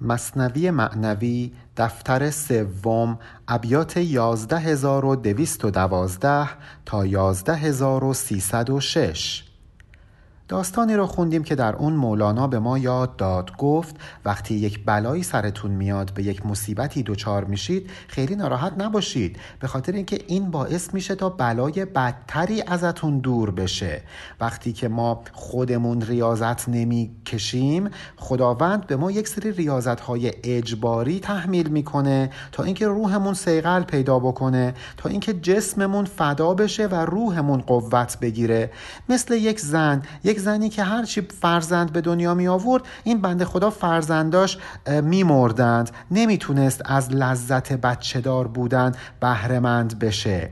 مصنوی 0.00 0.70
معنوی 0.70 1.52
دفتر 1.76 2.30
سوم 2.30 3.18
ابیات 3.48 3.96
11212 3.96 6.48
تا 6.86 7.04
11306 7.04 9.47
داستانی 10.48 10.94
رو 10.94 11.06
خوندیم 11.06 11.42
که 11.42 11.54
در 11.54 11.76
اون 11.76 11.92
مولانا 11.92 12.46
به 12.46 12.58
ما 12.58 12.78
یاد 12.78 13.16
داد. 13.16 13.56
گفت 13.56 13.96
وقتی 14.24 14.54
یک 14.54 14.84
بلایی 14.84 15.22
سرتون 15.22 15.70
میاد 15.70 16.14
به 16.14 16.22
یک 16.22 16.46
مصیبتی 16.46 17.02
دچار 17.02 17.44
میشید 17.44 17.90
خیلی 18.08 18.36
ناراحت 18.36 18.72
نباشید. 18.78 19.36
به 19.60 19.66
خاطر 19.66 19.92
اینکه 19.92 20.18
این 20.26 20.50
باعث 20.50 20.94
میشه 20.94 21.14
تا 21.14 21.28
بلای 21.28 21.84
بدتری 21.84 22.62
ازتون 22.62 23.18
دور 23.18 23.50
بشه. 23.50 24.02
وقتی 24.40 24.72
که 24.72 24.88
ما 24.88 25.22
خودمون 25.32 26.00
ریاضت 26.00 26.68
نمی‌کشیم 26.68 27.90
خداوند 28.16 28.86
به 28.86 28.96
ما 28.96 29.10
یک 29.10 29.28
سری 29.28 29.52
ریاضت 29.52 30.00
های 30.00 30.32
اجباری 30.44 31.20
تحمیل 31.20 31.68
می‌کنه 31.68 32.30
تا 32.52 32.62
اینکه 32.62 32.86
روحمون 32.86 33.34
سیقل 33.34 33.82
پیدا 33.82 34.18
بکنه 34.18 34.74
تا 34.96 35.08
اینکه 35.08 35.34
جسممون 35.34 36.04
فدا 36.04 36.54
بشه 36.54 36.86
و 36.86 36.94
روحمون 36.94 37.60
قوت 37.60 38.18
بگیره. 38.20 38.70
مثل 39.08 39.34
یک 39.34 39.60
زن 39.60 40.02
یک 40.24 40.37
یک 40.38 40.44
زنی 40.44 40.68
که 40.68 40.82
هرچی 40.82 41.20
فرزند 41.20 41.92
به 41.92 42.00
دنیا 42.00 42.34
می 42.34 42.48
آورد 42.48 42.82
این 43.04 43.20
بنده 43.20 43.44
خدا 43.44 43.70
فرزنداش 43.70 44.58
می 45.02 45.22
مردند. 45.22 45.90
نمی‌تونست 46.10 46.82
از 46.84 47.12
لذت 47.12 47.72
بچه 47.72 48.20
دار 48.20 48.48
بودن 48.48 48.92
بهرهمند 49.20 49.98
بشه. 49.98 50.50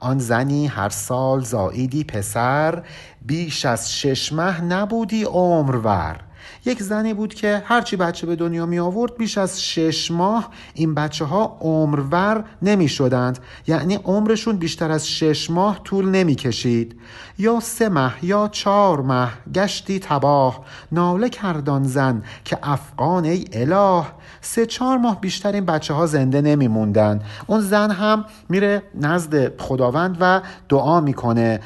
آن 0.00 0.18
زنی 0.18 0.66
هر 0.66 0.88
سال 0.88 1.40
زاییدی 1.40 2.04
پسر 2.04 2.82
بیش 3.26 3.66
از 3.66 3.92
شش 3.92 4.32
ماه 4.32 4.60
نبودی 4.60 5.24
عمرور. 5.24 6.16
یک 6.64 6.82
زنی 6.82 7.14
بود 7.14 7.34
که 7.34 7.62
هرچی 7.64 7.96
بچه 7.96 8.26
به 8.26 8.36
دنیا 8.36 8.66
می 8.66 8.78
آورد 8.78 9.16
بیش 9.16 9.38
از 9.38 9.62
شش 9.62 10.10
ماه 10.10 10.48
این 10.74 10.94
بچه 10.94 11.24
ها 11.24 11.58
عمرور 11.60 12.44
نمی 12.62 12.88
شدند. 12.88 13.38
یعنی 13.66 13.94
عمرشون 13.94 14.56
بیشتر 14.56 14.90
از 14.90 15.08
شش 15.08 15.50
ماه 15.50 15.80
طول 15.84 16.08
نمی 16.08 16.34
کشید. 16.34 17.00
یا 17.38 17.60
سه 17.60 17.88
ماه 17.88 18.14
یا 18.22 18.48
چهار 18.52 19.00
ماه 19.00 19.32
گشتی 19.54 19.98
تباه. 19.98 20.64
ناله 20.92 21.28
کردان 21.28 21.84
زن 21.84 22.22
که 22.44 22.58
افغان 22.62 23.24
ای 23.24 23.44
اله. 23.52 24.04
سه 24.40 24.66
چهار 24.66 24.98
ماه 24.98 25.20
بیشتر 25.20 25.52
این 25.52 25.66
بچه 25.66 25.94
ها 25.94 26.06
زنده 26.06 26.40
نمی 26.40 26.68
موندن. 26.68 27.20
اون 27.46 27.60
زن 27.60 27.90
هم 27.90 28.24
میره 28.48 28.82
نزد 28.94 29.60
خداوند 29.60 30.16
و 30.20 30.40
دعا 30.68 31.00
می‌کنه 31.00 31.60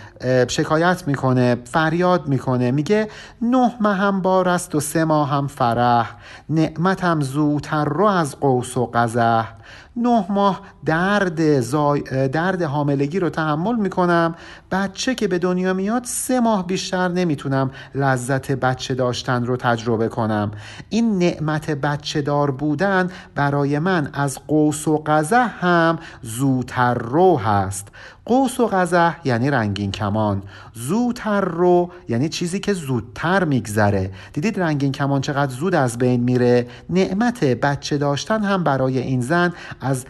شکایت 0.49 1.05
می‌کنه 1.07 1.57
فریاد 1.65 2.29
می‌کنه. 2.29 2.71
میگه 2.71 3.09
نه 3.43 3.73
ماه 3.81 3.97
هم 3.97 4.23
بار 4.23 4.49
است 4.49 4.75
و 4.75 4.81
سه 4.87 5.05
ماه 5.05 5.31
هم 5.31 5.47
فرح 5.47 6.17
نعمتم 6.51 7.21
زودتر 7.21 7.85
رو 7.85 8.05
از 8.05 8.41
قوس 8.41 8.77
و 8.77 8.91
قزح. 8.95 9.49
نه 9.97 10.25
ماه 10.29 10.61
درد, 10.85 11.61
زای... 11.61 12.29
درد 12.29 12.63
حاملگی 12.63 13.21
رو 13.21 13.31
تحمل 13.31 13.77
می‌کنم. 13.77 14.35
بچه 14.71 15.15
که 15.15 15.29
به 15.29 15.39
دنیا 15.39 15.73
میاد 15.73 16.05
سه 16.05 16.41
ماه 16.41 16.67
بیشتر 16.67 17.09
نمی‌تونم 17.09 17.71
لذت 17.95 18.53
بچه 18.53 18.95
داشتن 18.95 19.47
رو 19.47 19.57
تجربه 19.57 20.09
کنم. 20.09 20.51
این 20.89 21.19
نعمت 21.19 21.71
بچه 21.71 22.23
دار 22.23 22.51
بودن 22.51 23.11
برای 23.35 23.79
من 23.79 24.11
از 24.13 24.39
قوس 24.47 24.89
و 24.89 25.03
قزح 25.07 25.51
هم 25.61 25.99
زودتر 26.23 26.95
رو 26.95 27.37
هست. 27.39 27.89
قوس 28.27 28.61
و 28.61 28.67
قزح 28.67 29.17
یعنی 29.25 29.51
رنگین 29.51 29.93
کمان. 29.93 30.43
زودتر 30.75 31.41
رو 31.41 31.91
یعنی 32.09 32.29
چیزی 32.29 32.61
که 32.61 32.73
زودتر 32.73 33.45
میگذره. 33.45 34.11
دیدید 34.33 34.61
رنگین 34.61 34.93
کمان 34.93 35.21
چقدر 35.21 35.53
زود 35.53 35.75
از 35.75 35.99
بین 35.99 36.21
میره؟ 36.21 36.67
نعمت 36.91 37.45
بچه 37.45 37.99
داشتن 37.99 38.45
هم 38.45 38.65
برای 38.65 38.99
این 38.99 39.21
زن 39.21 39.53
از 39.81 40.05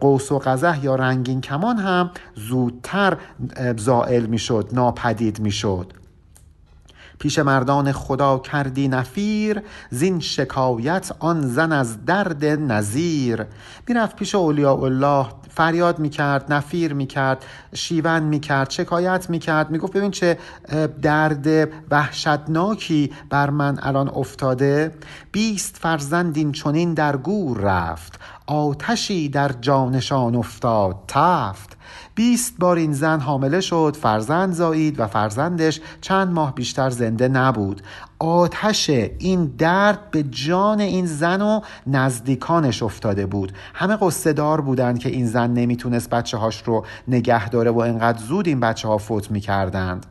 قوس 0.00 0.32
و 0.32 0.38
قزح 0.38 0.78
یا 0.82 0.94
رنگین 0.94 1.40
کمان 1.40 1.76
هم 1.76 2.10
زودتر 2.34 3.16
زائل 3.76 4.26
می‌شد 4.26 4.68
ناپدید 4.72 5.40
می‌شد. 5.40 5.92
پیش 7.18 7.38
مردان 7.38 7.92
خدا 7.92 8.38
کردی 8.38 8.88
نفیر 8.88 9.62
زین 9.90 10.20
شکایت 10.20 11.12
آن 11.18 11.40
زن 11.40 11.72
از 11.72 12.04
درد 12.04 12.44
نظیر. 12.44 13.44
می‌رفت 13.88 14.16
پیش 14.16 14.34
اولیاء 14.34 14.84
الله 14.84 15.26
فریاد 15.58 15.98
می‌کرد 15.98 16.52
نفیر 16.52 16.92
می‌کرد 16.92 17.44
شیون 17.74 18.22
می‌کرد 18.22 18.70
شکایت 18.70 19.30
می‌کرد. 19.30 19.70
می‌گفت 19.70 19.92
ببین 19.92 20.10
چه 20.10 20.38
درد 21.02 21.68
وحشتناکی 21.90 23.12
بر 23.30 23.50
من 23.50 23.78
الان 23.82 24.08
افتاده. 24.08 24.94
بیست 25.32 25.76
فرزندین 25.76 26.52
چونین 26.52 26.94
در 26.94 27.16
گور 27.16 27.58
رفت. 27.60 28.20
آتشی 28.46 29.28
در 29.28 29.50
جانشان 29.60 30.34
افتاد 30.34 30.96
تفت. 31.08 31.76
بیست 32.14 32.54
بار 32.58 32.76
این 32.76 32.92
زن 32.92 33.20
حامله 33.20 33.60
شد 33.60 33.96
فرزند 34.02 34.52
زایید 34.52 35.00
و 35.00 35.06
فرزندش 35.06 35.80
چند 36.00 36.32
ماه 36.32 36.54
بیشتر 36.54 36.90
زنده 36.90 37.28
نبود. 37.28 37.82
آتش 38.18 38.90
این 39.18 39.44
درد 39.58 40.10
به 40.10 40.22
جان 40.22 40.80
این 40.80 41.06
زن 41.06 41.42
و 41.42 41.60
نزدیکانش 41.86 42.82
افتاده 42.82 43.26
بود. 43.26 43.52
همه 43.74 43.96
قصه 43.96 44.32
دار 44.32 44.60
بودن 44.60 44.96
که 44.96 45.08
این 45.08 45.26
زن 45.26 45.50
نمی‌تونست 45.50 46.10
بچه 46.10 46.36
هاش 46.36 46.62
رو 46.62 46.84
نگه 47.08 47.48
داره 47.48 47.70
و 47.70 47.78
انقدر 47.78 48.18
زود 48.18 48.48
این 48.48 48.60
بچه 48.60 48.88
ها 48.88 48.98
فوت 48.98 49.30
می‌کردند. 49.30 50.06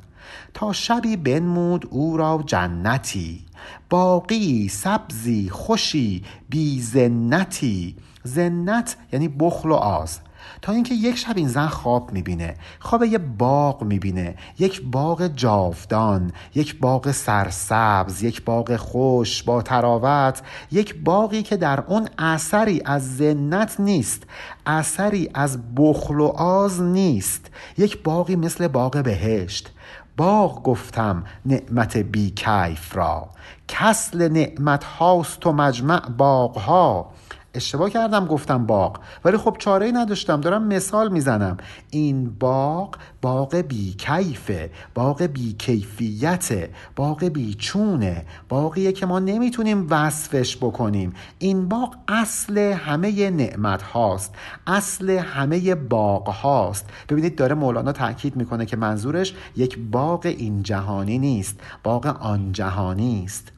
تا 0.54 0.74
شبی 0.74 1.18
بنمود 1.18 1.88
او 1.90 2.18
را 2.18 2.44
جنتی. 2.46 3.46
باقی 3.90 4.68
سبزی 4.68 5.50
خوشی 5.50 6.24
بی 6.50 6.82
زنتی. 6.82 7.96
زنت 8.24 8.96
یعنی 9.14 9.28
بخل 9.28 9.72
و 9.72 9.74
آز. 9.74 10.20
تا 10.62 10.72
اینکه 10.72 10.96
یک 10.96 11.16
شب 11.16 11.38
این 11.38 11.48
زن 11.48 11.68
خواب 11.68 12.14
می‌بینه 12.14 12.56
خواب 12.80 13.04
یه 13.04 13.18
باغ 13.18 13.84
می‌بینه 13.84 14.36
یک 14.60 14.82
باغ 14.82 15.28
جاودان 15.28 16.32
یک 16.56 16.80
باغ 16.80 17.12
سرسبز 17.12 18.24
یک 18.24 18.44
باغ 18.44 18.76
خوش 18.76 19.44
با 19.44 19.62
تراوت 19.62 20.42
یک 20.72 20.96
باغی 21.04 21.44
که 21.44 21.58
در 21.58 21.80
اون 21.80 22.10
اثری 22.18 22.82
از 22.86 23.18
زنت 23.18 23.80
نیست 23.80 24.24
اثری 24.66 25.30
از 25.34 25.76
بخل 25.76 26.20
و 26.20 26.28
آز 26.28 26.82
نیست. 26.82 27.52
یک 27.78 28.04
باغی 28.04 28.36
مثل 28.36 28.68
باغ 28.68 29.04
بهشت. 29.04 29.72
باغ 30.18 30.64
گفتم 30.64 31.24
نعمت 31.46 31.98
بی 31.98 32.30
کیف 32.30 32.96
را. 32.96 33.30
کسل 33.68 34.28
نعمت 34.28 34.84
هاست 34.84 35.48
و 35.48 35.52
مجمع 35.52 36.10
باغ 36.10 36.58
ها 36.58 37.12
اشتباه 37.58 37.90
کردم 37.90 38.26
گفتم 38.26 38.66
باغ. 38.66 39.00
ولی 39.26 39.38
خب 39.38 39.56
چاره 39.60 39.86
ای 39.86 39.92
نداشتم 39.92 40.42
دارم 40.42 40.68
مثال 40.68 41.12
می‌زنم. 41.12 41.58
این 41.90 42.30
باغ 42.40 42.96
باغ 43.22 43.56
بی 43.56 43.94
کیفه 43.94 44.72
باغ 44.96 45.24
بی 45.24 45.54
کیفیته 45.54 46.70
باغ 46.96 47.24
بی 47.24 47.54
چونه 47.54 48.26
باقیه 48.50 48.92
که 48.92 49.06
ما 49.06 49.20
نمی‌تونیم 49.20 49.88
وصفش 49.90 50.58
بکنیم. 50.58 51.14
این 51.40 51.68
باغ 51.68 51.96
اصل 52.08 52.58
همه 52.58 53.30
نعمت 53.30 53.82
هاست 53.82 54.36
اصل 54.68 55.10
همه 55.10 55.76
باغ 55.76 56.30
هاست 56.30 56.86
ببینید 57.10 57.36
داره 57.36 57.56
مولانا 57.56 57.92
تاکید 57.92 58.36
می‌کنه 58.36 58.66
که 58.66 58.78
منظورش 58.78 59.34
یک 59.56 59.80
باغ 59.92 60.26
این 60.26 60.64
جهانی 60.64 61.18
نیست 61.18 61.60
باغ 61.84 62.18
آن 62.22 62.52
جهانی 62.52 63.24
است. 63.26 63.57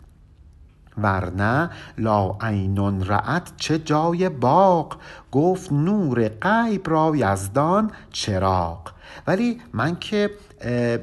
ورنه 1.03 1.69
لا 1.97 2.35
عینون 2.41 3.03
رعت 3.03 3.51
چه 3.57 3.79
جای 3.79 4.29
باغ؟ 4.29 4.95
گفت 5.31 5.71
نور 5.71 6.27
غیب 6.27 6.89
را 6.89 7.11
یزدان 7.15 7.91
چراغ. 8.11 8.79
ولی 9.27 9.61
من 9.73 9.95
که 9.95 10.31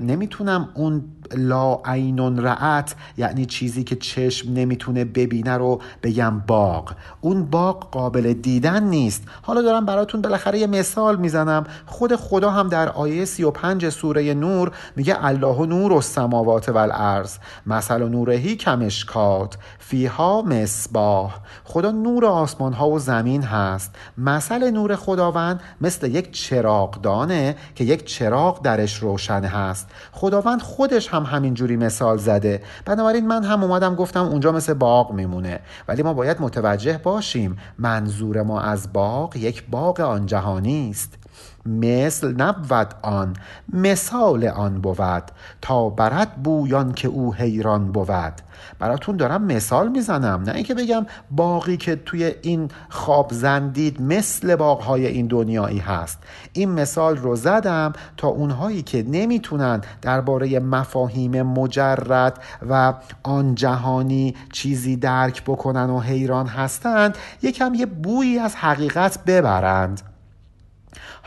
نمی‌تونم 0.00 0.68
اون 0.74 1.04
لا 1.36 1.80
عینون 1.84 2.38
رعت 2.38 2.94
یعنی 3.16 3.46
چیزی 3.46 3.84
که 3.84 3.96
چشم 3.96 4.52
نمی‌تونه 4.52 5.04
ببینه 5.04 5.56
رو 5.56 5.80
بگم 6.02 6.38
باغ. 6.46 6.92
اون 7.20 7.44
باغ 7.44 7.90
قابل 7.90 8.32
دیدن 8.32 8.82
نیست. 8.82 9.22
حالا 9.42 9.62
دارم 9.62 9.86
براتون 9.86 10.22
بالاخره 10.22 10.58
یه 10.58 10.66
مثال 10.66 11.16
می‌زنم. 11.16 11.64
خود 11.86 12.16
خدا 12.16 12.50
هم 12.50 12.68
در 12.68 12.88
آیه 12.88 13.24
35 13.24 13.88
سوره 13.88 14.34
نور 14.34 14.72
میگه 14.96 15.24
الله 15.24 15.66
نور 15.66 15.92
و 15.92 16.00
سماوات 16.00 16.68
و 16.68 16.76
الارض 16.76 17.36
مثل 17.66 18.08
نورهی 18.08 18.56
کمشکات 18.56 19.58
فیها 19.78 20.42
مصباح. 20.42 21.34
خدا 21.64 21.90
نور 21.90 22.26
آسمان 22.26 22.72
ها 22.72 22.88
و 22.88 22.98
زمین 22.98 23.42
هست. 23.42 23.94
مثل 24.18 24.70
نور 24.70 24.96
خداوند 24.96 25.60
مثل 25.80 26.10
یک 26.10 26.32
چراغدانه 26.32 27.56
که 27.74 27.84
یک 27.84 28.04
چراغ 28.04 28.62
درش 28.62 28.96
روشن 28.98 29.44
هست. 29.44 29.88
خداوند 30.12 30.62
خودش 30.62 31.08
هم 31.08 31.15
همینجوری 31.24 31.76
مثال 31.76 32.16
زده. 32.18 32.62
بنابراین 32.84 33.26
من 33.26 33.44
هم 33.44 33.64
اومدم 33.64 33.94
گفتم 33.94 34.24
اونجا 34.24 34.52
مثل 34.52 34.74
باغ 34.74 35.12
میمونه. 35.12 35.60
ولی 35.88 36.02
ما 36.02 36.14
باید 36.14 36.40
متوجه 36.40 37.00
باشیم 37.04 37.56
منظور 37.78 38.42
ما 38.42 38.60
از 38.60 38.92
باغ 38.92 39.36
یک 39.36 39.64
باغ 39.70 40.00
آن 40.00 40.26
جهانی 40.26 40.90
است. 40.90 41.25
مثل 41.68 42.42
نبود 42.42 42.94
آن 43.02 43.36
مثال 43.72 44.44
آن 44.44 44.80
بود. 44.80 45.22
تا 45.62 45.88
برد 45.88 46.32
بویان 46.42 46.92
که 46.92 47.08
او 47.08 47.34
حیران 47.34 47.92
بود. 47.92 48.32
براتون 48.78 49.16
دارم 49.16 49.42
مثال 49.42 49.88
می‌زنم. 49.88 50.42
نه 50.46 50.54
اینکه 50.54 50.74
بگم 50.74 51.06
باقی 51.30 51.76
که 51.76 51.96
توی 51.96 52.34
این 52.42 52.68
خواب 52.88 53.32
زندید 53.32 54.02
مثل 54.02 54.56
باغهای 54.56 55.06
این 55.06 55.26
دنیایی 55.26 55.78
هست. 55.78 56.18
این 56.52 56.70
مثال 56.70 57.16
رو 57.16 57.36
زدم 57.36 57.92
تا 58.16 58.28
اونهایی 58.28 58.82
که 58.82 59.02
نمی‌تونن 59.02 59.80
درباره 60.02 60.60
مفاهیم 60.60 61.42
مجرد 61.42 62.42
و 62.70 62.94
آن 63.22 63.54
جهانی 63.54 64.34
چیزی 64.52 64.96
درک 64.96 65.42
بکنن 65.42 65.90
و 65.90 66.00
حیران 66.00 66.46
هستند 66.46 67.18
یکم 67.42 67.74
یه 67.74 67.86
بویی 67.86 68.38
از 68.38 68.56
حقیقت 68.56 69.24
ببرند. 69.24 70.00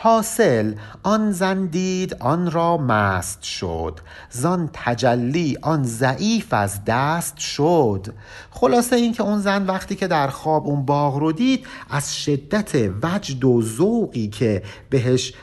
حاصل 0.01 0.73
آن 1.03 1.31
زن 1.31 1.65
دید 1.65 2.15
آن 2.19 2.51
را 2.51 2.77
مست 2.77 3.43
شد. 3.43 3.99
زان 4.29 4.69
تجلی 4.73 5.57
آن 5.61 5.83
ضعیف 5.83 6.53
از 6.53 6.85
دست 6.85 7.37
شد. 7.37 8.07
خلاصه 8.51 8.95
این 8.95 9.13
که 9.13 9.23
اون 9.23 9.39
زن 9.39 9.65
وقتی 9.65 9.95
که 9.95 10.07
در 10.07 10.27
خواب 10.27 10.67
اون 10.67 10.85
باغ 10.85 11.15
رو 11.15 11.31
دید 11.31 11.65
از 11.89 12.15
شدت 12.15 12.75
وجد 13.03 13.43
و 13.43 13.61
ذوقی 13.61 14.27
که 14.27 14.63
بهش 14.89 15.33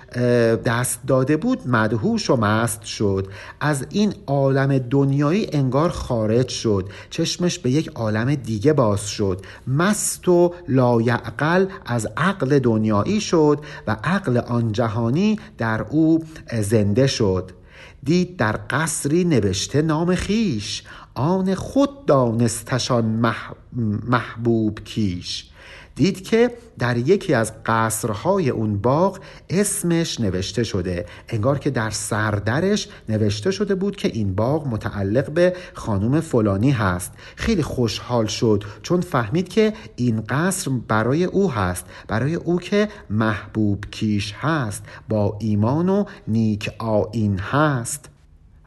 دست 0.64 1.00
داده 1.06 1.36
بود 1.36 1.68
مدهوش 1.68 2.30
و 2.30 2.36
مست 2.36 2.84
شد. 2.84 3.28
از 3.60 3.86
این 3.90 4.14
عالم 4.26 4.78
دنیایی 4.78 5.48
انگار 5.52 5.90
خارج 5.90 6.48
شد. 6.48 6.88
چشمش 7.10 7.58
به 7.58 7.70
یک 7.70 7.88
عالم 7.94 8.34
دیگه 8.34 8.72
باز 8.72 9.08
شد. 9.08 9.40
مست 9.66 10.28
و 10.28 10.54
لایعقل 10.68 11.66
از 11.86 12.08
عقل 12.16 12.58
دنیایی 12.58 13.20
شد 13.20 13.60
و 13.86 13.96
عقل 14.04 14.45
آن 14.46 14.72
جهانی 14.72 15.38
در 15.58 15.82
او 15.82 16.24
زنده 16.60 17.06
شد. 17.06 17.50
دید 18.02 18.36
در 18.36 18.60
قصری 18.70 19.24
نوشته 19.24 19.82
نام 19.82 20.14
خیش 20.14 20.82
آن 21.14 21.54
خود 21.54 22.06
دانستشان 22.06 23.04
محبوب 24.08 24.80
کیش. 24.84 25.50
دید 25.96 26.24
که 26.24 26.50
در 26.78 26.96
یکی 26.96 27.34
از 27.34 27.52
قصرهای 27.66 28.50
اون 28.50 28.78
باغ 28.78 29.18
اسمش 29.50 30.20
نوشته 30.20 30.64
شده 30.64 31.06
انگار 31.28 31.58
که 31.58 31.70
در 31.70 31.90
سردرش 31.90 32.88
نوشته 33.08 33.50
شده 33.50 33.74
بود 33.74 33.96
که 33.96 34.08
این 34.08 34.34
باغ 34.34 34.66
متعلق 34.68 35.30
به 35.30 35.56
خانم 35.74 36.20
فلانی 36.20 36.70
هست. 36.70 37.12
خیلی 37.36 37.62
خوشحال 37.62 38.26
شد 38.26 38.64
چون 38.82 39.00
فهمید 39.00 39.48
که 39.48 39.72
این 39.96 40.20
قصر 40.28 40.70
برای 40.88 41.24
او 41.24 41.52
هست 41.52 41.86
برای 42.08 42.34
او 42.34 42.58
که 42.58 42.88
محبوب 43.10 43.84
کیش 43.90 44.34
هست 44.40 44.82
با 45.08 45.36
ایمان 45.40 45.88
و 45.88 46.04
نیک 46.28 46.70
آین 46.78 47.38
هست. 47.38 48.08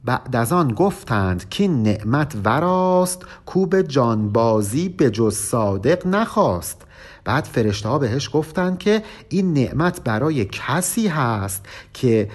بعد 0.06 0.36
از 0.36 0.54
آن 0.54 0.74
گفتند 0.74 1.50
که 1.50 1.68
نعمت 1.68 2.36
وراست 2.44 3.26
کوب 3.46 3.82
جانبازی 3.82 4.90
به 4.90 5.10
جز 5.10 5.36
صادق 5.36 6.08
نخواست. 6.08 6.86
بعد 7.26 7.44
فرشته 7.44 7.90
ها 7.90 8.00
بهش 8.00 8.30
گفتن 8.34 8.78
که 8.78 9.04
این 9.30 9.54
نعمت 9.54 10.04
برای 10.04 10.46
کسی 10.46 11.08
هست 11.08 11.66
که 11.94 12.30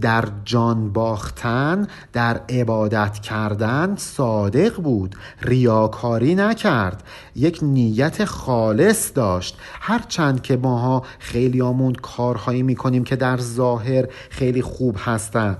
در 0.00 0.24
جان 0.44 0.92
باختن 0.92 1.86
در 2.12 2.40
عبادت 2.48 3.18
کردن 3.18 3.94
صادق 3.96 4.76
بود. 4.76 5.16
ریاکاری 5.42 6.34
نکرد. 6.34 7.02
یک 7.36 7.58
نیت 7.62 8.24
خالص 8.24 9.12
داشت. 9.14 9.58
هرچند 9.80 10.42
که 10.42 10.56
ماها 10.56 11.02
خیلیامون 11.18 11.92
کارهایی 11.92 12.62
می‌کنیم 12.62 13.04
که 13.04 13.16
در 13.16 13.36
ظاهر 13.36 14.06
خیلی 14.30 14.62
خوب 14.62 14.96
هستن 14.98 15.56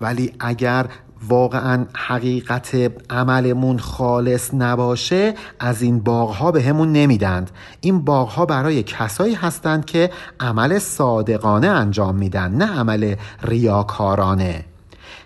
ولی 0.00 0.32
اگر 0.40 0.86
واقعا 1.28 1.86
حقیقت 1.96 2.92
عملمون 3.10 3.78
خالص 3.78 4.54
نباشه 4.54 5.34
از 5.60 5.82
این 5.82 6.00
باغها 6.00 6.50
به 6.50 6.62
همون 6.62 6.92
نمیدند. 6.92 7.50
این 7.80 8.00
باغها 8.00 8.46
برای 8.46 8.82
کسایی 8.82 9.34
هستند 9.34 9.84
که 9.84 10.10
عمل 10.40 10.78
صادقانه 10.78 11.66
انجام 11.66 12.14
میدن 12.14 12.52
نه 12.52 12.78
عمل 12.78 13.14
ریاکارانه. 13.42 14.64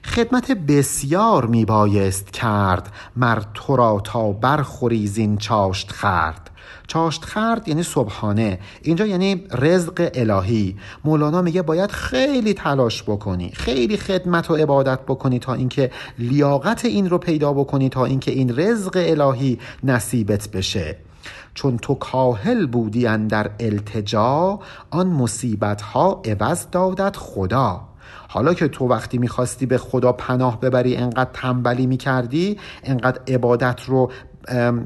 خدمت 0.05 0.53
بسیار 0.53 1.47
میبایست 1.47 2.31
کرد 2.31 2.93
مر 3.17 3.43
تو 3.55 3.77
را 3.77 4.01
تا 4.05 4.33
برخوری 4.33 5.07
زین 5.07 5.37
چاشت 5.39 5.93
خرد. 5.93 6.51
چاشت 6.87 7.25
خرد 7.25 7.69
یعنی 7.69 7.83
صبحانه. 7.83 8.59
اینجا 8.83 9.07
یعنی 9.07 9.45
رزق 9.53 10.11
الهی. 10.15 10.77
مولانا 11.05 11.43
میگه 11.43 11.63
باید 11.63 11.91
خیلی 11.91 12.55
تلاش 12.55 13.03
بکنی. 13.03 13.51
خیلی 13.55 13.97
خدمت 13.97 14.51
و 14.51 14.55
عبادت 14.55 15.01
بکنی 15.01 15.39
تا 15.39 15.55
اینکه 15.55 15.91
لیاقت 16.19 16.85
این 16.85 17.11
رو 17.11 17.19
پیدا 17.19 17.53
بکنی 17.53 17.89
تا 17.89 18.05
اینکه 18.05 18.31
این 18.31 18.59
رزق 18.59 18.93
الهی 18.97 19.59
نصیبت 19.85 20.49
بشه. 20.49 20.97
چون 21.55 21.79
تو 21.79 21.95
کاهل 21.95 22.67
بودی 22.67 23.03
در 23.29 23.51
التجا 23.61 24.61
آن 24.91 25.07
مصیبت 25.07 25.83
ها 25.83 26.23
عوض 26.25 26.67
دادت 26.73 27.17
خدا. 27.17 27.81
حالا 28.29 28.55
که 28.55 28.69
تو 28.69 28.89
وقتی 28.89 29.19
می‌خواستی 29.19 29.67
به 29.67 29.79
خدا 29.79 30.13
پناه 30.13 30.61
ببری 30.61 30.97
انقدر 30.97 31.31
تنبلی 31.33 31.87
می‌کردی 31.87 32.59
انقدر 32.85 33.21
عبادت 33.29 33.81
رو 33.87 34.11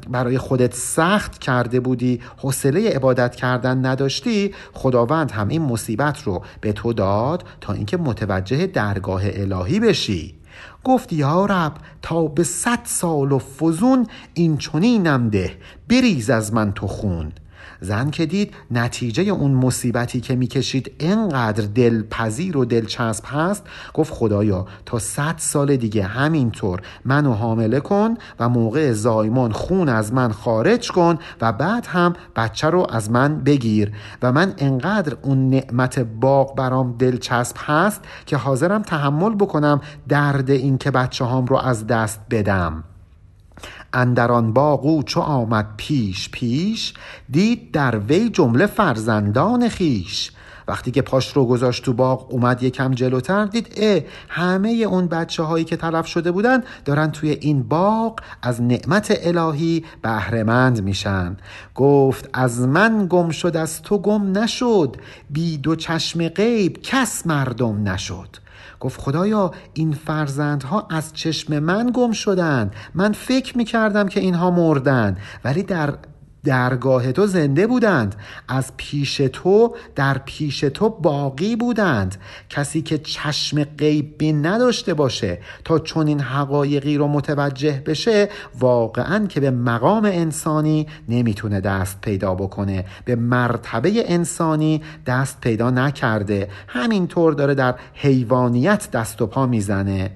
برای 0.09 0.37
خودت 0.37 0.73
سخت 0.73 1.37
کرده 1.37 1.79
بودی 1.79 2.21
حوصله 2.37 2.89
عبادت 2.89 3.35
کردن 3.35 3.85
نداشتی 3.85 4.53
خداوند 4.73 5.31
هم 5.31 5.47
این 5.47 5.61
مصیبت 5.61 6.23
رو 6.23 6.43
به 6.61 6.73
تو 6.73 6.93
داد 6.93 7.43
تا 7.61 7.73
اینکه 7.73 7.97
متوجه 7.97 8.67
درگاه 8.67 9.21
الهی 9.25 9.79
بشی. 9.79 10.35
گفت 10.83 11.13
یا 11.13 11.45
رب 11.45 11.73
تا 12.01 12.27
به 12.27 12.43
صد 12.43 12.79
سال 12.83 13.31
و 13.31 13.39
فزون 13.39 14.07
این 14.33 14.57
چنینم 14.57 15.29
ده 15.29 15.51
بریز 15.89 16.29
از 16.29 16.53
من 16.53 16.71
تو 16.71 16.87
خون. 16.87 17.31
زن 17.81 18.09
که 18.09 18.25
دید 18.25 18.53
نتیجه 18.71 19.23
اون 19.23 19.51
مصیبتی 19.51 20.21
که 20.21 20.35
می‌کشید 20.35 20.91
انقدر 20.99 21.65
دلپذیر 21.65 22.57
و 22.57 22.65
دلچسب 22.65 23.23
هست 23.27 23.63
گفت 23.93 24.13
خدایا 24.13 24.65
تا 24.85 24.99
صد 24.99 25.35
سال 25.37 25.75
دیگه 25.75 26.03
همینطور 26.03 26.81
منو 27.05 27.33
حامله 27.33 27.79
کن 27.79 28.17
و 28.39 28.49
موقع 28.49 28.91
زایمان 28.91 29.51
خون 29.51 29.89
از 29.89 30.13
من 30.13 30.31
خارج 30.31 30.91
کن 30.91 31.17
و 31.41 31.53
بعد 31.53 31.85
هم 31.85 32.13
بچه 32.35 32.67
رو 32.67 32.87
از 32.89 33.11
من 33.11 33.39
بگیر. 33.43 33.91
و 34.21 34.31
من 34.31 34.53
انقدر 34.57 35.17
اون 35.21 35.49
نعمت 35.49 35.99
باغ 35.99 36.55
برام 36.55 36.95
دلچسب 36.99 37.55
هست 37.65 38.01
که 38.25 38.37
حاضرم 38.37 38.81
تحمل 38.81 39.35
بکنم 39.35 39.81
درد 40.07 40.51
این 40.51 40.77
که 40.77 40.91
بچه 40.91 41.25
هام 41.25 41.45
رو 41.45 41.57
از 41.57 41.87
دست 41.87 42.19
بدم. 42.29 42.83
اندران 43.93 44.53
باغ 44.53 45.03
چو 45.03 45.19
آمد 45.19 45.67
پیش 45.77 46.29
پیش 46.29 46.93
دید 47.29 47.71
در 47.71 47.99
وی 47.99 48.29
جمله 48.29 48.65
فرزندان 48.65 49.69
خیش 49.69 50.31
وقتی 50.67 50.91
که 50.91 51.01
پاش 51.01 51.37
رو 51.37 51.45
گذاشت 51.45 51.83
تو 51.83 51.93
باغ 51.93 52.33
اومد 52.33 52.63
یکم 52.63 52.91
جلوتر 52.91 53.45
دید 53.45 53.73
اه 53.77 54.01
همه 54.29 54.69
اون 54.69 55.07
بچه 55.07 55.43
هایی 55.43 55.65
که 55.65 55.75
طرف 55.75 56.07
شده 56.07 56.31
بودن 56.31 56.63
دارن 56.85 57.11
توی 57.11 57.29
این 57.29 57.63
باغ 57.63 58.19
از 58.41 58.61
نعمت 58.61 59.17
الهی 59.21 59.85
بهرهمند 60.01 60.83
میشن. 60.83 61.37
گفت 61.75 62.29
از 62.33 62.59
من 62.59 63.07
گم 63.09 63.29
شد 63.29 63.57
از 63.57 63.81
تو 63.81 63.97
گم 63.97 64.37
نشد. 64.37 64.97
بی 65.29 65.57
دو 65.57 65.75
چشم 65.75 66.27
غیب 66.27 66.81
کس 66.81 67.27
مردم 67.27 67.89
نشد. 67.89 68.37
گفت 68.79 69.01
خدایا 69.01 69.51
این 69.73 69.91
فرزندها 69.91 70.87
از 70.89 71.13
چشم 71.13 71.59
من 71.59 71.91
گم 71.93 72.11
شدند. 72.11 72.75
من 72.93 73.11
فکر 73.11 73.57
می‌کردم 73.57 74.07
که 74.07 74.19
اینها 74.19 74.51
مردن. 74.51 75.17
ولی 75.43 75.63
در 75.63 75.93
درگاه 76.43 77.11
تو 77.11 77.27
زنده 77.27 77.67
بودند. 77.67 78.15
از 78.47 78.71
پیش 78.77 79.17
تو 79.17 79.75
در 79.95 80.17
پیش 80.17 80.59
تو 80.59 80.89
باقی 80.89 81.55
بودند. 81.55 82.15
کسی 82.49 82.81
که 82.81 82.97
چشم 82.97 83.63
غیبی 83.63 84.33
نداشته 84.33 84.93
باشه 84.93 85.39
تا 85.63 85.79
چون 85.79 86.07
این 86.07 86.19
حقایقی 86.19 86.97
رو 86.97 87.07
متوجه 87.07 87.83
بشه 87.85 88.29
واقعا 88.59 89.25
که 89.27 89.39
به 89.39 89.51
مقام 89.51 90.05
انسانی 90.05 90.87
نمی‌تونه 91.09 91.61
دست 91.61 92.01
پیدا 92.01 92.35
بکنه. 92.35 92.85
به 93.05 93.15
مرتبه 93.15 94.13
انسانی 94.13 94.81
دست 95.05 95.41
پیدا 95.41 95.69
نکرده. 95.69 96.49
همینطور 96.67 97.33
داره 97.33 97.53
در 97.53 97.75
حیوانیت 97.93 98.91
دست 98.91 99.21
و 99.21 99.27
پا 99.27 99.45
می‌زنه. 99.45 100.11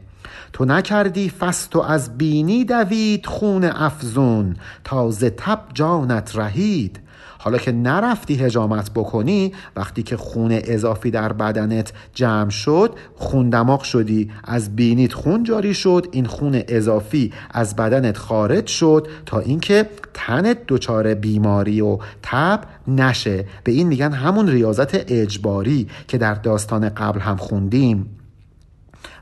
تو 0.53 0.65
نکردی 0.65 1.29
فست 1.29 1.75
و 1.75 1.79
از 1.79 2.17
بینی 2.17 2.65
دوید 2.65 3.25
خون 3.25 3.63
افزون 3.63 4.55
تازه 4.83 5.29
تب 5.29 5.59
جانت 5.73 6.35
رهید. 6.35 6.99
حالا 7.43 7.57
که 7.57 7.71
نرفتی 7.71 8.35
هجامت 8.35 8.91
بکنی 8.91 9.53
وقتی 9.75 10.03
که 10.03 10.17
خون 10.17 10.51
اضافی 10.51 11.11
در 11.11 11.33
بدنت 11.33 11.93
جمع 12.13 12.49
شد 12.49 12.95
خون 13.15 13.49
دماغ 13.49 13.83
شدی 13.83 14.31
از 14.43 14.75
بینیت 14.75 15.13
خون 15.13 15.43
جاری 15.43 15.73
شد 15.73 16.07
این 16.11 16.25
خون 16.25 16.63
اضافی 16.67 17.33
از 17.51 17.75
بدنت 17.75 18.17
خارج 18.17 18.67
شد 18.67 19.07
تا 19.25 19.39
اینکه 19.39 19.89
تنت 20.13 20.57
دچار 20.67 21.13
بیماری 21.13 21.81
و 21.81 21.97
تب 22.23 22.61
نشه. 22.87 23.45
به 23.63 23.71
این 23.71 23.87
میگن 23.87 24.11
همون 24.11 24.47
ریاضت 24.47 25.11
اجباری 25.11 25.87
که 26.07 26.17
در 26.17 26.33
داستان 26.33 26.89
قبل 26.89 27.19
هم 27.19 27.37
خوندیم. 27.37 28.20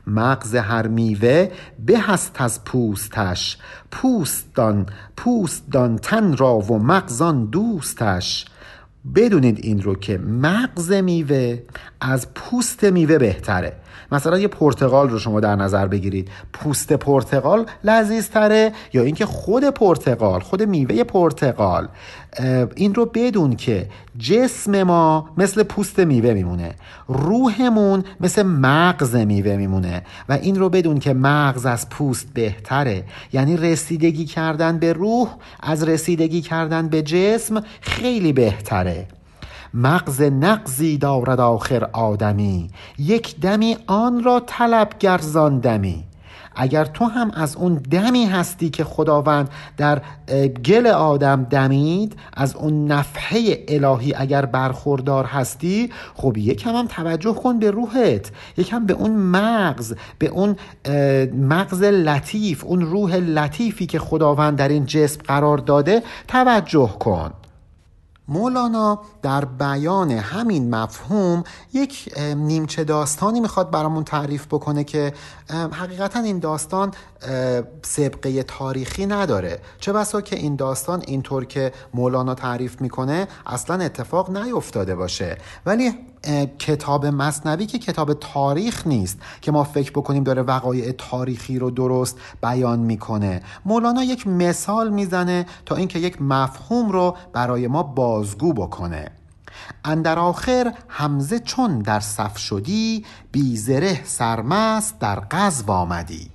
مغز 0.06 0.54
هر 0.54 0.86
میوه 0.86 1.50
به 1.78 1.98
هست 1.98 2.40
از 2.40 2.64
پوستش. 2.64 3.56
پوستدان 3.90 4.86
پوستدان 5.16 5.96
تن 5.96 6.36
را 6.36 6.58
و 6.58 6.78
مغزان 6.78 7.46
دوستش. 7.46 8.44
بدونید 9.14 9.58
این 9.62 9.82
رو 9.82 9.94
که 9.94 10.18
مغز 10.18 10.92
میوه 10.92 11.58
از 12.00 12.34
پوست 12.34 12.84
میوه 12.84 13.18
بهتره. 13.18 13.72
مثلا 14.12 14.38
یه 14.38 14.48
پرتقال 14.48 15.08
رو 15.08 15.18
شما 15.18 15.40
در 15.40 15.56
نظر 15.56 15.86
بگیرید. 15.86 16.28
پوست 16.52 16.92
پرتقال 16.92 17.66
لذیذتره 17.84 18.72
یا 18.92 19.02
اینکه 19.02 19.26
خود 19.26 19.64
پرتقال 19.64 20.40
خود 20.40 20.62
میوه 20.62 21.04
پرتقال 21.04 21.88
این 22.74 22.94
رو 22.94 23.06
بدون 23.06 23.56
که 23.56 23.88
جسم 24.18 24.82
ما 24.82 25.30
مثل 25.36 25.62
پوست 25.62 25.98
میوه 25.98 26.34
میمونه. 26.34 26.74
روحمون 27.08 28.04
مثل 28.20 28.42
مغز 28.42 29.16
میوه 29.16 29.56
میمونه. 29.56 30.02
و 30.28 30.32
این 30.32 30.56
رو 30.56 30.68
بدون 30.68 30.98
که 30.98 31.14
مغز 31.14 31.66
از 31.66 31.88
پوست 31.88 32.26
بهتره. 32.34 33.04
یعنی 33.32 33.56
رسیدگی 33.56 34.24
کردن 34.24 34.78
به 34.78 34.92
روح 34.92 35.28
از 35.60 35.84
رسیدگی 35.84 36.40
کردن 36.40 36.88
به 36.88 37.02
جسم 37.02 37.62
خیلی 37.80 38.32
بهتره. 38.32 38.89
مغز 39.74 40.22
نقزی 40.22 40.98
دارد 40.98 41.40
آخر 41.40 41.84
آدمی. 41.92 42.70
یک 42.98 43.40
دمی 43.40 43.76
آن 43.86 44.24
را 44.24 44.42
طلب 44.46 44.88
گرزان 44.98 45.58
دمی. 45.58 46.04
اگر 46.56 46.84
تو 46.84 47.04
هم 47.04 47.30
از 47.30 47.56
اون 47.56 47.74
دمی 47.74 48.26
هستی 48.26 48.70
که 48.70 48.84
خداوند 48.84 49.48
در 49.76 50.02
گل 50.64 50.86
آدم 50.86 51.44
دمید 51.44 52.16
از 52.32 52.56
اون 52.56 52.86
نفحه 52.86 53.64
الهی 53.68 54.14
اگر 54.14 54.44
برخوردار 54.44 55.24
هستی 55.24 55.90
خب 56.14 56.36
یکم 56.36 56.70
هم 56.70 56.86
توجه 56.86 57.34
کن 57.34 57.58
به 57.58 57.70
روحت. 57.70 58.32
یکم 58.56 58.86
به 58.86 58.92
اون 58.92 59.10
مغز 59.10 59.94
به 60.18 60.26
اون 60.26 60.56
مغز 61.34 61.82
لطیف 61.82 62.64
اون 62.64 62.80
روح 62.80 63.16
لطیفی 63.16 63.86
که 63.86 63.98
خداوند 63.98 64.58
در 64.58 64.68
این 64.68 64.86
جسم 64.86 65.20
قرار 65.24 65.58
داده 65.58 66.02
توجه 66.28 66.90
کن. 66.98 67.30
مولانا 68.30 69.00
در 69.22 69.44
بیان 69.44 70.10
همین 70.10 70.74
مفهوم 70.74 71.44
یک 71.72 72.18
نیمچه 72.36 72.84
داستانی 72.84 73.40
می‌خواد 73.40 73.70
برامون 73.70 74.04
تعریف 74.04 74.46
بکنه 74.46 74.84
که 74.84 75.12
حقیقتا 75.50 76.20
این 76.20 76.38
داستان 76.38 76.92
سبقه 77.82 78.42
تاریخی 78.42 79.06
نداره. 79.06 79.60
چه 79.80 79.92
بسا 79.92 80.20
که 80.20 80.36
این 80.36 80.56
داستان 80.56 81.02
اینطور 81.06 81.44
که 81.44 81.72
مولانا 81.94 82.34
تعریف 82.34 82.80
می‌کنه 82.80 83.28
اصلا 83.46 83.84
اتفاق 83.84 84.36
نیفتاده 84.36 84.94
باشه. 84.94 85.38
ولی 85.66 85.92
کتاب 86.58 87.06
مصنوی 87.06 87.66
که 87.66 87.78
کتاب 87.78 88.12
تاریخ 88.12 88.86
نیست 88.86 89.18
که 89.40 89.52
ما 89.52 89.64
فکر 89.64 89.90
بکنیم 89.90 90.24
داره 90.24 90.42
وقایع 90.42 90.92
تاریخی 90.92 91.58
رو 91.58 91.70
درست 91.70 92.18
بیان 92.42 92.78
می‌کنه. 92.78 93.42
مولانا 93.64 94.02
یک 94.02 94.26
مثال 94.26 94.90
می‌زنه 94.90 95.46
تا 95.66 95.76
اینکه 95.76 95.98
یک 95.98 96.22
مفهوم 96.22 96.92
رو 96.92 97.16
برای 97.32 97.68
ما 97.68 97.82
بازگو 97.82 98.52
بکنه. 98.52 99.10
اندر 99.84 100.18
آخر 100.18 100.72
همزه 100.88 101.38
چون 101.38 101.78
در 101.78 102.00
صف 102.00 102.38
شدی 102.38 103.04
بی 103.32 103.56
زره 103.56 104.04
سرمست 104.04 104.98
در 104.98 105.20
قذب 105.20 105.70
آمدی. 105.70 106.30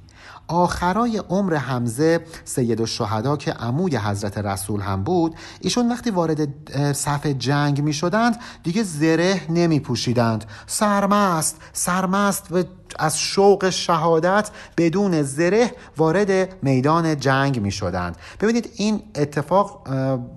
آخرای 0.48 1.18
عمر 1.18 1.56
حمزه 1.56 2.26
سید 2.46 2.82
الشهدا 2.82 3.38
که 3.38 3.52
عموی 3.52 3.98
حضرت 3.98 4.38
رسول 4.38 4.82
هم 4.82 5.04
بود 5.04 5.36
ایشون 5.62 5.92
وقتی 5.92 6.12
وارد 6.12 6.48
صف 6.94 7.26
جنگ 7.26 7.82
می 7.82 7.94
شدند 7.94 8.40
دیگه 8.64 8.84
زره 8.84 9.42
نمی 9.50 9.80
پوشیدند 9.80 10.46
سرمست 10.68 11.62
سرمست 11.74 12.52
و 12.52 12.64
از 13.00 13.20
شوق 13.20 13.70
شهادت 13.70 14.50
بدون 14.78 15.22
زره 15.22 15.72
وارد 15.98 16.64
میدان 16.64 17.20
جنگ 17.20 17.62
می 17.62 17.72
شدند 17.72 18.18
ببینید 18.42 18.70
این 18.76 19.02
اتفاق 19.16 19.88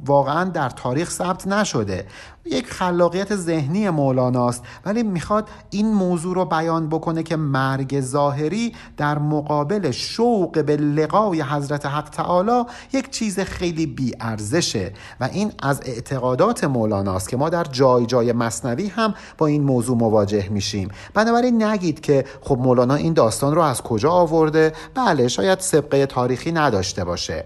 واقعا 0.07 0.45
در 0.45 0.71
تاریخ 0.71 1.11
ثبت 1.11 1.47
نشده. 1.47 2.07
یک 2.50 2.67
خلاقیت 2.67 3.37
ذهنی 3.37 3.90
مولاناست 3.90 4.62
ولی 4.85 5.02
می‌خواد 5.02 5.49
این 5.71 5.93
موضوع 5.93 6.35
رو 6.35 6.45
بیان 6.45 6.88
بکنه 6.88 7.23
که 7.23 7.37
مرگ 7.37 8.00
ظاهری 8.00 8.73
در 8.97 9.19
مقابل 9.19 9.90
شوق 9.90 10.64
به 10.64 10.76
لقای 10.76 11.43
حضرت 11.43 11.87
حق 11.87 12.09
تعالی 12.11 12.64
یک 12.93 13.11
چیز 13.11 13.40
خیلی 13.40 13.87
بی 13.87 14.14
ارزشه 14.21 14.93
و 15.21 15.25
این 15.25 15.52
از 15.62 15.81
اعتقادات 15.85 16.64
مولاناست 16.64 17.28
که 17.28 17.37
ما 17.37 17.49
در 17.49 17.64
جای 17.64 18.07
جای 18.07 18.33
مصنوی 18.33 18.87
هم 18.87 19.14
با 19.38 19.47
این 19.47 19.62
موضوع 19.62 19.97
مواجه 19.97 20.49
میشیم. 20.49 20.88
بنابراین 21.14 21.62
نگید 21.62 22.00
که 22.00 22.25
خب 22.40 22.59
مولانا 22.59 22.95
این 22.95 23.12
داستان 23.12 23.54
رو 23.54 23.62
از 23.62 23.83
کجا 23.83 24.11
آورده؟ 24.11 24.73
بله 24.95 25.28
شاید 25.28 25.61
سبقه 25.61 26.07
تاریخی 26.07 26.52
نداشته 26.52 27.04
باشه. 27.04 27.45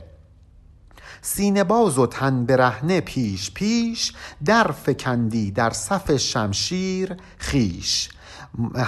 سینه 1.22 1.64
باز 1.64 1.98
و 1.98 2.06
تن 2.06 2.46
برهنه 2.46 3.00
پیش 3.00 3.50
پیش 3.50 4.12
در 4.44 4.70
فکندی 4.70 5.50
در 5.50 5.70
صف 5.70 6.16
شمشیر 6.16 7.16
خیش 7.38 8.08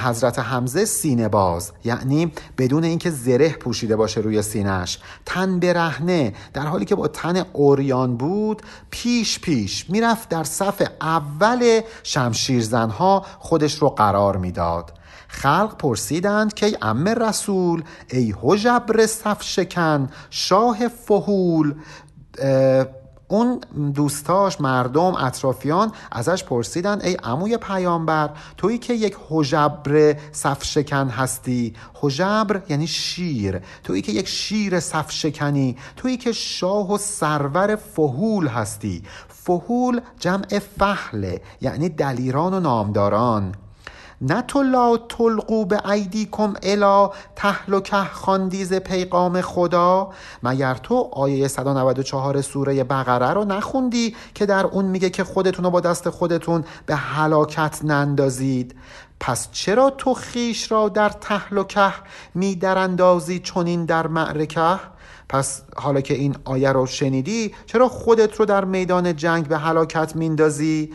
حضرت 0.04 0.38
حمزه 0.38 0.84
سینه 0.84 1.28
باز 1.28 1.72
یعنی 1.84 2.32
بدون 2.58 2.84
اینکه 2.84 3.10
زره 3.10 3.48
پوشیده 3.48 3.96
باشه 3.96 4.20
روی 4.20 4.42
سینهش 4.42 4.98
تن 5.26 5.60
برهنه 5.60 6.34
در 6.52 6.66
حالی 6.66 6.84
که 6.84 6.94
با 6.94 7.08
تن 7.08 7.44
اوریان 7.52 8.16
بود 8.16 8.62
پیش 8.90 9.40
پیش 9.40 9.90
می‌رفت 9.90 10.28
در 10.28 10.44
صف 10.44 10.82
اول 11.00 11.80
شمشیرزنها 12.02 13.26
خودش 13.38 13.74
رو 13.74 13.88
قرار 13.88 14.36
می‌داد. 14.36 14.92
خلق 15.34 15.76
پرسیدند 15.76 16.54
که 16.54 16.66
ای 16.66 16.76
ام 16.82 17.08
رسول 17.08 17.82
ای 18.10 18.34
حجبر 18.42 19.06
صف 19.06 19.42
شکن 19.42 20.08
شاه 20.30 20.88
فهول 20.88 21.74
اون 23.28 23.60
دوستاش 23.94 24.60
مردم 24.60 25.14
اطرافیان 25.14 25.92
ازش 26.12 26.44
پرسیدن 26.44 27.00
ای 27.00 27.14
عموی 27.14 27.56
پیامبر 27.56 28.30
تویی 28.56 28.78
که 28.78 28.94
یک 28.94 29.16
حجبر 29.28 30.16
صف 30.32 30.64
شکن 30.64 31.08
هستی؟ 31.08 31.74
حجبر 31.94 32.62
یعنی 32.68 32.86
شیر. 32.86 33.60
تویی 33.84 34.02
که 34.02 34.12
یک 34.12 34.28
شیر 34.28 34.80
صف 34.80 35.12
شکنی 35.12 35.76
تویی 35.96 36.16
که 36.16 36.32
شاه 36.32 36.92
و 36.92 36.98
سرور 36.98 37.76
فهول 37.76 38.46
هستی. 38.46 39.02
فهول 39.28 40.00
جمع 40.18 40.58
فهله 40.78 41.40
یعنی 41.60 41.88
دلیران 41.88 42.54
و 42.54 42.60
نامداران. 42.60 43.54
نه 44.20 44.42
تو 44.42 44.62
لا 44.62 44.96
تلقو 44.96 45.64
به 45.64 45.80
کم 46.32 46.54
الا 46.62 47.10
تهلکه 47.36 47.96
خاندیز 47.96 48.74
پیغام 48.74 49.40
خدا 49.40 50.10
مگر 50.42 50.74
تو 50.74 51.08
آیه 51.12 51.48
194 51.48 52.40
سوره 52.40 52.84
بقره 52.84 53.30
رو 53.30 53.44
نخوندی 53.44 54.16
که 54.34 54.46
در 54.46 54.66
اون 54.66 54.84
میگه 54.84 55.10
که 55.10 55.24
خودتون 55.24 55.64
رو 55.64 55.70
با 55.70 55.80
دست 55.80 56.10
خودتون 56.10 56.64
به 56.86 56.96
هلاکت 56.96 57.80
نندازید؟ 57.84 58.74
پس 59.20 59.48
چرا 59.52 59.90
تو 59.90 60.14
خیش 60.14 60.72
را 60.72 60.88
در 60.88 61.08
تهلکه 61.08 61.92
می 62.34 62.58
اندازی 62.62 63.38
چونین 63.38 63.84
در 63.84 64.06
معرکه؟ 64.06 64.78
پس 65.28 65.62
حالا 65.76 66.00
که 66.00 66.14
این 66.14 66.36
آیه 66.44 66.72
رو 66.72 66.86
شنیدی 66.86 67.54
چرا 67.66 67.88
خودت 67.88 68.36
رو 68.36 68.44
در 68.44 68.64
میدان 68.64 69.16
جنگ 69.16 69.48
به 69.48 69.58
هلاکت 69.58 70.16
میندازی؟ 70.16 70.92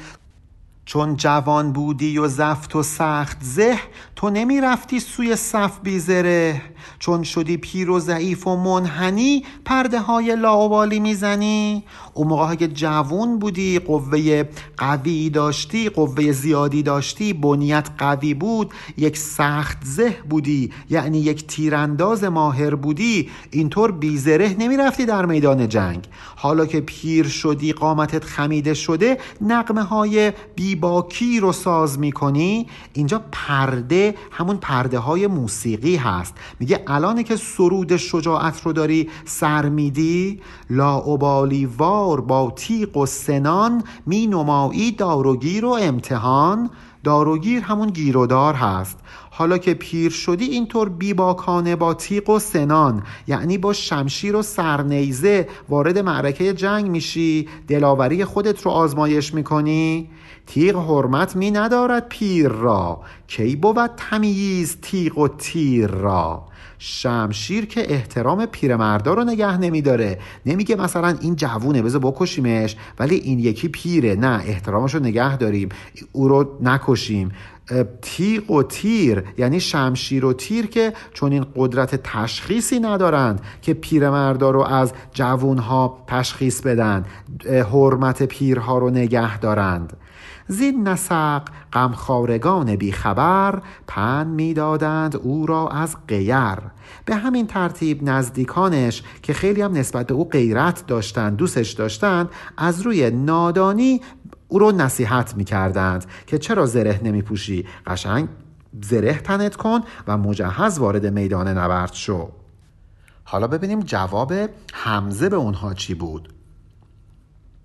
چون 0.89 1.15
جوان 1.15 1.73
بودی 1.73 2.17
و 2.17 2.27
زفت 2.27 2.75
و 2.75 2.83
سخت 2.83 3.37
زه 3.41 3.79
تو 4.19 4.29
نمی 4.29 4.61
رفتی 4.61 4.99
سوی 4.99 5.35
صف 5.35 5.79
بیزره. 5.83 6.61
چون 6.99 7.23
شدی 7.23 7.57
پیر 7.57 7.89
و 7.89 7.99
ضعیف 7.99 8.47
و 8.47 8.55
منحنی 8.55 9.43
پرده 9.65 9.99
های 9.99 10.35
لاوالی 10.35 10.99
می‌زنی. 10.99 11.83
اون 12.13 12.27
موقع 12.27 12.55
که 12.55 12.67
جوان 12.67 13.39
بودی 13.39 13.79
قوه 13.79 14.43
قوی 14.77 15.29
داشتی 15.29 15.89
قوه 15.89 16.31
زیادی 16.31 16.83
داشتی 16.83 17.33
بنیت 17.33 17.89
قوی 17.97 18.33
بود 18.33 18.73
یک 18.97 19.17
سخت 19.17 19.77
زه 19.83 20.17
بودی 20.29 20.71
یعنی 20.89 21.19
یک 21.19 21.47
تیرانداز 21.47 22.23
ماهر 22.23 22.75
بودی 22.75 23.29
اینطور 23.51 23.91
بیزره 23.91 24.55
نمی 24.59 24.77
رفتی 24.77 25.05
در 25.05 25.25
میدان 25.25 25.69
جنگ. 25.69 26.07
حالا 26.35 26.65
که 26.65 26.81
پیر 26.81 27.27
شدی 27.27 27.73
قامتت 27.73 28.23
خمیده 28.23 28.73
شده 28.73 29.17
نقمه 29.41 29.83
های 29.83 30.31
بیباکی 30.55 31.39
رو 31.39 31.51
ساز 31.51 31.99
می 31.99 32.11
کنی 32.11 32.67
اینجا 32.93 33.21
پرده 33.31 34.08
همون 34.31 34.57
پرده 34.57 34.99
های 34.99 35.27
موسیقی 35.27 35.95
هست. 35.95 36.35
میگه 36.59 36.83
الان 36.87 37.23
که 37.23 37.35
سرود 37.35 37.97
شجاعت 37.97 38.61
رو 38.61 38.73
داری 38.73 39.09
سر 39.25 39.69
میدی 39.69 40.41
لاعبالی 40.69 41.65
وار 41.65 42.21
با 42.21 42.53
تیق 42.55 42.97
و 42.97 43.05
سنان 43.05 43.83
می 44.05 44.27
نمایی 44.27 44.91
داروگیر 44.91 45.65
و 45.65 45.69
امتحان. 45.69 46.69
داروگیر 47.03 47.61
همون 47.61 47.89
گیرودار 47.89 48.53
هست. 48.53 48.97
حالا 49.31 49.57
که 49.57 49.73
پیر 49.73 50.11
شدی 50.11 50.45
اینطور 50.45 50.89
بیباکانه 50.89 51.75
با 51.75 51.93
تیق 51.93 52.29
و 52.29 52.39
سنان 52.39 53.03
یعنی 53.27 53.57
با 53.57 53.73
شمشیر 53.73 54.35
و 54.35 54.41
سرنیزه 54.41 55.47
وارد 55.69 55.97
معرکه 55.97 56.53
جنگ 56.53 56.89
میشی 56.89 57.47
دلاوری 57.67 58.25
خودت 58.25 58.61
رو 58.61 58.71
آزمایش 58.71 59.33
می‌کنی. 59.33 60.09
تیغ 60.49 60.75
حرمت 60.75 61.35
می 61.35 61.51
ندارد 61.51 62.09
پیر 62.09 62.47
را. 62.47 63.01
کی 63.27 63.55
بود 63.55 63.89
تمییز 63.97 64.77
تیغ 64.81 65.17
و 65.17 65.27
تیر 65.27 65.87
را؟ 65.87 66.45
شمشیر 66.79 67.65
که 67.65 67.93
احترام 67.93 68.45
پیرمردا 68.45 69.13
رو 69.13 69.23
نگه 69.23 69.57
نمیداره 69.57 70.19
نمیگه 70.45 70.75
مثلا 70.75 71.17
این 71.21 71.35
جوونه 71.35 71.81
بذار 71.81 72.01
بکشیمش. 72.01 72.75
ولی 72.99 73.15
این 73.15 73.39
یکی 73.39 73.67
پیره. 73.67 74.15
نه 74.15 74.43
احترامش 74.45 74.95
رو 74.95 74.99
نگه 74.99 75.37
داریم. 75.37 75.69
او 76.11 76.27
رو 76.27 76.57
نکشیم. 76.61 77.31
تیغ 78.01 78.51
و 78.51 78.63
تیر 78.63 79.23
یعنی 79.37 79.59
شمشیر 79.59 80.25
و 80.25 80.33
تیر 80.33 80.67
که 80.67 80.93
چون 81.13 81.31
این 81.31 81.45
قدرت 81.55 81.95
تشخیصی 82.03 82.79
ندارند 82.79 83.41
که 83.61 83.73
پیرمردا 83.73 84.51
رو 84.51 84.61
از 84.61 84.93
جوونها 85.13 86.03
تشخیص 86.07 86.61
بدن 86.61 87.05
حرمت 87.45 88.23
پیرها 88.23 88.77
رو 88.77 88.89
نگه 88.89 89.39
دارند. 89.39 89.97
زین 90.51 90.87
نسق 90.87 91.41
غمخوارگان 91.73 92.75
بیخبر 92.75 93.61
پن 93.87 94.27
می‌دادند 94.27 95.15
او 95.15 95.45
را 95.45 95.67
از 95.67 95.95
غیر. 96.07 96.55
به 97.05 97.15
همین 97.15 97.47
ترتیب 97.47 98.09
نزدیکانش 98.09 99.03
که 99.23 99.33
خیلی 99.33 99.61
هم 99.61 99.73
نسبت 99.73 100.07
به 100.07 100.13
او 100.13 100.29
غیرت 100.29 100.87
داشتند 100.87 101.37
دوستش 101.37 101.71
داشتند 101.71 102.29
از 102.57 102.81
روی 102.81 103.09
نادانی 103.09 104.01
او 104.47 104.59
رو 104.59 104.71
نصیحت 104.71 105.35
می‌کردند 105.37 106.05
که 106.27 106.37
چرا 106.37 106.65
زره 106.65 106.99
نمی 107.03 107.21
پوشی 107.21 107.67
قشنگ 107.87 108.27
زره 108.81 109.13
تنت 109.13 109.55
کن 109.55 109.79
و 110.07 110.17
مجهز 110.17 110.79
وارد 110.79 111.05
میدان 111.05 111.47
نبرد 111.47 111.93
شو. 111.93 112.29
حالا 113.23 113.47
ببینیم 113.47 113.79
جواب 113.79 114.33
حمزه 114.73 115.29
به 115.29 115.35
اونها 115.35 115.73
چی 115.73 115.93
بود. 115.93 116.33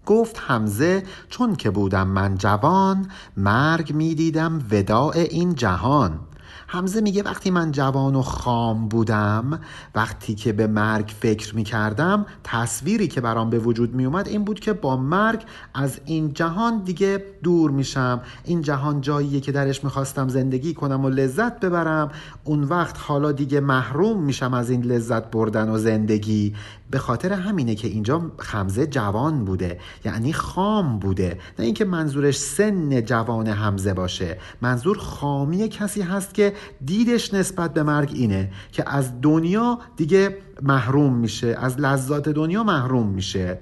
گفت 0.07 0.43
حمزه 0.47 1.03
چون 1.29 1.57
که 1.57 1.71
بودم 1.71 2.09
من 2.09 2.39
جوان 2.39 3.07
مرگ 3.37 3.93
می‌دیدم 3.93 4.63
وداع 4.71 5.17
این 5.17 5.55
جهان. 5.55 6.21
حمزه 6.67 7.01
میگه 7.01 7.23
وقتی 7.23 7.51
من 7.51 7.73
جوان 7.73 8.15
و 8.15 8.23
خام 8.23 8.89
بودم 8.89 9.61
وقتی 9.95 10.35
که 10.35 10.53
به 10.53 10.67
مرگ 10.67 11.13
فکر 11.21 11.57
می‌کردم 11.57 12.27
تصویری 12.45 13.09
که 13.09 13.21
برام 13.21 13.51
به 13.51 13.59
وجود 13.59 13.95
میومد 13.95 14.29
این 14.29 14.45
بود 14.45 14.61
که 14.61 14.73
با 14.73 14.97
مرگ 14.97 15.43
از 15.75 16.01
این 16.05 16.33
جهان 16.33 16.83
دیگه 16.85 17.25
دور 17.43 17.71
میشم. 17.71 18.21
این 18.45 18.63
جهان 18.63 19.01
جاییه 19.01 19.41
که 19.41 19.53
درش 19.53 19.85
می‌خواستم 19.85 20.29
زندگی 20.29 20.75
کنم 20.75 21.05
و 21.05 21.09
لذت 21.09 21.61
ببرم. 21.61 22.11
اون 22.45 22.63
وقت 22.63 22.97
حالا 22.99 23.33
دیگه 23.33 23.61
محروم 23.61 24.23
میشم 24.23 24.55
از 24.55 24.71
این 24.71 24.83
لذت 24.83 25.31
بردن 25.31 25.69
و 25.69 25.79
زندگی. 25.79 26.55
به 26.95 27.01
خاطر 27.01 27.33
همینه 27.33 27.75
که 27.75 27.89
اینجا 27.89 28.33
خمزه 28.39 28.87
جوان 28.87 29.45
بوده 29.45 29.81
یعنی 30.05 30.33
خام 30.33 30.99
بوده. 30.99 31.39
نه 31.59 31.65
اینکه 31.65 31.85
منظورش 31.85 32.39
سن 32.39 33.05
جوان 33.05 33.49
حمزه 33.49 33.95
باشه. 33.95 34.39
منظور 34.63 34.99
خامی 34.99 35.69
کسی 35.69 36.03
هست 36.03 36.35
که 36.35 36.53
دیدش 36.85 37.35
نسبت 37.35 37.75
به 37.75 37.83
مرگ 37.83 38.11
اینه 38.15 38.51
که 38.73 38.91
از 38.91 39.21
دنیا 39.21 39.79
دیگه 39.97 40.39
محروم 40.63 41.15
میشه 41.15 41.57
از 41.61 41.81
لذات 41.81 42.29
دنیا 42.29 42.65
محروم 42.65 43.07
میشه. 43.07 43.59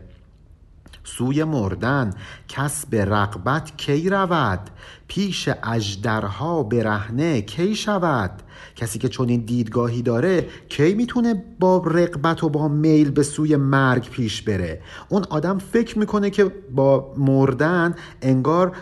سوی 1.04 1.44
مردن 1.44 2.10
کس 2.48 2.86
به 2.86 3.04
رقبت 3.04 3.76
کی 3.76 4.08
رود؟ 4.08 4.70
پیش 5.08 5.48
اجدرها 5.62 6.62
برهنه 6.62 7.42
کی 7.42 7.74
شود؟ 7.74 8.41
کسی 8.76 8.98
که 8.98 9.08
چون 9.08 9.28
این 9.28 9.40
دیدگاهی 9.40 10.02
داره 10.02 10.46
کی 10.68 10.94
می‌تونه 10.94 11.44
با 11.60 11.82
رقبت 11.86 12.44
و 12.44 12.48
با 12.48 12.68
میل 12.68 13.10
به 13.10 13.22
سوی 13.22 13.56
مرگ 13.56 14.10
پیش 14.10 14.42
بره؟ 14.42 14.80
اون 15.08 15.24
آدم 15.30 15.58
فکر 15.58 15.98
می‌کنه 15.98 16.30
که 16.30 16.44
با 16.74 17.14
مردن 17.16 17.94
انگار 18.22 18.72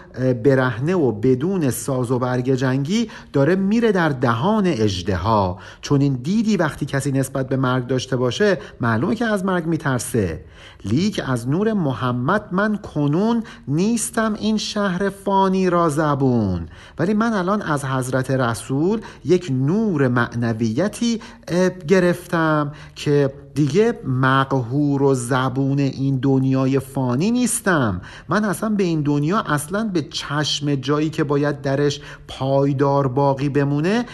برهنه 0.44 0.94
و 0.94 1.12
بدون 1.12 1.70
ساز 1.70 2.10
و 2.10 2.18
برگ 2.18 2.54
جنگی 2.54 3.10
داره 3.32 3.56
میره 3.56 3.92
در 3.92 4.08
دهان 4.08 4.66
اجده 4.66 5.16
ها 5.16 5.58
چون 5.80 6.00
این 6.00 6.14
دیدی 6.14 6.56
وقتی 6.56 6.86
کسی 6.86 7.12
نسبت 7.12 7.48
به 7.48 7.56
مرگ 7.56 7.86
داشته 7.86 8.16
باشه 8.16 8.58
معلومه 8.80 9.14
که 9.14 9.24
از 9.24 9.44
مرگ 9.44 9.66
میترسه. 9.66 10.44
لیک 10.84 11.20
از 11.26 11.48
نور 11.48 11.72
محمد 11.72 12.48
من 12.52 12.76
کنون 12.76 13.42
نیستم 13.68 14.34
این 14.34 14.56
شهر 14.56 15.08
فانی 15.08 15.70
را 15.70 15.88
زبون. 15.88 16.68
ولی 16.98 17.14
من 17.14 17.32
الان 17.32 17.62
از 17.62 17.84
حضرت 17.84 18.30
رسول 18.30 19.00
یک 19.24 19.48
نور 19.70 20.08
معنویتی 20.08 21.20
گرفتم 21.88 22.72
که 22.94 23.32
دیگه 23.54 23.98
مقهور 24.04 25.02
و 25.02 25.14
زبون 25.14 25.78
این 25.78 26.16
دنیای 26.16 26.78
فانی 26.78 27.30
نیستم. 27.30 28.00
من 28.28 28.44
اصلا 28.44 28.68
به 28.68 28.82
این 28.82 29.02
دنیا 29.02 29.40
اصلا 29.40 29.90
به 29.94 30.02
چشم 30.02 30.74
جایی 30.74 31.10
که 31.10 31.24
باید 31.24 31.62
درش 31.62 32.00
پایدار 32.28 33.08
باقی 33.08 33.48
بمونه 33.48 34.04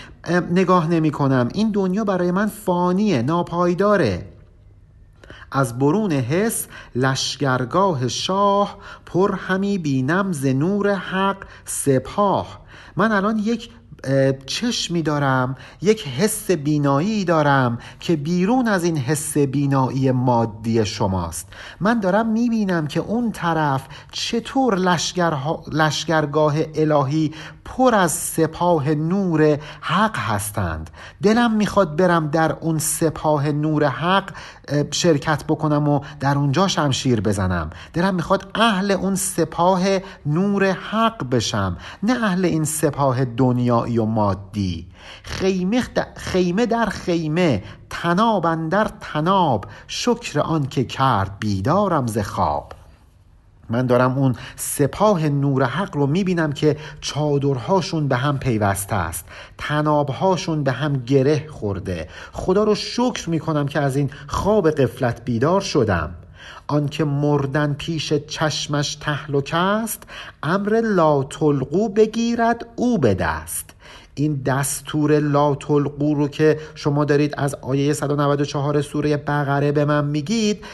نگاه 0.50 0.90
نمی 0.90 1.10
کنم. 1.10 1.48
این 1.54 1.70
دنیا 1.70 2.04
برای 2.04 2.30
من 2.30 2.46
فانیه 2.46 3.22
ناپایداره. 3.22 4.28
از 5.52 5.78
برون 5.78 6.12
حس 6.12 6.66
لشگرگاه 6.94 8.08
شاه 8.08 8.78
پر 9.06 9.34
همی 9.34 9.78
بینم 9.78 10.32
ز 10.32 10.46
نور 10.46 10.94
حق 10.94 11.36
سپاه. 11.64 12.60
من 12.96 13.12
الان 13.12 13.38
یک 13.38 13.70
چشمی 14.46 15.02
دارم 15.02 15.56
یک 15.82 16.08
حس 16.08 16.50
بینایی 16.50 17.24
دارم 17.24 17.78
که 18.00 18.16
بیرون 18.16 18.68
از 18.68 18.84
این 18.84 18.96
حس 18.96 19.38
بینایی 19.38 20.10
مادی 20.10 20.86
شماست. 20.86 21.48
من 21.80 22.00
دارم 22.00 22.28
می‌بینم 22.28 22.86
که 22.86 23.00
اون 23.00 23.32
طرف 23.32 23.82
چطور 24.12 24.78
لشگرگاه 25.72 26.54
الهی 26.74 27.34
پر 27.64 27.94
از 27.94 28.12
سپاه 28.12 28.90
نور 28.94 29.58
حق 29.80 30.16
هستند. 30.16 30.90
دلم 31.22 31.54
می‌خواد 31.54 31.96
برم 31.96 32.28
در 32.28 32.52
اون 32.52 32.78
سپاه 32.78 33.52
نور 33.52 33.84
حق 33.84 34.30
شرکت 34.90 35.44
بکنم 35.44 35.88
و 35.88 36.00
در 36.20 36.38
اونجا 36.38 36.68
شمشیر 36.68 37.20
بزنم. 37.20 37.70
دلم 37.92 38.14
می‌خواد 38.14 38.50
اهل 38.54 38.90
اون 38.90 39.14
سپاه 39.14 39.82
نور 40.26 40.70
حق 40.70 41.30
بشم 41.30 41.76
نه 42.02 42.24
اهل 42.24 42.44
این 42.44 42.64
سپاه 42.64 43.24
دنیایی 43.24 43.98
و 43.98 44.04
مادی. 44.04 44.88
خیمه, 45.22 45.82
خیمه 46.16 46.66
در 46.66 46.86
خیمه 46.86 47.62
تناب 47.90 48.68
در 48.68 48.90
تناب. 49.00 49.64
شکر 49.86 50.40
آن 50.40 50.66
که 50.66 50.84
کرد 50.84 51.38
بیدارم 51.38 52.06
ز 52.06 52.18
خواب. 52.18 52.72
من 53.70 53.86
دارم 53.86 54.18
اون 54.18 54.34
سپاه 54.56 55.28
نور 55.28 55.64
حق 55.64 55.96
رو 55.96 56.06
می‌بینم 56.06 56.52
که 56.52 56.76
چادرهاشون 57.00 58.08
به 58.08 58.16
هم 58.16 58.38
پیوسته 58.38 58.94
است. 58.94 59.24
تنابهاشون 59.58 60.62
به 60.64 60.72
هم 60.72 60.96
گره 60.96 61.46
خورده. 61.48 62.08
خدا 62.32 62.64
رو 62.64 62.74
شکر 62.74 63.30
می‌کنم 63.30 63.66
که 63.66 63.80
از 63.80 63.96
این 63.96 64.10
خواب 64.26 64.70
قفلت 64.70 65.24
بیدار 65.24 65.60
شدم. 65.60 66.14
آنکه 66.66 67.04
مردن 67.04 67.74
پیش 67.74 68.12
چشمش 68.12 68.94
تهلک 68.94 69.50
است 69.54 70.02
امر 70.42 70.80
لا 70.80 71.22
تلقو 71.22 71.88
بگیرد 71.88 72.66
او 72.76 72.98
به 72.98 73.14
دست. 73.14 73.70
این 74.14 74.42
دستور 74.46 75.18
لا 75.18 75.54
تلقو 75.54 76.14
رو 76.14 76.28
که 76.28 76.58
شما 76.74 77.04
دارید 77.04 77.34
از 77.36 77.54
آیه 77.54 77.92
194 77.92 78.82
سوره 78.82 79.16
بقره 79.16 79.72
به 79.72 79.84
من 79.84 80.04
میگید 80.04 80.64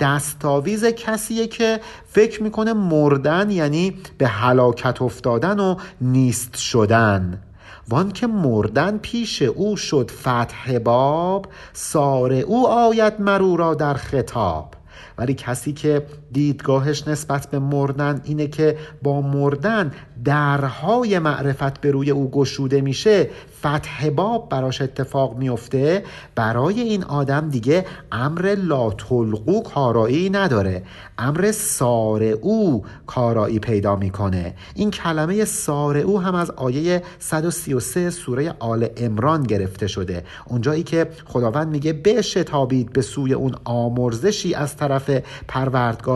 دستاویز 0.00 0.84
کسیه 0.84 1.46
که 1.46 1.80
فکر 2.06 2.42
می‌کنه 2.42 2.72
مردن 2.72 3.50
یعنی 3.50 3.96
به 4.18 4.28
هلاکت 4.28 5.02
افتادن 5.02 5.60
و 5.60 5.76
نیست 6.00 6.56
شدن. 6.56 7.42
وان 7.88 8.12
که 8.12 8.26
مردن 8.26 8.98
پیش 8.98 9.42
او 9.42 9.76
شد 9.76 10.10
فتح 10.10 10.78
باب 10.78 11.46
سار 11.72 12.32
او 12.32 12.68
آید 12.68 13.20
مرو 13.20 13.56
را 13.56 13.74
در 13.74 13.94
خطاب. 13.94 14.74
ولی 15.18 15.34
کسی 15.34 15.72
که 15.72 16.06
دیدگاهش 16.32 17.08
نسبت 17.08 17.50
به 17.50 17.58
مردن 17.58 18.20
اینه 18.24 18.46
که 18.46 18.76
با 19.02 19.20
مردن 19.20 19.92
درهای 20.24 21.18
معرفت 21.18 21.80
به 21.80 21.90
روی 21.90 22.10
او 22.10 22.30
گشوده 22.30 22.80
میشه 22.80 23.30
فتح 23.58 24.10
باب 24.10 24.48
براش 24.48 24.82
اتفاق 24.82 25.36
میفته. 25.36 26.04
برای 26.34 26.80
این 26.80 27.04
آدم 27.04 27.48
دیگه 27.48 27.86
امر 28.12 28.54
لا 28.54 28.90
تلقو 28.90 29.62
کارایی 29.62 30.30
نداره. 30.30 30.82
امر 31.18 31.52
سار 31.52 32.22
او 32.22 32.84
کارایی 33.06 33.58
پیدا 33.58 33.96
می‌کنه. 33.96 34.54
این 34.74 34.90
کلمه 34.90 35.44
سار 35.44 35.96
او 35.96 36.20
هم 36.20 36.34
از 36.34 36.50
آیه 36.50 37.02
133 37.18 38.10
سوره 38.10 38.54
آل 38.58 38.86
امران 38.96 39.42
گرفته 39.42 39.86
شده. 39.86 40.24
اونجایی 40.46 40.82
که 40.82 41.08
خداوند 41.24 41.68
میگه 41.68 41.92
بشتابید 41.92 42.92
به 42.92 43.02
سوی 43.02 43.32
اون 43.32 43.54
آمرزشی 43.64 44.54
از 44.54 44.76
طرف 44.76 45.10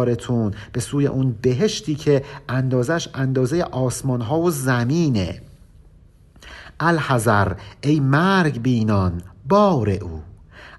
پروردگارتون 0.07 0.55
به 0.73 0.81
سوی 0.81 1.07
اون 1.07 1.37
بهشتی 1.43 1.95
که 1.95 2.25
اندازش 2.49 3.09
اندازه 3.15 3.63
آسمان 3.63 4.21
ها 4.21 4.41
و 4.41 4.51
زمینه. 4.51 5.41
الحذر 6.81 7.53
ای 7.81 8.01
مرگ 8.01 8.63
بینان 8.63 9.23
بار 9.49 9.91
او. 9.91 10.23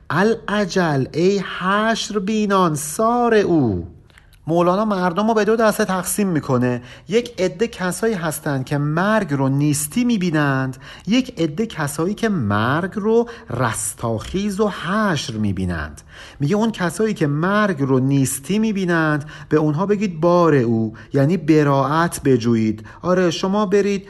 العجل 0.10 1.06
ای 1.14 1.40
حشر 1.60 2.20
بینان 2.20 2.76
سار 2.76 3.36
او. 3.36 3.88
مولانا 4.48 4.86
مردم 4.86 5.28
رو 5.28 5.34
به 5.34 5.46
دو 5.46 5.56
دسته 5.56 5.86
تقسیم 5.86 6.28
می‌کنه. 6.28 6.82
یک 7.08 7.42
عده 7.42 7.68
کسایی 7.68 8.14
هستند 8.14 8.66
که 8.66 8.78
مرگ 8.78 9.34
رو 9.34 9.50
نیستی 9.50 10.04
می‌بینند 10.04 10.78
یک 11.08 11.42
عده 11.42 11.66
کسایی 11.66 12.14
که 12.14 12.30
مرگ 12.30 12.92
رو 12.96 13.30
رستاخیز 13.50 14.60
و 14.60 14.70
حشر 14.70 15.34
می‌بینند. 15.34 16.02
میگه 16.40 16.56
اون 16.56 16.72
کسایی 16.72 17.14
که 17.14 17.28
مرگ 17.28 17.82
رو 17.82 18.00
نیستی 18.00 18.60
می‌بینند 18.60 19.26
به 19.50 19.58
اونها 19.58 19.86
بگید 19.86 20.22
بار 20.22 20.56
او 20.56 20.94
یعنی 21.14 21.38
براعت 21.38 22.24
بجویید. 22.24 22.86
آره 23.02 23.32
شما 23.32 23.66
برید 23.66 24.08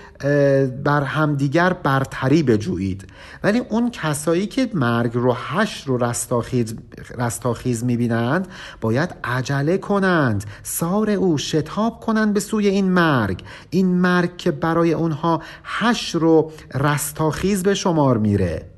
بر 0.83 1.03
همدیگر 1.03 1.73
برتری 1.73 2.43
بجویید. 2.43 3.07
ولی 3.43 3.59
اون 3.59 3.91
کسایی 3.91 4.47
که 4.47 4.69
مرگ 4.73 5.11
رو 5.13 5.33
حشر 5.33 5.87
رو 5.87 5.97
رستاخیز, 5.97 6.75
رستاخیز 7.17 7.83
می‌بینند 7.83 8.47
باید 8.81 9.15
عجله 9.23 9.77
کنند. 9.77 10.43
سار 10.63 11.09
او 11.09 11.37
شتاب 11.37 11.99
کنند 11.99 12.33
به 12.33 12.39
سوی 12.39 12.67
این 12.67 12.91
مرگ. 12.91 13.43
این 13.69 13.87
مرگ 13.87 14.37
که 14.37 14.51
برای 14.51 14.93
اونها 14.93 15.41
حشر 15.63 16.19
رو 16.19 16.51
رستاخیز 16.73 17.63
به 17.63 17.73
شمار 17.73 18.17
میره. 18.17 18.76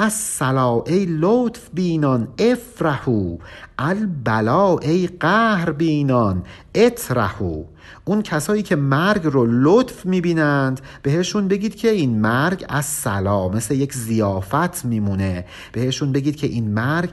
الصلا 0.00 0.82
ای 0.86 1.06
لطف 1.08 1.68
بینان 1.74 2.28
افرحو 2.38 3.36
البلا 3.78 4.78
ای 4.78 5.06
قهر 5.06 5.70
بینان 5.70 6.42
اطرحو 6.74 7.64
اون 8.04 8.22
کسایی 8.22 8.62
که 8.62 8.76
مرگ 8.76 9.22
رو 9.24 9.46
لطف 9.46 10.06
می‌بینند 10.06 10.80
بهشون 11.02 11.48
بگید 11.48 11.74
که 11.74 11.90
این 11.90 12.20
مرگ 12.20 12.64
از 12.68 12.84
سلا 12.84 13.48
مثل 13.48 13.74
یک 13.74 13.94
زیافت 13.94 14.84
میمونه 14.84 15.44
بهشون 15.72 16.12
بگید 16.12 16.36
که 16.36 16.46
این 16.46 16.70
مرگ 16.70 17.10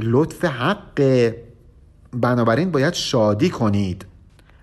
لطف 0.00 0.44
حق 0.44 1.32
بنابراین 2.12 2.70
باید 2.70 2.94
شادی 2.94 3.50
کنید 3.50 4.06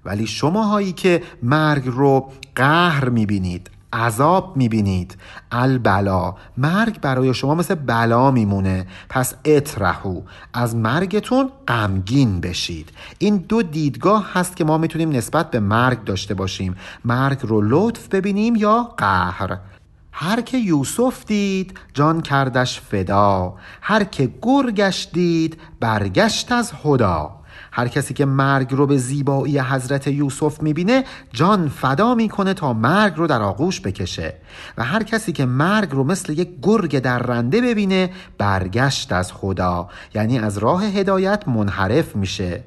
ولی 0.05 0.27
شما 0.27 0.63
هایی 0.63 0.91
که 0.91 1.23
مرگ 1.43 1.83
رو 1.85 2.31
قهر 2.55 3.09
می‌بینید 3.09 3.69
عذاب 3.93 4.57
می‌بینید. 4.57 5.17
البلا 5.51 6.35
مرگ 6.57 7.01
برای 7.01 7.33
شما 7.33 7.55
مثل 7.55 7.75
بلا 7.75 8.31
میمونه. 8.31 8.87
پس 9.09 9.33
اطرحو 9.45 10.21
از 10.53 10.75
مرگتون 10.75 11.49
غمگین 11.67 12.41
بشید. 12.41 12.89
این 13.17 13.37
دو 13.37 13.61
دیدگاه 13.61 14.29
هست 14.33 14.55
که 14.55 14.63
ما 14.63 14.77
می‌تونیم 14.77 15.09
نسبت 15.09 15.51
به 15.51 15.59
مرگ 15.59 16.03
داشته 16.03 16.33
باشیم. 16.33 16.75
مرگ 17.05 17.39
رو 17.41 17.61
لطف 17.61 18.07
ببینیم 18.07 18.55
یا 18.55 18.93
قهر. 18.97 19.57
هر 20.11 20.41
که 20.41 20.57
یوسف 20.57 21.25
دید 21.25 21.79
جان 21.93 22.21
کردش 22.21 22.81
فدا. 22.81 23.53
هر 23.81 24.03
که 24.03 24.33
گرگش 24.41 25.09
دید 25.13 25.57
برگشت 25.79 26.51
از 26.51 26.73
هدا. 26.83 27.40
هر 27.71 27.87
کسی 27.87 28.13
که 28.13 28.25
مرگ 28.25 28.67
رو 28.71 28.87
به 28.87 28.97
زیبایی 28.97 29.59
حضرت 29.59 30.07
یوسف 30.07 30.61
می‌بینه 30.61 31.03
جان 31.33 31.69
فدا 31.69 32.15
می‌کنه 32.15 32.53
تا 32.53 32.73
مرگ 32.73 33.13
رو 33.15 33.27
در 33.27 33.41
آغوش 33.41 33.81
بکشه. 33.81 34.33
و 34.77 34.83
هر 34.83 35.03
کسی 35.03 35.31
که 35.31 35.45
مرگ 35.45 35.91
رو 35.91 36.03
مثل 36.03 36.33
یک 36.33 36.49
گرگ 36.61 36.99
در 36.99 37.19
رنده 37.19 37.61
ببینه 37.61 38.09
برگشت 38.37 39.11
از 39.11 39.33
خدا 39.33 39.89
یعنی 40.13 40.39
از 40.39 40.57
راه 40.57 40.85
هدایت 40.85 41.47
منحرف 41.47 42.15
میشه. 42.15 42.63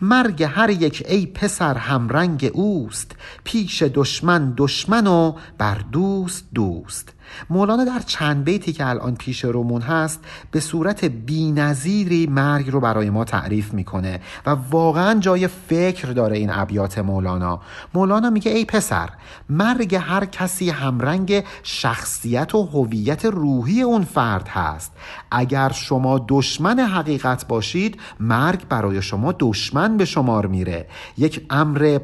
مرگ 0.00 0.42
هر 0.42 0.70
یک 0.70 1.04
ای 1.08 1.26
پسر 1.26 1.74
همرنگ 1.74 2.50
اوست 2.54 3.12
پیش 3.44 3.82
دشمن 3.82 4.54
دشمن 4.56 5.06
و 5.06 5.32
بر 5.58 5.74
دوست 5.92 6.44
دوست. 6.54 7.12
مولانا 7.50 7.84
در 7.84 7.98
چند 8.06 8.44
بیتی 8.44 8.72
که 8.72 8.86
الان 8.86 9.14
پیش 9.14 9.44
رومون 9.44 9.82
هست 9.82 10.20
به 10.50 10.60
صورت 10.60 11.04
بینظیری 11.04 12.26
مرگ 12.26 12.70
رو 12.70 12.80
برای 12.80 13.10
ما 13.10 13.24
تعریف 13.24 13.74
می‌کنه 13.74 14.20
و 14.46 14.50
واقعا 14.70 15.20
جای 15.20 15.46
فکر 15.46 16.08
داره 16.08 16.36
این 16.36 16.50
ابیات 16.52 16.98
مولانا. 16.98 17.60
مولانا 17.94 18.30
میگه 18.30 18.52
ای 18.52 18.64
پسر 18.64 19.10
مرگ 19.48 19.94
هر 19.94 20.24
کسی 20.24 20.70
همرنگ 20.70 21.44
شخصیت 21.62 22.54
و 22.54 22.62
هویت 22.62 23.24
روحی 23.24 23.82
اون 23.82 24.04
فرد 24.04 24.48
هست. 24.48 24.92
اگر 25.30 25.72
شما 25.72 26.26
دشمن 26.28 26.78
حقیقت 26.80 27.46
باشید 27.46 28.00
مرگ 28.20 28.68
برای 28.68 29.02
شما 29.02 29.34
دشمن 29.38 29.96
به 29.96 30.04
شمار 30.04 30.46
میره. 30.46 30.86
یک 31.18 31.46
امر 31.50 31.98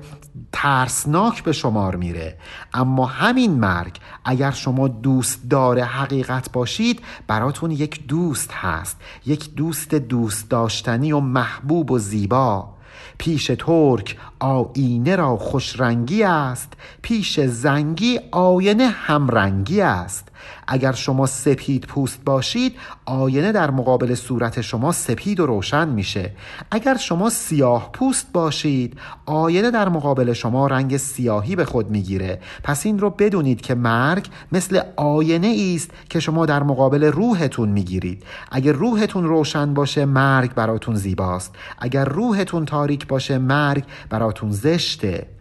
ترسناک 0.53 1.43
به 1.43 1.53
شمار 1.53 1.97
میره. 1.97 2.39
اما 2.75 3.07
همین 3.07 3.53
مرگ 3.53 3.99
اگر 4.25 4.51
شما 4.51 4.89
دوست 4.89 5.16
داره 5.51 5.85
حقیقت 5.85 6.53
باشید 6.53 7.01
براتون 7.27 7.71
یک 7.71 8.07
دوست 8.07 8.53
هست 8.53 8.97
یک 9.27 9.55
دوست 9.55 9.95
دوست 9.95 10.51
داشتنی 10.51 11.13
و 11.13 11.21
محبوب 11.21 11.91
و 11.91 11.99
زیبا. 11.99 12.77
پیش 13.19 13.51
ترک 13.59 14.17
آینه 14.39 15.17
را 15.17 15.37
خوشرنگی 15.37 16.23
است 16.23 16.73
پیش 17.03 17.41
زنگی 17.41 18.21
آینه 18.33 18.87
همرنگی 18.87 19.81
است. 19.81 20.29
اگر 20.69 20.93
شما 20.93 21.27
سپید 21.27 21.85
پوست 21.85 22.25
باشید 22.25 22.77
آینه 23.05 23.53
در 23.53 23.71
مقابل 23.71 24.15
صورت 24.15 24.61
شما 24.61 24.93
سپید 24.93 25.41
و 25.41 25.47
روشن 25.47 25.89
میشه. 25.89 26.33
اگر 26.71 26.97
شما 26.97 27.31
سیاه 27.31 27.91
پوست 27.93 28.33
باشید 28.33 28.99
آینه 29.27 29.71
در 29.71 29.89
مقابل 29.89 30.33
شما 30.33 30.67
رنگ 30.67 30.97
سیاهی 30.97 31.57
به 31.57 31.65
خود 31.65 31.91
می‌گیره. 31.91 32.41
پس 32.63 32.87
این 32.87 32.99
رو 32.99 33.11
بدونید 33.11 33.61
که 33.61 33.75
مرگ 33.75 34.29
مثل 34.53 34.81
آینه 34.97 35.75
است 35.77 35.91
که 36.09 36.21
شما 36.21 36.47
در 36.47 36.63
مقابل 36.63 37.05
روحتون 37.05 37.69
می‌گیرید. 37.69 38.23
اگر 38.51 38.73
روحتون 38.73 39.25
روشن 39.25 39.75
باشه 39.75 40.05
مرگ 40.05 40.55
براتون 40.55 40.95
زیباست. 40.95 41.55
اگر 41.79 42.05
روحتون 42.05 42.65
تاریک 42.65 43.07
باشه 43.07 43.39
مرگ 43.39 43.85
براتون 44.11 44.51
زشته. 44.53 45.36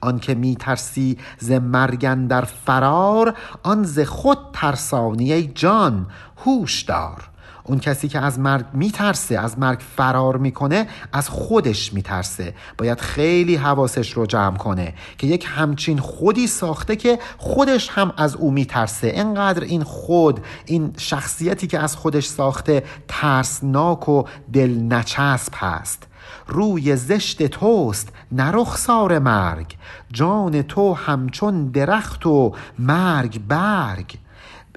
آنکه 0.00 0.34
میترسی 0.34 1.18
ز 1.38 1.50
مرگن 1.50 2.26
در 2.26 2.44
فرار 2.44 3.34
آن 3.62 3.84
ز 3.84 4.00
خود 4.00 4.38
ترسانی 4.52 5.42
جان 5.42 6.06
هوش 6.44 6.82
دار. 6.82 7.30
اون 7.68 7.78
کسی 7.78 8.08
که 8.08 8.20
از 8.20 8.38
مرگ 8.38 8.64
میترسه 8.72 9.38
از 9.38 9.58
مرگ 9.58 9.80
فرار 9.96 10.36
می‌کنه 10.36 10.88
از 11.12 11.28
خودش 11.28 11.92
میترسه. 11.92 12.54
باید 12.78 13.00
خیلی 13.00 13.56
حواسش 13.56 14.12
رو 14.12 14.26
جمع 14.26 14.56
کنه 14.56 14.94
که 15.18 15.26
یک 15.26 15.46
همچین 15.48 15.98
خودی 15.98 16.46
ساخته 16.46 16.96
که 16.96 17.18
خودش 17.38 17.88
هم 17.88 18.12
از 18.16 18.36
او 18.36 18.50
میترسه. 18.50 19.12
انقدر 19.14 19.64
این 19.64 19.82
خود 19.82 20.40
این 20.64 20.92
شخصیتی 20.96 21.66
که 21.66 21.78
از 21.78 21.96
خودش 21.96 22.26
ساخته 22.26 22.82
ترسناک 23.08 24.08
و 24.08 24.24
دل 24.52 24.82
نچسب 24.82 25.52
هست. 25.56 26.06
روی 26.46 26.96
زشت 26.96 27.42
توست. 27.42 28.08
نرخسار 28.32 29.18
مرگ. 29.18 29.76
جان 30.12 30.62
تو 30.62 30.94
همچون 30.94 31.66
درخت 31.66 32.26
و 32.26 32.52
مرگ 32.78 33.40
برگ. 33.48 34.18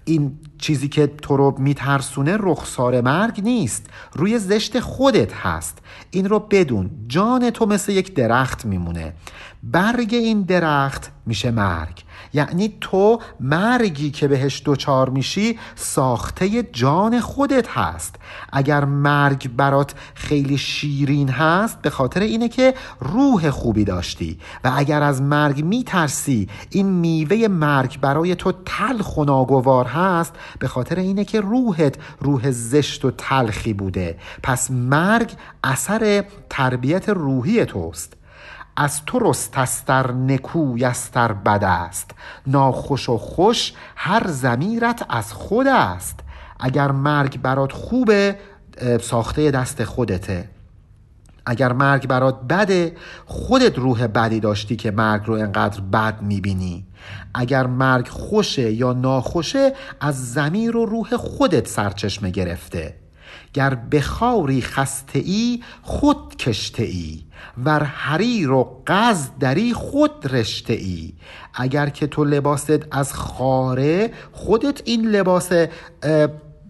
این 0.06 0.40
چیزی 0.58 0.88
که 0.88 1.08
تو 1.08 1.38
رو 1.38 1.56
میترسونه 1.58 2.38
رخسار 2.40 3.02
مرگ 3.02 3.42
نیست. 3.44 3.90
روی 4.14 4.40
زشت 4.40 4.80
خودت 4.80 5.34
هست. 5.34 5.78
این 6.12 6.30
رو 6.30 6.40
بدون. 6.40 6.90
جان 7.08 7.50
تو 7.50 7.66
مثل 7.66 7.92
یک 7.92 8.14
درخت 8.14 8.66
میمونه. 8.66 9.14
برگ 9.64 10.10
این 10.12 10.42
درخت 10.42 11.12
میشه 11.26 11.52
مرگ. 11.52 12.04
یعنی 12.34 12.74
تو 12.82 13.20
مرگی 13.40 14.12
که 14.12 14.28
بهش 14.28 14.62
دوچار 14.66 15.10
میشی 15.10 15.60
ساخته 15.76 16.64
جان 16.64 17.20
خودت 17.20 17.68
هست. 17.68 18.16
اگر 18.54 18.86
مرگ 18.86 19.50
برات 19.56 19.94
خیلی 20.16 20.58
شیرین 20.58 21.30
هست 21.30 21.82
به 21.82 21.90
خاطر 21.90 22.20
اینه 22.20 22.50
که 22.50 22.74
روح 23.00 23.50
خوبی 23.50 23.84
داشتی. 23.84 24.40
و 24.64 24.72
اگر 24.76 25.04
از 25.04 25.22
مرگ 25.22 25.64
میترسی 25.64 26.50
این 26.70 26.86
میوه 26.86 27.48
مرگ 27.48 28.00
برای 28.00 28.36
تو 28.36 28.54
تلخ 28.66 29.18
و 29.18 29.24
ناگوار 29.24 29.86
هست 29.86 30.34
به 30.60 30.68
خاطر 30.68 30.96
اینه 30.96 31.26
که 31.26 31.42
روحت 31.42 31.96
روح 32.20 32.52
زشت 32.52 33.06
و 33.06 33.12
تلخی 33.12 33.74
بوده. 33.74 34.18
پس 34.44 34.72
مرگ 34.72 35.32
اثر 35.64 36.24
تربیت 36.50 37.10
روحی 37.10 37.66
توست. 37.66 38.19
از 38.82 39.06
تو 39.06 39.20
رستستر 39.20 40.12
نکویستر 40.12 41.34
بد 41.34 41.64
است. 41.64 42.12
ناخوش 42.48 43.10
و 43.10 43.18
خوش 43.18 43.74
هر 43.96 44.28
زمیرت 44.28 45.06
از 45.10 45.34
خود 45.34 45.68
است. 45.68 46.20
اگر 46.60 46.92
مرگ 46.92 47.42
برات 47.42 47.72
خوبه 47.72 48.36
ساخته 49.02 49.52
دست 49.52 49.84
خودته. 49.84 50.50
اگر 51.46 51.74
مرگ 51.74 52.08
برات 52.08 52.40
بده 52.50 52.96
خودت 53.26 53.78
روح 53.78 54.08
بدی 54.08 54.40
داشتی 54.40 54.76
که 54.76 54.92
مرگ 54.92 55.22
رو 55.26 55.34
انقدر 55.34 55.82
بد 55.82 56.22
می‌بینی. 56.22 56.86
اگر 57.34 57.68
مرگ 57.68 58.08
خوشه 58.08 58.72
یا 58.72 58.94
ناخوشه 58.94 59.74
از 60.02 60.34
زمین 60.34 60.74
و 60.74 60.86
روح 60.86 61.18
خودت 61.18 61.68
سرچشمه 61.68 62.30
گرفته. 62.30 62.96
گر 63.54 63.76
بخاری 63.76 64.62
خسته 64.62 65.20
ای 65.20 65.64
خود 65.82 66.36
کشته 66.36 66.84
ای 66.84 67.29
ور 67.66 67.84
حریر 67.84 68.52
و 68.52 68.84
قز 68.88 69.30
دری 69.40 69.74
خود 69.74 70.36
رشته 70.36 70.74
ای. 70.74 71.14
اگر 71.54 71.90
که 71.90 72.08
تو 72.08 72.24
لباست 72.24 72.88
از 72.92 73.14
خاره 73.14 74.12
خودت 74.32 74.82
این 74.86 75.06
لباس 75.06 75.52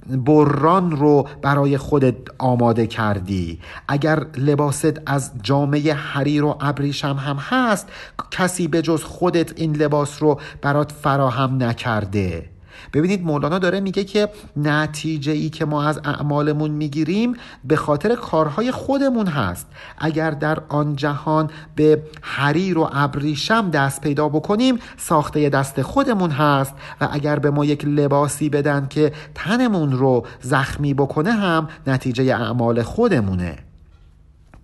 بران 0.09 0.91
رو 0.91 1.27
برای 1.41 1.77
خودت 1.77 2.15
آماده 2.37 2.87
کردی. 2.87 3.59
اگر 3.87 4.25
لباست 4.37 5.01
از 5.05 5.31
جامعه 5.41 5.93
حریر 5.93 6.43
و 6.43 6.57
ابریشم 6.61 7.15
هم 7.15 7.35
هست 7.35 7.87
کسی 8.31 8.67
به 8.67 8.81
جز 8.81 9.03
خودت 9.03 9.59
این 9.59 9.75
لباس 9.75 10.23
رو 10.23 10.39
برات 10.61 10.91
فراهم 10.91 11.63
نکرده. 11.63 12.49
ببینید 12.93 13.25
مولانا 13.25 13.59
داره 13.59 13.79
میگه 13.79 14.03
که 14.03 14.29
نتیجه 14.57 15.31
ای 15.31 15.49
که 15.49 15.65
ما 15.65 15.83
از 15.83 15.99
اعمالمون 16.05 16.71
می‌گیریم 16.71 17.33
به 17.63 17.75
خاطر 17.75 18.15
کارهای 18.15 18.71
خودمون 18.71 19.27
هست. 19.27 19.67
اگر 19.97 20.31
در 20.31 20.59
آن 20.69 20.95
جهان 20.95 21.49
به 21.75 22.03
حریر 22.21 22.77
و 22.77 22.89
ابریشم 22.93 23.69
دست 23.69 24.01
پیدا 24.01 24.29
بکنیم 24.29 24.79
ساخته 24.97 25.49
دست 25.49 25.81
خودمون 25.81 26.31
هست 26.31 26.73
و 27.01 27.07
اگر 27.11 27.39
به 27.39 27.49
ما 27.49 27.65
یک 27.65 27.85
لباسی 27.85 28.49
بدن 28.49 28.87
که 28.89 29.11
تنمون 29.35 29.91
رو 29.91 30.25
زخمی 30.41 30.93
بکنه 30.93 31.31
هم 31.31 31.67
نتیجه 31.87 32.23
اعمال 32.35 32.81
خودمونه. 32.81 33.68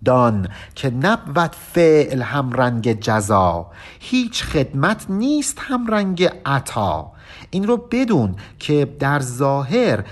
دان 0.04 0.48
که 0.74 0.90
نبود 0.90 1.50
فعل 1.72 2.22
هم 2.22 2.52
رنگ 2.52 3.00
جزا 3.00 3.66
هیچ 4.00 4.44
خدمت 4.44 5.06
نیست 5.08 5.58
هم 5.60 5.86
رنگ 5.86 6.30
عطا. 6.46 7.12
این 7.50 7.66
رو 7.66 7.76
بدون 7.76 8.36
که 8.58 8.96
در 8.98 9.20
ظاهر 9.20 10.04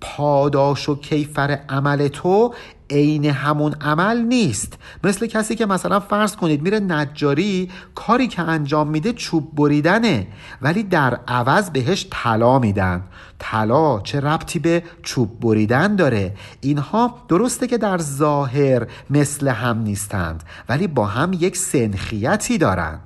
پاداش 0.00 0.88
و 0.88 1.00
کیفر 1.00 1.58
عمل 1.68 2.08
تو 2.08 2.54
عین 2.90 3.24
همون 3.24 3.74
عمل 3.80 4.20
نیست. 4.20 4.78
مثل 5.04 5.26
کسی 5.26 5.54
که 5.54 5.66
مثلا 5.66 6.00
فرض 6.00 6.36
کنید 6.36 6.62
میره 6.62 6.80
نجاری 6.80 7.70
کاری 7.94 8.28
که 8.28 8.42
انجام 8.42 8.88
میده 8.88 9.12
چوب 9.12 9.54
بریدنه. 9.54 10.26
ولی 10.62 10.82
در 10.82 11.20
عوض 11.28 11.70
بهش 11.70 12.06
طلا 12.10 12.58
میدن. 12.58 13.02
طلا 13.38 14.00
چه 14.00 14.20
ربطی 14.20 14.58
به 14.58 14.82
چوب 15.02 15.40
بریدن 15.40 15.96
داره؟ 15.96 16.34
اینها 16.60 17.14
درسته 17.28 17.66
که 17.66 17.78
در 17.78 17.98
ظاهر 17.98 18.86
مثل 19.10 19.48
هم 19.48 19.78
نیستند 19.78 20.44
ولی 20.68 20.86
با 20.86 21.06
هم 21.06 21.32
یک 21.32 21.56
سنخیتی 21.56 22.58
دارند 22.58 23.00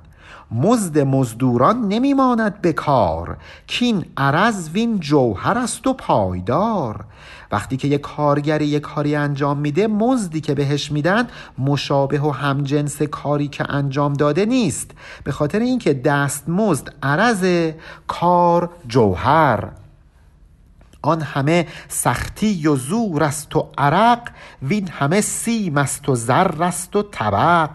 مزد 0.51 0.99
مزدوران 0.99 1.87
نمیماند 1.87 2.61
به 2.61 2.73
کار. 2.73 3.37
کین 3.67 4.05
عرض 4.17 4.69
وین 4.73 4.99
جوهر 4.99 5.57
است 5.57 5.87
و 5.87 5.93
پایدار. 5.93 7.05
وقتی 7.51 7.77
که 7.77 7.87
یک 7.87 8.01
کارگری 8.01 8.65
یک 8.65 8.81
کاری 8.81 9.15
انجام 9.15 9.57
میده 9.57 9.87
مزدی 9.87 10.41
که 10.41 10.53
بهش 10.53 10.91
میدن 10.91 11.27
مشابه 11.57 12.21
و 12.21 12.31
همجنس 12.31 13.01
کاری 13.01 13.47
که 13.47 13.71
انجام 13.71 14.13
داده 14.13 14.45
نیست. 14.45 14.91
به 15.23 15.31
خاطر 15.31 15.59
اینکه 15.59 15.93
دست 15.93 16.49
مزد 16.49 16.93
عرض 17.03 17.71
کار 18.07 18.69
جوهر. 18.87 19.69
آن 21.01 21.21
همه 21.21 21.67
سختی 21.87 22.67
و 22.67 22.75
زور 22.75 23.23
است 23.23 23.55
و 23.55 23.69
عرق 23.77 24.29
وین 24.61 24.87
همه 24.87 25.21
سیم 25.21 25.77
است 25.77 26.09
و 26.09 26.15
زر 26.15 26.63
است 26.63 26.95
و 26.95 27.03
طبق. 27.03 27.69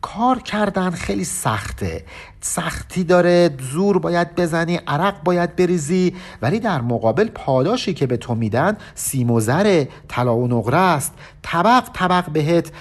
کار 0.00 0.38
کردن 0.38 0.90
خیلی 0.90 1.24
سخته. 1.24 2.04
سختی 2.46 3.04
داره 3.04 3.50
زور 3.72 3.98
باید 3.98 4.34
بزنی 4.34 4.76
عرق 4.86 5.22
باید 5.24 5.56
بریزی. 5.56 6.14
ولی 6.42 6.60
در 6.60 6.80
مقابل 6.80 7.28
پاداشی 7.28 7.94
که 7.94 8.06
به 8.06 8.16
تو 8.16 8.34
میدن 8.34 8.76
سیم 8.94 9.30
و 9.30 9.40
زر 9.40 9.84
طلا 10.08 10.36
و 10.36 10.48
نقره 10.48 10.76
است. 10.76 11.12
طبق 11.42 11.84
طبق 11.92 12.30
بهت 12.30 12.72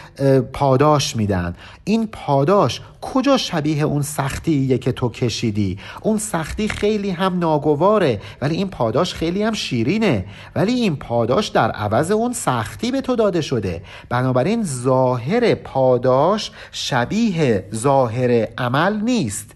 پاداش 0.54 1.16
میدن. 1.16 1.56
این 1.84 2.08
پاداش 2.08 2.82
کجا 3.02 3.38
شبیه 3.38 3.84
اون 3.84 4.02
سختیه 4.02 4.78
که 4.78 4.92
تو 4.92 5.10
کشیدی؟ 5.10 5.80
اون 6.02 6.18
سختی 6.18 6.68
خیلی 6.68 7.10
هم 7.10 7.40
ناگواره 7.40 8.22
ولی 8.42 8.56
این 8.56 8.70
پاداش 8.70 9.14
خیلی 9.14 9.44
هم 9.44 9.54
شیرینه. 9.54 10.26
ولی 10.56 10.74
این 10.74 10.96
پاداش 10.96 11.48
در 11.48 11.72
عوض 11.72 12.12
اون 12.12 12.34
سختی 12.34 12.92
به 12.92 13.02
تو 13.02 13.16
داده 13.16 13.42
شده. 13.42 13.82
بنابراین 14.10 14.64
ظاهر 14.64 15.56
پاداش 15.56 16.52
شبیه 16.72 17.66
ظاهر 17.74 18.48
عمل 18.58 19.02
نیست. 19.02 19.53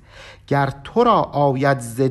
گر 0.48 0.74
تو 0.84 1.04
را 1.04 1.22
آید 1.22 1.80
ز 1.80 2.02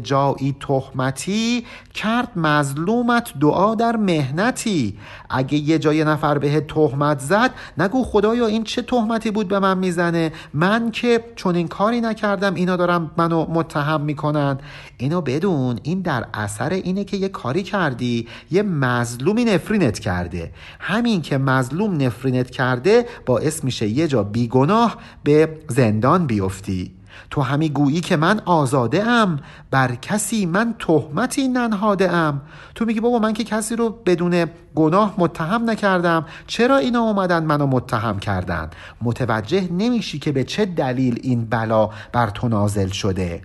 تهمتی 0.61 1.65
کرد 1.95 2.29
مظلومت 2.37 3.33
دعا 3.41 3.75
در 3.75 3.97
مهنتی. 3.97 4.99
اگه 5.31 5.59
یه 5.59 5.79
جای 5.79 6.05
نفر 6.05 6.39
به 6.39 6.61
تهمت 6.61 7.21
زد 7.21 7.51
نگو 7.79 8.05
خدایا 8.05 8.47
این 8.47 8.65
چه 8.65 8.83
تهمتی 8.83 9.31
بود 9.31 9.49
به 9.49 9.59
من 9.59 9.79
می‌زنه؟ 9.79 10.33
من 10.55 10.91
که 10.91 11.25
چون 11.37 11.55
این 11.55 11.69
کاری 11.69 12.01
نکردم 12.01 12.55
اینا 12.55 12.77
دارم 12.77 13.11
منو 13.17 13.47
متهم 13.51 14.01
می‌کنن. 14.01 14.59
اینو 14.99 15.21
بدون 15.21 15.79
این 15.83 16.01
در 16.01 16.27
اثر 16.35 16.71
اینه 16.71 17.05
که 17.05 17.17
یه 17.17 17.29
کاری 17.29 17.63
کردی 17.63 18.29
یه 18.51 18.63
مظلومی 18.63 19.45
نفرینت 19.45 19.99
کرده. 19.99 20.53
همین 20.81 21.23
که 21.23 21.39
مظلوم 21.39 22.03
نفرینت 22.03 22.51
کرده 22.51 23.07
باعث 23.27 23.65
میشه 23.65 23.89
یه 23.89 24.09
جا 24.09 24.23
بیگناه 24.23 24.97
به 25.25 25.59
زندان 25.69 26.27
بیفتی. 26.27 26.96
تو 27.31 27.41
همی 27.41 27.69
گویی 27.69 28.01
که 28.01 28.17
من 28.17 28.41
آزاده 28.45 29.05
ام 29.05 29.39
بر 29.71 29.95
کسی 29.95 30.47
من 30.47 30.75
تهمتی 30.79 31.49
ننهاده 31.49 32.13
ام 32.13 32.41
تو 32.75 32.85
میگی 32.85 33.01
بابا 33.01 33.19
من 33.19 33.33
که 33.33 33.45
کسی 33.45 33.77
رو 33.77 33.91
بدون 33.91 34.47
گناه 34.75 35.15
متهم 35.19 35.71
نکردم. 35.71 36.27
چرا 36.47 36.77
اینا 36.77 37.01
اومدن 37.01 37.45
منو 37.45 37.67
متهم 37.67 38.19
کردن؟ 38.19 38.71
متوجه 39.03 39.73
نمیشی 39.73 40.19
که 40.19 40.33
به 40.33 40.45
چه 40.45 40.65
دلیل 40.65 41.21
این 41.23 41.45
بلا 41.45 41.91
بر 42.13 42.31
تو 42.31 42.49
نازل 42.49 42.89
شده. 42.89 43.43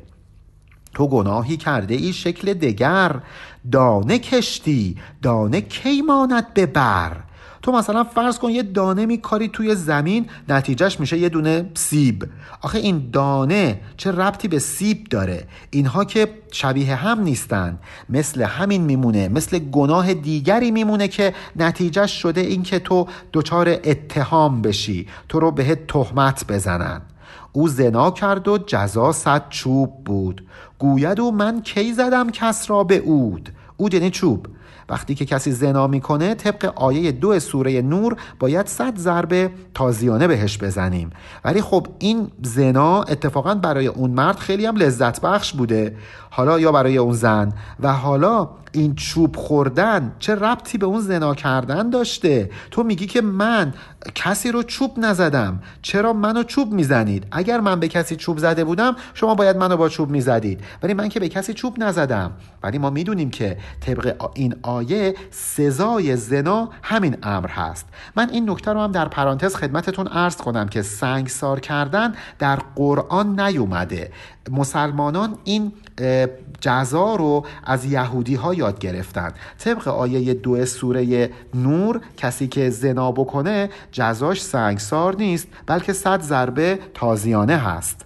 تو 0.93 1.07
گناهی 1.07 1.57
کرده 1.57 1.93
ای 1.93 2.13
شکل 2.13 2.53
دگر. 2.53 3.15
دانه 3.71 4.19
کشتی 4.19 4.97
دانه 5.21 5.61
کی 5.61 6.01
ماند 6.01 6.53
به 6.53 6.65
بر؟ 6.65 7.17
تو 7.61 7.71
مثلا 7.71 8.03
فرض 8.03 8.39
کن 8.39 8.49
یه 8.49 8.63
دانه 8.63 9.05
میکاری 9.05 9.47
توی 9.47 9.75
زمین 9.75 10.25
نتیجهش 10.49 10.99
میشه 10.99 11.17
یه 11.17 11.29
دونه 11.29 11.69
سیب. 11.73 12.25
آخه 12.61 12.79
این 12.79 13.09
دانه 13.13 13.79
چه 13.97 14.11
ربطی 14.11 14.47
به 14.47 14.59
سیب 14.59 15.03
داره؟ 15.03 15.47
اینها 15.69 16.05
که 16.05 16.27
شبیه 16.51 16.95
هم 16.95 17.19
نیستن. 17.19 17.79
مثل 18.09 18.41
همین 18.41 18.81
میمونه 18.81 19.27
مثل 19.27 19.59
گناه 19.59 20.13
دیگری 20.13 20.71
میمونه 20.71 21.07
که 21.07 21.33
نتیجهش 21.55 22.21
شده 22.21 22.41
این 22.41 22.63
که 22.63 22.79
تو 22.79 23.07
دچار 23.33 23.69
اتهام 23.69 24.61
بشی 24.61 25.07
تو 25.29 25.39
رو 25.39 25.51
بهت 25.51 25.87
تهمت 25.87 26.45
بزنن. 26.49 27.01
او 27.53 27.67
زنا 27.67 28.11
کرد 28.11 28.47
و 28.47 28.57
جزا 28.57 29.11
صد 29.11 29.49
چوب 29.49 30.03
بود. 30.05 30.47
گوید 30.79 31.19
و 31.19 31.31
من 31.31 31.61
کی 31.61 31.93
زدم 31.93 32.29
کس 32.29 32.69
را 32.69 32.83
به 32.83 32.97
اود 32.97 33.49
اود 33.77 33.93
یعنی 33.93 34.09
چوب. 34.09 34.47
وقتی 34.91 35.15
که 35.15 35.25
کسی 35.25 35.51
زنا 35.51 35.87
می‌کنه 35.87 36.33
طبق 36.33 36.73
آیه 36.75 37.11
دو 37.11 37.39
سوره 37.39 37.81
نور 37.81 38.15
باید 38.39 38.67
صد 38.67 38.97
ضربه 38.97 39.49
تازیانه 39.73 40.27
بهش 40.27 40.57
بزنیم. 40.57 41.09
ولی 41.45 41.61
خب 41.61 41.87
این 41.99 42.31
زنا 42.43 43.03
اتفاقا 43.03 43.55
برای 43.55 43.87
اون 43.87 44.11
مرد 44.11 44.37
خیلی 44.37 44.65
هم 44.65 44.75
لذت 44.75 45.21
بخش 45.21 45.53
بوده. 45.53 45.95
حالا 46.33 46.59
یا 46.59 46.71
برای 46.71 46.97
اون 46.97 47.13
زن 47.13 47.53
و 47.79 47.93
حالا 47.93 48.49
این 48.71 48.95
چوب 48.95 49.35
خوردن 49.35 50.11
چه 50.19 50.35
ربطی 50.35 50.77
به 50.77 50.85
اون 50.85 50.99
زنا 50.99 51.35
کردن 51.35 51.89
داشته؟ 51.89 52.49
تو 52.71 52.83
میگی 52.83 53.07
که 53.07 53.21
من 53.21 53.73
کسی 54.15 54.51
رو 54.51 54.63
چوب 54.63 54.91
نزدم. 54.97 55.59
چرا 55.81 56.13
منو 56.13 56.43
چوب 56.43 56.71
می‌زنید؟ 56.71 57.27
اگر 57.31 57.59
من 57.59 57.79
به 57.79 57.87
کسی 57.87 58.15
چوب 58.15 58.37
زده 58.37 58.63
بودم 58.63 58.95
شما 59.13 59.35
باید 59.35 59.57
منو 59.57 59.77
با 59.77 59.89
چوب 59.89 60.09
می‌زدید. 60.09 60.61
ولی 60.83 60.93
من 60.93 61.09
که 61.09 61.19
به 61.19 61.29
کسی 61.29 61.53
چوب 61.53 61.83
نزدم. 61.83 62.31
ولی 62.63 62.77
ما 62.77 62.89
می‌دونیم 62.89 63.29
که 63.29 63.57
طبق 63.81 64.15
این 64.33 64.55
آیه 64.61 65.15
سزای 65.31 66.15
زنا 66.15 66.69
همین 66.83 67.17
امر 67.23 67.47
هست. 67.47 67.85
من 68.15 68.29
این 68.29 68.49
نکته 68.49 68.73
رو 68.73 68.81
هم 68.81 68.91
در 68.91 69.07
پرانتز 69.07 69.55
خدمتتون 69.55 70.07
عرض 70.07 70.35
کنم 70.35 70.67
که 70.67 70.81
سنگسار 70.81 71.59
کردن 71.59 72.13
در 72.39 72.59
قرآن 72.75 73.39
نیومده. 73.39 74.11
مسلمانان 74.51 75.37
این 75.43 75.71
جزا 76.61 77.15
رو 77.15 77.45
از 77.63 77.85
یهودی 77.85 78.35
ها 78.35 78.53
یاد 78.53 78.79
گرفتن 78.79 79.31
طبق 79.59 79.87
آیه 79.87 80.33
دو 80.33 80.65
سوره 80.65 81.29
نور 81.53 82.01
کسی 82.17 82.47
که 82.47 82.69
زنا 82.69 83.11
بکنه 83.11 83.69
جزاش 83.91 84.41
سنگسار 84.41 85.15
نیست 85.15 85.47
بلکه 85.65 85.93
صد 85.93 86.21
ضربه 86.21 86.79
تازیانه 86.93 87.57
هست. 87.57 88.05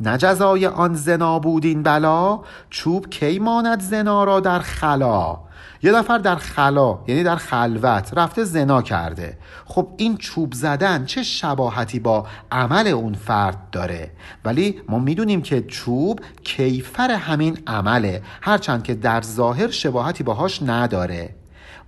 نه 0.00 0.18
جزای 0.18 0.66
آن 0.66 0.94
زنا 0.94 1.38
بود 1.38 1.64
این 1.64 1.82
بلا 1.82 2.40
چوب 2.70 3.10
کی 3.10 3.38
ماند 3.38 3.80
زنا 3.80 4.24
را 4.24 4.40
در 4.40 4.58
خلا؟ 4.58 5.38
یه 5.82 5.92
نفر 5.92 6.18
در 6.18 6.36
خلا 6.36 6.98
یعنی 7.06 7.22
در 7.22 7.36
خلوت 7.36 8.10
رفته 8.16 8.44
زنا 8.44 8.82
کرده. 8.82 9.38
خب 9.64 9.88
این 9.96 10.16
چوب 10.16 10.52
زدن 10.52 11.04
چه 11.04 11.22
شباهتی 11.22 11.98
با 11.98 12.26
عمل 12.52 12.86
اون 12.86 13.14
فرد 13.14 13.70
داره؟ 13.70 14.10
ولی 14.44 14.80
ما 14.88 14.98
می‌دونیم 14.98 15.42
که 15.42 15.62
چوب 15.62 16.20
کیفر 16.44 17.10
همین 17.10 17.58
عمله 17.66 18.22
هرچند 18.42 18.82
که 18.82 18.94
در 18.94 19.22
ظاهر 19.22 19.70
شباهتی 19.70 20.24
باهاش 20.24 20.62
نداره. 20.62 21.34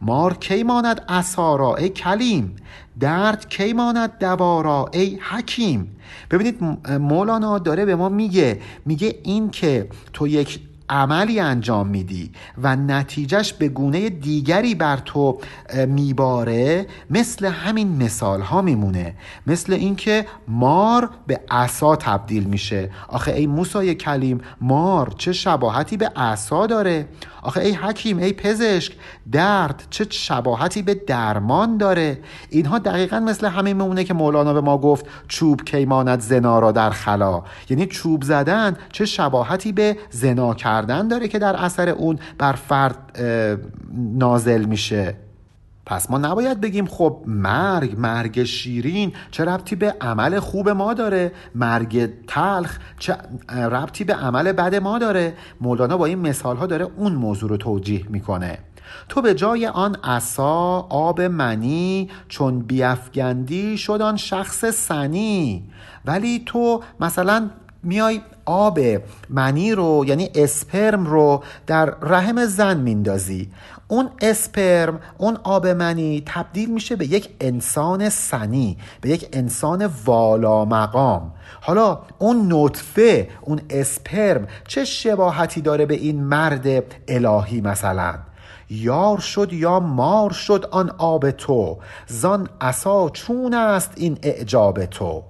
مار 0.00 0.34
کی 0.34 0.62
ماند 0.62 1.04
اسارا 1.08 1.76
ای 1.76 1.88
کلیم؟ 1.88 2.56
درد 3.00 3.48
کی 3.48 3.72
ماند 3.72 4.18
دوارا 4.18 4.90
ای 4.92 5.18
حکیم؟ 5.30 5.96
ببینید 6.30 6.62
مولانا 6.90 7.58
داره 7.58 7.84
به 7.84 7.96
ما 7.96 8.08
میگه 8.08 8.60
میگه 8.84 9.18
این 9.22 9.50
که 9.50 9.88
تو 10.12 10.28
یک 10.28 10.60
عملی 10.88 11.40
انجام 11.40 11.86
میدی 11.86 12.30
و 12.62 12.76
نتیجهش 12.76 13.52
به 13.52 13.68
گونه 13.68 14.10
دیگری 14.10 14.74
بر 14.74 14.96
تو 14.96 15.38
میباره 15.88 16.86
مثل 17.10 17.46
همین 17.46 18.02
مثال 18.02 18.40
ها 18.40 18.62
میمونه. 18.62 19.14
مثل 19.46 19.72
اینکه 19.72 20.26
مار 20.48 21.10
به 21.26 21.40
عصا 21.50 21.96
تبدیل 21.96 22.44
میشه. 22.44 22.90
آخه 23.08 23.32
ای 23.32 23.46
موسای 23.46 23.94
کلیم 23.94 24.40
مار 24.60 25.14
چه 25.18 25.32
شباهتی 25.32 25.96
به 25.96 26.08
عصا 26.16 26.66
داره؟ 26.66 27.08
آخه 27.42 27.60
ای 27.60 27.72
حکیم 27.72 28.18
ای 28.18 28.32
پزشک 28.32 28.92
درد 29.32 29.82
چه 29.90 30.06
شباهتی 30.10 30.82
به 30.82 30.94
درمان 30.94 31.76
داره؟ 31.76 32.18
اینها 32.50 32.78
دقیقا 32.78 33.20
مثل 33.20 33.46
همین 33.46 33.76
میمونه 33.76 34.04
که 34.04 34.14
مولانا 34.14 34.52
به 34.52 34.60
ما 34.60 34.78
گفت 34.78 35.06
چوب 35.28 35.64
کیمانت 35.64 36.20
زنا 36.20 36.58
را 36.58 36.72
در 36.72 36.90
خلا. 36.90 37.42
یعنی 37.70 37.86
چوب 37.86 38.22
زدن 38.22 38.76
چه 38.92 39.04
شباهتی 39.04 39.72
به 39.72 39.96
زنا 40.10 40.54
کردن 40.54 40.73
داره 40.82 41.28
که 41.28 41.38
در 41.38 41.56
اثر 41.56 41.88
اون 41.88 42.18
بر 42.38 42.52
فرد 42.52 43.18
نازل 43.94 44.64
میشه. 44.64 45.14
پس 45.86 46.10
ما 46.10 46.18
نباید 46.18 46.60
بگیم 46.60 46.86
خب 46.86 47.22
مرگ 47.26 47.94
مرگ 47.98 48.44
شیرین 48.44 49.12
چه 49.30 49.44
ربطی 49.44 49.76
به 49.76 49.94
عمل 50.00 50.40
خوب 50.40 50.68
ما 50.68 50.94
داره؟ 50.94 51.32
مرگ 51.54 52.10
تلخ 52.26 52.78
چه 52.98 53.16
ربطی 53.48 54.04
به 54.04 54.14
عمل 54.14 54.52
بد 54.52 54.74
ما 54.74 54.98
داره؟ 54.98 55.34
مولانا 55.60 55.96
با 55.96 56.06
این 56.06 56.18
مثال 56.18 56.56
ها 56.56 56.66
داره 56.66 56.86
اون 56.96 57.12
موضوع 57.12 57.50
رو 57.50 57.56
توجیه 57.56 58.04
می‌کنه. 58.08 58.58
تو 59.08 59.22
به 59.22 59.34
جای 59.34 59.66
آن 59.66 59.96
عصا 60.04 60.80
آب 60.80 61.20
منی 61.20 62.10
چون 62.28 62.60
بیافگندی 62.60 63.78
شد 63.78 64.02
آن 64.02 64.16
شخص 64.16 64.64
سنی. 64.64 65.64
ولی 66.04 66.42
تو 66.46 66.82
مثلا 67.00 67.50
میای 67.84 68.20
آب 68.44 68.80
منی 69.30 69.72
رو 69.72 70.04
یعنی 70.06 70.30
اسپرم 70.34 71.06
رو 71.06 71.42
در 71.66 71.84
رحم 71.84 72.44
زن 72.44 72.76
میندازی. 72.76 73.50
اون 73.88 74.10
اسپرم 74.20 75.00
اون 75.18 75.38
آب 75.42 75.66
منی 75.66 76.22
تبدیل 76.26 76.70
میشه 76.70 76.96
به 76.96 77.06
یک 77.06 77.28
انسان 77.40 78.08
سنی 78.08 78.76
به 79.00 79.08
یک 79.08 79.28
انسان 79.32 79.90
والا 80.04 80.64
مقام 80.64 81.32
حالا 81.60 81.98
اون 82.18 82.52
نطفه 82.52 83.28
اون 83.40 83.60
اسپرم 83.70 84.46
چه 84.68 84.84
شباهتی 84.84 85.60
داره 85.60 85.86
به 85.86 85.94
این 85.94 86.24
مرد 86.24 86.66
الهی 87.08 87.60
مثلا؟ 87.60 88.14
یار 88.70 89.18
شد 89.18 89.52
یا 89.52 89.80
مار 89.80 90.30
شد 90.30 90.68
آن 90.70 90.90
آب 90.98 91.30
تو 91.30 91.78
زان 92.06 92.48
اسا 92.60 93.08
چون 93.08 93.54
است 93.54 93.92
این 93.96 94.18
اعجاب 94.22 94.84
تو؟ 94.84 95.22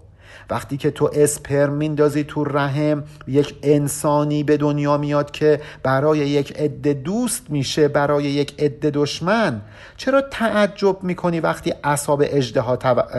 وقتی 0.50 0.76
که 0.76 0.90
تو 0.90 1.10
اسپرم 1.14 1.72
میندازی 1.72 2.24
تو 2.24 2.44
رحم 2.44 3.04
یک 3.28 3.54
انسانی 3.62 4.42
به 4.42 4.56
دنیا 4.56 4.96
میاد 4.96 5.30
که 5.30 5.60
برای 5.82 6.18
یک 6.18 6.56
عده 6.56 6.94
دوست 6.94 7.50
میشه 7.50 7.88
برای 7.88 8.24
یک 8.24 8.54
عده 8.58 8.90
دشمن. 8.90 9.60
چرا 9.96 10.20
تعجب 10.20 11.02
می‌کنی 11.02 11.40
وقتی 11.40 11.74
اصاب 11.84 12.22
اجده 12.24 12.76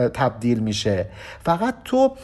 تبدیل 0.08 0.58
میشه؟ 0.58 1.06
فقط 1.44 1.74
تو 1.84 2.16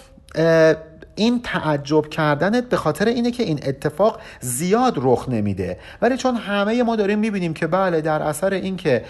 این 1.14 1.40
تعجب 1.42 2.09
کردنت 2.09 2.68
به 2.68 2.77
خاطر 2.77 3.05
اینه 3.09 3.31
که 3.31 3.42
این 3.42 3.61
اتفاق 3.66 4.20
زیاد 4.40 4.94
رخ 4.96 5.29
نمیده. 5.29 5.79
ولی 6.03 6.16
چون 6.16 6.35
همه 6.35 6.83
ما 6.83 6.96
داریم 6.96 7.18
می‌بینیم 7.18 7.55
که 7.55 7.66
بله 7.66 8.01
در 8.01 8.22
اثر 8.22 8.53
اینکه 8.53 9.05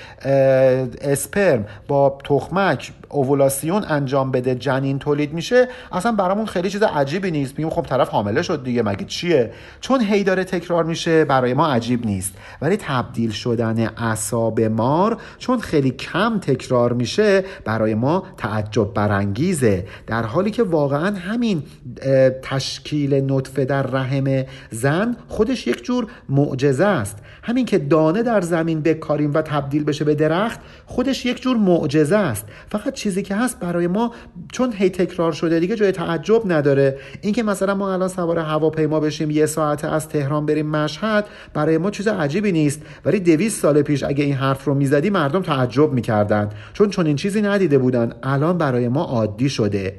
اسپرم 1.01 1.67
با 1.89 2.19
تخمک 2.25 2.93
اوولاسیون 3.09 3.85
انجام 3.89 4.31
بده 4.31 4.55
جنین 4.55 4.99
تولید 4.99 5.33
میشه 5.33 5.69
اصلا 5.93 6.13
برامون 6.13 6.47
خیلی 6.47 6.71
چیز 6.71 6.83
عجیبی 6.83 7.31
نیست. 7.31 7.59
میگیم 7.59 7.71
خب 7.71 7.83
طرف 7.83 8.09
حامله 8.09 8.43
شد 8.43 8.65
دیگه 8.65 8.83
مگه 8.83 9.05
چیه؟ 9.05 9.53
چون 9.81 10.01
هی 10.01 10.25
داره 10.25 10.45
تکرار 10.45 10.85
میشه 10.85 11.25
برای 11.25 11.55
ما 11.55 11.69
عجیب 11.69 12.07
نیست. 12.07 12.35
ولی 12.61 12.77
تبدیل 12.77 13.31
شدن 13.31 13.91
اعصاب 13.97 14.61
مار 14.61 15.19
چون 15.39 15.61
خیلی 15.61 15.91
کم 15.91 16.39
تکرار 16.39 16.93
میشه 16.93 17.45
برای 17.65 17.95
ما 17.95 18.23
تعجب 18.37 18.95
برانگیزه. 18.95 19.87
در 20.07 20.23
حالی 20.23 20.51
که 20.51 20.63
واقعا 20.63 21.17
همین 21.17 21.63
تشکیل 22.43 23.15
نطفه 23.15 23.65
در 23.65 23.83
رحم 23.83 24.45
زن 24.71 25.17
خودش 25.29 25.67
یک 25.67 25.85
جور 25.85 26.07
معجزه 26.29 26.85
است. 26.85 27.19
همین 27.43 27.67
که 27.67 27.79
دانه 27.79 28.23
در 28.23 28.41
زمین 28.41 28.81
بکاریم 28.81 29.35
و 29.35 29.43
تبدیل 29.43 29.85
بشه 29.85 30.05
به 30.05 30.15
درخت 30.15 30.61
خودش 30.87 31.27
یک 31.27 31.43
جور 31.43 31.57
معجزه 31.57 32.17
است. 32.17 32.47
فقط 32.69 32.95
چیزی 32.95 33.23
که 33.23 33.35
هست 33.37 33.61
برای 33.61 33.87
ما 33.87 34.13
چون 34.53 34.73
هی 34.73 34.91
تکرار 34.91 35.33
شده 35.33 35.61
دیگه 35.61 35.77
جای 35.77 35.93
تعجب 35.93 36.53
نداره. 36.53 36.99
اینکه 37.21 37.43
مثلا 37.43 37.75
ما 37.75 37.93
الان 37.93 38.09
سوار 38.09 38.39
هواپیما 38.39 39.01
بشیم 39.01 39.31
یه 39.31 39.47
ساعته 39.47 39.89
از 39.93 40.09
تهران 40.09 40.47
بریم 40.47 40.67
مشهد 40.67 41.27
برای 41.55 41.79
ما 41.79 41.91
چیز 41.91 42.09
عجیبی 42.09 42.53
نیست. 42.53 42.83
ولی 43.05 43.21
دویست 43.21 43.61
سال 43.61 43.83
پیش 43.83 44.03
اگه 44.03 44.25
این 44.25 44.35
حرف 44.35 44.65
رو 44.65 44.75
می‌زدی 44.75 45.11
مردم 45.11 45.43
تعجب 45.43 45.93
می‌کردن. 45.93 46.51
چون 46.73 46.91
چون 46.91 47.07
این 47.07 47.17
چیزی 47.17 47.43
ندیده 47.43 47.79
بودن. 47.79 48.13
الان 48.23 48.59
برای 48.59 48.89
ما 48.89 49.03
عادی 49.05 49.49
شده. 49.49 49.95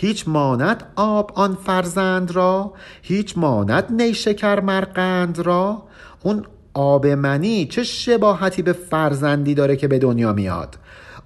هیچ 0.00 0.28
ماند 0.28 0.84
آب 0.96 1.32
آن 1.34 1.54
فرزند 1.54 2.30
را 2.30 2.72
هیچ 3.02 3.38
ماند 3.38 4.02
نیشکر 4.02 4.60
مرقند 4.60 5.38
را. 5.38 5.82
اون 6.22 6.44
آب 6.74 7.06
منی 7.06 7.66
چه 7.66 7.82
شباهتی 7.82 8.62
به 8.62 8.72
فرزندی 8.72 9.54
داره 9.54 9.76
که 9.76 9.88
به 9.88 9.98
دنیا 9.98 10.32
میاد؟ 10.32 10.76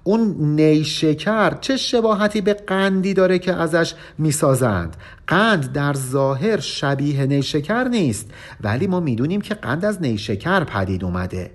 اون 0.03 0.35
نیشکر 0.39 1.57
چه 1.61 1.77
شباهتی 1.77 2.41
به 2.41 2.53
قندی 2.53 3.13
داره 3.13 3.39
که 3.39 3.53
ازش 3.53 3.93
می‌سازند؟ 4.17 4.97
قند 5.27 5.71
در 5.71 5.93
ظاهر 5.93 6.59
شبیه 6.59 7.25
نیشکر 7.25 7.83
نیست 7.83 8.31
ولی 8.61 8.87
ما 8.87 8.99
می‌دونیم 8.99 9.41
که 9.41 9.55
قند 9.55 9.85
از 9.85 10.01
نیشکر 10.01 10.63
پدید 10.63 11.03
اومده. 11.03 11.51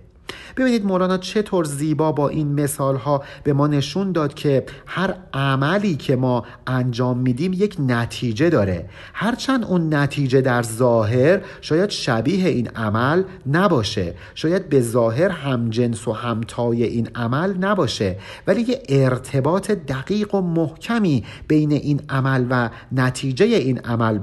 ببینید 0.60 0.84
مولانا 0.84 1.18
چطور 1.18 1.64
زیبا 1.64 2.12
با 2.12 2.28
این 2.28 2.52
مثال 2.60 2.96
ها 2.96 3.22
به 3.44 3.52
ما 3.52 3.66
نشون 3.66 4.12
داد 4.12 4.34
که 4.34 4.64
هر 4.86 5.14
عملی 5.34 5.96
که 5.96 6.16
ما 6.16 6.44
انجام 6.66 7.18
میدیم 7.18 7.52
یک 7.52 7.76
نتیجه 7.78 8.50
داره. 8.50 8.88
هرچند 9.14 9.64
اون 9.64 9.94
نتیجه 9.94 10.40
در 10.40 10.62
ظاهر 10.62 11.40
شاید 11.60 11.90
شبیه 11.90 12.48
این 12.48 12.68
عمل 12.68 13.22
نباشه 13.46 14.14
شاید 14.34 14.68
به 14.68 14.80
ظاهر 14.80 15.28
همجنس 15.28 16.08
و 16.08 16.12
همتای 16.12 16.84
این 16.84 17.08
عمل 17.14 17.56
نباشه 17.56 18.16
ولی 18.46 18.62
یه 18.62 18.82
ارتباط 18.88 19.70
دقیق 19.70 20.34
و 20.34 20.40
محکمی 20.40 21.24
بین 21.48 21.72
این 21.72 22.00
عمل 22.08 22.46
و 22.50 22.70
نتیجه 22.92 23.46
این 23.46 23.78
عمل 23.78 24.18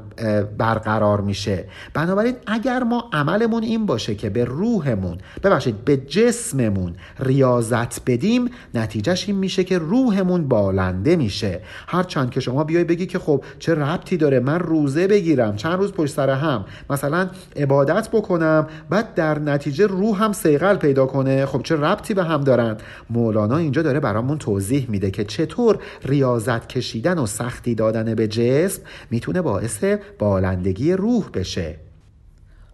برقرار 0.58 1.22
میشه. 1.22 1.66
بنابراین 1.94 2.36
اگر 2.48 2.84
ما 2.84 3.10
عملمون 3.14 3.64
این 3.64 3.86
باشه 3.86 4.16
که 4.16 4.30
به 4.30 4.46
روحمون 4.46 5.18
ببخشید 5.44 5.86
به 5.86 5.98
جسممون 6.28 6.94
ریاضت 7.20 8.02
بدیم 8.06 8.50
نتیجهش 8.76 9.30
این 9.30 9.38
میشه 9.38 9.64
که 9.64 9.78
روحمون 9.78 10.48
بالنده 10.48 11.16
میشه. 11.16 11.60
هرچند 11.88 12.30
که 12.30 12.40
شما 12.40 12.64
بیای 12.64 12.84
بگی 12.84 13.06
که 13.06 13.20
خب 13.20 13.44
چه 13.60 13.76
ربطی 13.76 14.18
داره 14.18 14.40
من 14.40 14.60
روزه 14.60 15.08
بگیرم 15.08 15.56
چند 15.56 15.80
روز 15.80 15.94
پشت 15.94 16.14
سر 16.14 16.30
هم 16.30 16.66
مثلا 16.90 17.30
عبادت 17.56 18.10
بکنم 18.10 18.68
بعد 18.90 19.14
در 19.14 19.40
نتیجه 19.40 19.88
روحم 19.88 20.34
سیقل 20.34 20.76
پیدا 20.76 21.06
کنه 21.06 21.46
خب 21.46 21.62
چه 21.64 21.76
ربطی 21.76 22.14
به 22.14 22.24
هم 22.24 22.42
دارن؟ 22.42 22.78
مولانا 23.10 23.58
اینجا 23.58 23.82
داره 23.82 24.00
برامون 24.00 24.38
توضیح 24.38 24.86
میده 24.90 25.12
که 25.12 25.24
چطور 25.24 25.80
ریاضت 26.06 26.68
کشیدن 26.68 27.20
و 27.20 27.26
سختی 27.26 27.76
دادن 27.76 28.16
به 28.16 28.28
جسم 28.28 28.82
می‌تونه 29.12 29.42
باعث 29.42 29.84
بالندگی 30.20 30.94
روح 30.94 31.30
بشه. 31.34 31.87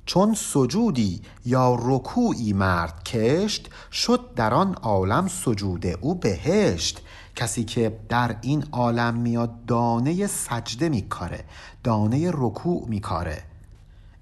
چون 0.05 0.33
سجودی 0.33 1.21
یا 1.45 1.77
رکوعی 1.81 2.53
مرد 2.53 3.03
کشت 3.03 3.69
شد 3.91 4.33
در 4.35 4.53
آن 4.53 4.73
عالم 4.73 5.27
سجود 5.27 5.85
او 6.01 6.15
بهشت. 6.15 7.01
کسی 7.35 7.63
که 7.63 7.99
در 8.09 8.35
این 8.41 8.63
عالم 8.71 9.15
میاد 9.15 9.65
دانه 9.65 10.27
سجده 10.27 10.89
میکاره 10.89 11.43
دانه 11.83 12.31
رکوع 12.33 12.85
میکاره. 12.87 13.43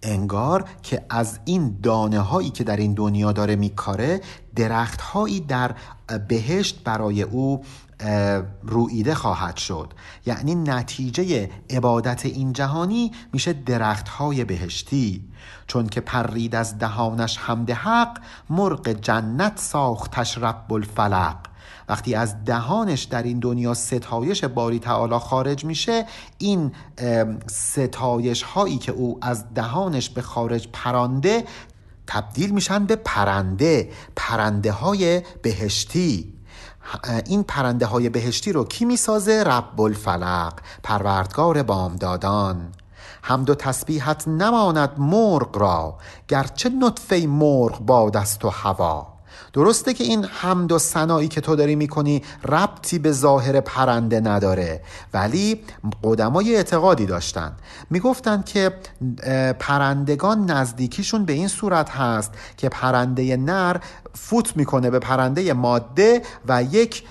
انگار 0.03 0.69
که 0.83 1.05
از 1.09 1.39
این 1.45 1.77
دانه 1.83 2.19
هایی 2.19 2.49
که 2.49 2.63
در 2.63 2.77
این 2.77 2.93
دنیا 2.93 3.31
داره 3.31 3.55
میکاره 3.55 4.21
درخت 4.55 5.01
هایی 5.01 5.39
در 5.39 5.75
بهشت 6.27 6.83
برای 6.83 7.21
او 7.21 7.63
رویده 8.63 9.15
خواهد 9.15 9.57
شد. 9.57 9.93
یعنی 10.25 10.55
نتیجه 10.55 11.49
عبادت 11.69 12.25
این 12.25 12.53
جهانی 12.53 13.11
میشه 13.33 13.53
درخت 13.53 14.07
های 14.07 14.45
بهشتی. 14.45 15.31
چون 15.67 15.87
که 15.87 16.01
پرید 16.01 16.55
از 16.55 16.79
دهانش 16.79 17.37
حمد 17.37 17.71
حق 17.71 18.17
مرغ 18.49 18.89
جنت 18.89 19.59
ساختش 19.59 20.37
رب 20.37 20.73
الفلق. 20.73 21.37
وقتی 21.89 22.15
از 22.15 22.45
دهانش 22.45 23.03
در 23.03 23.23
این 23.23 23.39
دنیا 23.39 23.73
ستایش 23.73 24.45
باری 24.45 24.79
تعالی 24.79 25.17
خارج 25.17 25.65
میشه 25.65 26.05
این 26.37 26.71
ستایش 27.47 28.43
هایی 28.43 28.77
که 28.77 28.91
او 28.91 29.17
از 29.21 29.53
دهانش 29.53 30.09
به 30.09 30.21
خارج 30.21 30.67
پرانده 30.73 31.43
تبدیل 32.07 32.51
میشن 32.51 32.85
به 32.85 32.95
پرنده 32.95 33.89
پرنده 34.15 34.71
های 34.71 35.21
بهشتی. 35.41 36.33
این 37.25 37.43
پرنده 37.43 37.85
های 37.85 38.09
بهشتی 38.09 38.51
رو 38.51 38.63
کی 38.63 38.85
می‌سازه؟ 38.85 39.43
رب 39.43 39.81
الفلق 39.81 40.53
پروردگار 40.83 41.63
بامدادان. 41.63 42.71
حمد 43.21 43.49
و 43.49 43.55
تسبیحت 43.55 44.27
نماند 44.27 44.91
مرغ 44.97 45.57
را 45.57 45.97
گرچه 46.27 46.69
نطفه 46.69 47.27
مرغ 47.27 47.79
باد 47.79 48.17
است 48.17 48.45
و 48.45 48.49
هوا. 48.49 49.07
درسته 49.53 49.93
که 49.93 50.03
این 50.03 50.25
حمد 50.25 50.71
و 50.71 50.79
سنایی 50.79 51.27
که 51.27 51.41
تو 51.41 51.55
داری 51.55 51.75
می‌کنی 51.75 52.23
ربطی 52.47 52.99
به 52.99 53.11
ظاهر 53.11 53.61
پرنده 53.61 54.19
نداره 54.19 54.81
ولی 55.13 55.63
قدمای 56.03 56.55
اعتقادی 56.55 57.05
داشتن. 57.05 57.53
می‌گفتند 57.89 58.45
که 58.45 58.73
پرندگان 59.59 60.51
نزدیکیشون 60.51 61.25
به 61.25 61.33
این 61.33 61.47
صورت 61.47 61.89
هست 61.89 62.31
که 62.57 62.69
پرنده 62.69 63.37
نر 63.37 63.77
فوت 64.13 64.57
می‌کنه 64.57 64.89
به 64.89 64.99
پرنده 64.99 65.53
ماده 65.53 66.21
و 66.47 66.63
یک 66.63 67.03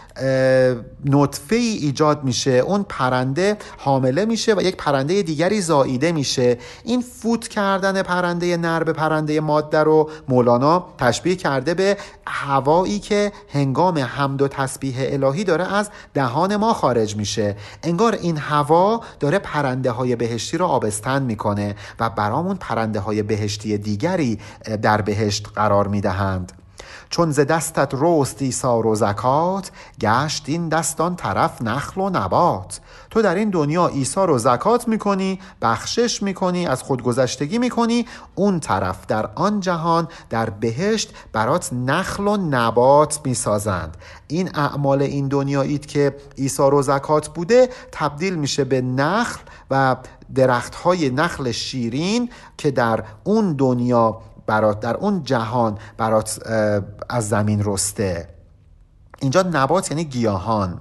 نطفه 1.05 1.57
ای 1.57 1.77
ایجاد 1.77 2.25
میشه. 2.25 2.51
اون 2.51 2.87
پرنده 2.89 3.57
حامله 3.79 4.25
میشه 4.25 4.55
و 4.55 4.63
یک 4.63 4.77
پرنده 4.77 5.23
دیگری 5.23 5.61
زاییده 5.61 6.13
میشه. 6.13 6.59
این 6.85 7.01
فوت 7.01 7.49
کردن 7.49 8.03
پرنده 8.03 8.57
نر 8.57 8.85
به 8.85 8.93
پرنده 8.93 9.41
ماده 9.41 9.79
رو 9.79 10.11
مولانا 10.29 10.87
تشبیه 10.99 11.37
کرده 11.37 11.75
به 11.75 11.97
هوایی 12.27 12.99
که 12.99 13.33
هنگام 13.53 13.99
حمد 13.99 14.43
و 14.43 14.49
تسبیح 14.49 14.95
الهی 14.99 15.45
داره 15.45 15.75
از 15.75 15.91
دهان 16.15 16.57
ما 16.57 16.73
خارج 16.73 17.17
میشه. 17.17 17.57
انگار 17.83 18.13
این 18.13 18.37
هوا 18.37 19.01
داره 19.21 19.39
پرنده 19.39 19.91
های 19.91 20.17
بهشتی 20.17 20.59
رو 20.59 20.67
آبستن 20.67 21.23
می‌کنه 21.23 21.75
و 22.01 22.11
برامون 22.11 22.57
پرنده 22.57 23.01
های 23.01 23.23
بهشتی 23.23 23.79
دیگری 23.79 24.39
در 24.83 25.01
بهشت 25.01 25.49
قرار 25.55 25.89
می‌دهند. 25.89 26.53
چون 27.11 27.31
ز 27.31 27.41
دستت 27.41 27.93
رست 27.93 28.43
ایثار 28.43 28.87
و 28.87 28.95
زکات 28.95 29.71
گشت 30.01 30.45
این 30.47 30.69
دستان 30.69 31.17
طرف 31.17 31.63
نخل 31.63 32.01
و 32.01 32.11
نبات. 32.11 32.81
تو 33.11 33.23
در 33.23 33.35
این 33.35 33.51
دنیا 33.51 33.89
ایثار 33.89 34.31
و 34.31 34.39
زکات 34.39 34.89
می‌کنی 34.89 35.41
بخشش 35.63 36.23
می‌کنی 36.23 36.67
از 36.67 36.83
خودگذشتگی 36.83 37.59
می‌کنی 37.59 38.07
اون 38.35 38.61
طرف 38.61 39.07
در 39.07 39.31
آن 39.35 39.61
جهان 39.61 40.09
در 40.31 40.51
بهشت 40.51 41.15
برات 41.33 41.73
نخل 41.73 42.29
و 42.29 42.37
نبات 42.37 43.21
می‌سازند. 43.25 43.97
این 44.29 44.51
اعمال 44.55 45.03
این 45.03 45.29
دنیایید 45.29 45.87
که 45.87 46.17
ایثار 46.37 46.75
و 46.75 46.83
زکات 46.83 47.29
بوده 47.29 47.69
تبدیل 47.93 48.35
میشه 48.35 48.65
به 48.65 48.81
نخل 48.81 49.41
و 49.71 49.97
درخت 50.35 50.75
های 50.75 51.11
نخل 51.11 51.51
شیرین 51.51 52.31
که 52.59 52.71
در 52.71 53.05
اون 53.25 53.53
دنیا 53.53 54.21
برات 54.51 54.81
در 54.81 54.97
اون 54.97 55.23
جهان 55.23 55.79
برات 55.97 56.41
از 57.09 57.29
زمین 57.29 57.63
رسته. 57.65 58.29
اینجا 59.21 59.43
نبات 59.43 59.91
یعنی 59.91 60.05
گیاهان. 60.05 60.81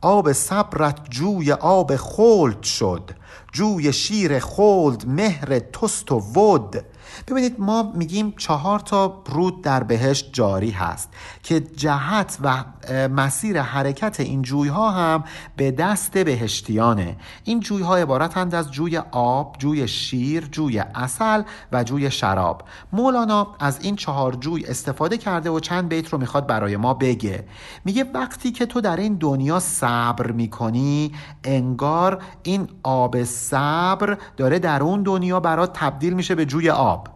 آب 0.00 0.32
صبرت 0.32 1.10
جوی 1.10 1.52
آب 1.52 1.96
خلد 1.96 2.62
شد. 2.62 3.10
جوی 3.52 3.92
شیر 3.92 4.38
خلد 4.38 5.08
مهر 5.08 5.58
توست 5.58 6.12
و 6.12 6.18
ود. 6.18 6.84
ببینید 7.28 7.54
ما 7.58 7.92
میگیم 7.94 8.34
چهار 8.38 8.78
تا 8.78 9.22
رود 9.26 9.62
در 9.62 9.82
بهشت 9.82 10.30
جاری 10.32 10.70
هست 10.70 11.08
که 11.42 11.60
جهت 11.60 12.38
و 12.42 12.64
مسیر 13.08 13.60
حرکت 13.60 14.20
این 14.20 14.42
جویها 14.42 14.90
هم 14.90 15.24
به 15.56 15.70
دست 15.70 16.18
بهشتیانه. 16.18 17.16
این 17.44 17.60
جویها 17.60 17.96
عبارتند 17.96 18.54
از 18.54 18.72
جوی 18.72 18.96
آب، 19.10 19.56
جوی 19.58 19.88
شیر، 19.88 20.48
جوی 20.52 20.78
اصل 20.78 21.42
و 21.72 21.84
جوی 21.84 22.10
شراب. 22.10 22.62
مولانا 22.92 23.46
از 23.60 23.78
این 23.82 23.96
چهار 23.96 24.34
جوی 24.34 24.64
استفاده 24.64 25.18
کرده 25.18 25.50
و 25.50 25.60
چند 25.60 25.88
بیت 25.88 26.08
رو 26.08 26.18
می‌خواد 26.18 26.46
برای 26.46 26.76
ما 26.76 26.94
بگه. 26.94 27.44
میگه 27.84 28.04
وقتی 28.14 28.52
که 28.52 28.66
تو 28.66 28.80
در 28.80 28.96
این 28.96 29.14
دنیا 29.14 29.60
صبر 29.60 30.30
می‌کنی 30.30 31.12
انگار 31.44 32.22
این 32.42 32.68
آب 32.82 33.24
صبر 33.24 34.18
داره 34.36 34.58
در 34.58 34.82
اون 34.82 35.02
دنیا 35.02 35.40
برات 35.40 35.72
تبدیل 35.72 36.12
میشه 36.12 36.34
به 36.34 36.46
جوی 36.46 36.70
آب. 36.70 37.15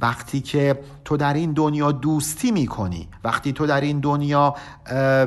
وقتی 0.00 0.40
که 0.40 0.80
تو 1.04 1.16
در 1.16 1.34
این 1.34 1.52
دنیا 1.52 1.92
دوستی 1.92 2.50
می‌کنی 2.50 3.08
وقتی 3.24 3.52
تو 3.52 3.66
در 3.66 3.80
این 3.80 4.00
دنیا 4.00 4.54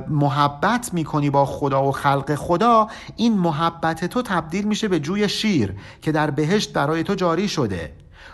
محبت 0.07 0.93
می‌کنی 0.93 1.29
با 1.29 1.45
خدا 1.45 1.87
و 1.87 1.91
خلق 1.91 2.35
خدا 2.35 2.87
این 3.15 3.37
محبت 3.37 4.05
تو 4.05 4.21
تبدیل 4.21 4.65
میشه 4.65 4.87
به 4.87 4.99
جوی 4.99 5.29
شیر 5.29 5.75
که 6.01 6.11
در 6.11 6.31
بهشت 6.31 6.73
برای 6.73 7.03
تو 7.03 7.15
جاری 7.15 7.47
شده. 7.47 7.93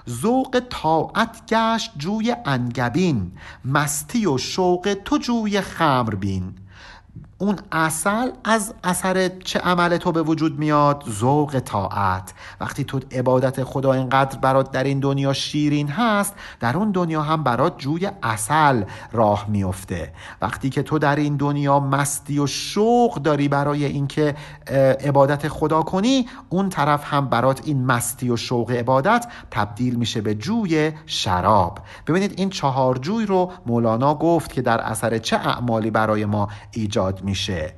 ذوق 0.09 0.61
طاعت 0.69 1.41
گشت 1.47 1.91
جوی 1.97 2.35
انگبین 2.45 3.31
مستی 3.65 4.25
و 4.25 4.37
شوق 4.37 4.97
تو 5.05 5.17
جوی 5.17 5.61
خمر 5.61 6.15
بین 6.15 6.55
اون 7.39 7.55
اصل 7.71 8.31
از 8.43 8.73
اثر 8.83 9.29
چه 9.43 9.59
عمل 9.59 9.97
تو 9.97 10.11
به 10.11 10.21
وجود 10.21 10.59
میاد؟ 10.59 11.03
ذوق 11.09 11.59
طاعت. 11.59 12.33
وقتی 12.59 12.83
تو 12.83 12.99
عبادت 13.11 13.63
خدا 13.63 13.93
اینقدر 13.93 14.39
برات 14.39 14.71
در 14.71 14.83
این 14.83 14.99
دنیا 14.99 15.33
شیرین 15.33 15.87
هست 15.87 16.35
در 16.59 16.77
اون 16.77 16.91
دنیا 16.91 17.21
هم 17.21 17.43
برات 17.43 17.77
جوی 17.77 18.09
اصل 18.23 18.83
راه 19.11 19.45
میفته. 19.49 20.13
وقتی 20.41 20.69
که 20.69 20.83
تو 20.83 20.99
در 20.99 21.15
این 21.15 21.37
دنیا 21.37 21.79
مستی 21.79 22.39
و 22.39 22.47
شوق 22.47 23.15
داری 23.15 23.47
برای 23.47 23.85
اینکه 23.85 24.35
عبادت 25.05 25.47
خدا 25.47 25.81
کنی 25.81 26.25
اون 26.49 26.69
طرف 26.69 27.13
هم 27.13 27.29
برات 27.29 27.61
این 27.63 27.85
مستی 27.85 28.29
و 28.29 28.37
شوق 28.37 28.71
عبادت 28.71 29.27
تبدیل 29.51 29.95
میشه 29.95 30.21
به 30.21 30.35
جوی 30.35 30.91
شراب. 31.05 31.79
ببینید 32.07 32.33
این 32.37 32.49
چهار 32.49 32.97
جوی 32.97 33.25
رو 33.25 33.51
مولانا 33.65 34.15
گفت 34.15 34.53
که 34.53 34.61
در 34.61 34.81
اثر 34.81 35.17
چه 35.17 35.35
اعمالی 35.35 35.91
برای 35.91 36.25
ما 36.25 36.47
ایجاد 36.71 37.26
میشه. 37.27 37.73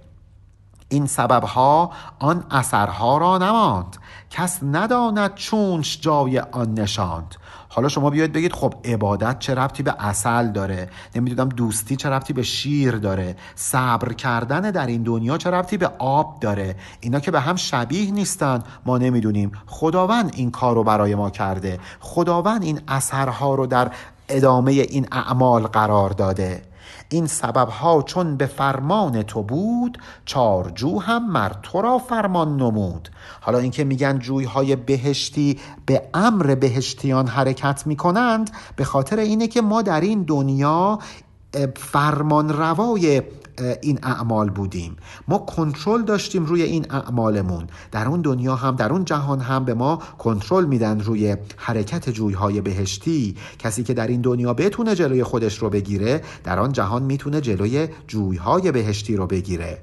این 0.90 1.06
سبب 1.06 1.44
ها 1.44 1.92
آن 2.20 2.44
اثرها 2.52 3.18
را 3.18 3.38
نماند. 3.38 3.98
کس 4.30 4.60
نداند 4.64 5.36
چونش 5.36 6.00
جای 6.02 6.40
آن 6.40 6.74
نشاند. 6.74 7.36
حالا 7.70 7.88
شما 7.88 8.10
بیاید 8.10 8.34
بگید 8.34 8.54
خب 8.54 8.74
عبادت 8.86 9.40
چه 9.40 9.56
ربطی 9.56 9.84
به 9.84 9.96
اصل 10.00 10.52
داره؟ 10.52 10.90
نمی‌دونم 11.16 11.50
دوستی 11.50 11.96
چه 11.96 12.10
ربطی 12.10 12.34
به 12.34 12.44
شیر 12.44 12.96
داره؟ 12.96 13.36
صبر 13.56 14.14
کردن 14.14 14.62
در 14.62 14.88
این 14.88 15.04
دنیا 15.04 15.38
چه 15.38 15.50
ربطی 15.50 15.78
به 15.78 15.92
آب 16.00 16.40
داره؟ 16.40 16.76
اینا 17.00 17.20
که 17.20 17.32
به 17.32 17.40
هم 17.40 17.56
شبیه 17.56 18.12
نیستن. 18.12 18.64
ما 18.86 18.98
نمی‌دونیم. 18.98 19.52
خداوند 19.68 20.32
این 20.36 20.52
کار 20.52 20.76
رو 20.76 20.84
برای 20.84 21.16
ما 21.16 21.30
کرده. 21.30 21.80
خداوند 22.00 22.64
این 22.64 22.82
اثرها 22.88 23.56
رو 23.56 23.68
در 23.68 23.92
ادامه 24.30 24.72
این 24.72 25.08
اعمال 25.12 25.64
قرار 25.64 26.10
داده. 26.10 26.69
این 27.10 27.28
سبب 27.28 27.70
ها 27.70 28.02
چون 28.02 28.38
به 28.38 28.46
فرمان 28.46 29.24
تو 29.24 29.44
بود 29.44 29.98
چارجو 30.26 31.00
هم 31.00 31.32
مر 31.32 31.52
تو 31.64 31.82
را 31.82 31.98
فرمان 31.98 32.58
نمود. 32.58 33.10
حالا 33.42 33.58
اینکه 33.58 33.84
میگن 33.84 34.20
جویهای 34.20 34.76
بهشتی 34.76 35.60
به 35.86 36.10
امر 36.14 36.56
بهشتیان 36.56 37.28
حرکت 37.28 37.88
می‌کنند 37.88 38.52
به 38.76 38.84
خاطر 38.84 39.20
اینه 39.20 39.48
که 39.48 39.62
ما 39.62 39.82
در 39.82 40.02
این 40.02 40.24
دنیا 40.24 41.00
فرمان 41.76 42.50
روای 42.50 43.22
این 43.82 44.00
اعمال 44.04 44.50
بودیم. 44.50 44.96
ما 45.28 45.38
کنترل 45.38 46.02
داشتیم 46.02 46.46
روی 46.46 46.62
این 46.62 46.86
اعمالمون. 46.92 47.68
در 47.92 48.08
اون 48.08 48.22
دنیا 48.22 48.56
هم 48.56 48.76
در 48.76 48.92
اون 48.94 49.06
جهان 49.06 49.40
هم 49.40 49.66
به 49.66 49.74
ما 49.74 50.02
کنترل 50.18 50.66
میدن 50.66 51.00
روی 51.00 51.38
حرکت 51.58 52.10
جویهای 52.10 52.62
بهشتی. 52.62 53.36
کسی 53.60 53.84
که 53.84 53.94
در 53.94 54.08
این 54.08 54.22
دنیا 54.22 54.54
بتونه 54.54 54.96
جلوی 54.96 55.24
خودش 55.24 55.58
رو 55.58 55.70
بگیره 55.70 56.22
در 56.44 56.60
آن 56.60 56.72
جهان 56.72 57.04
می‌تونه 57.04 57.42
جلوی 57.42 57.88
جویهای 58.08 58.72
بهشتی 58.72 59.16
رو 59.16 59.28
بگیره. 59.28 59.82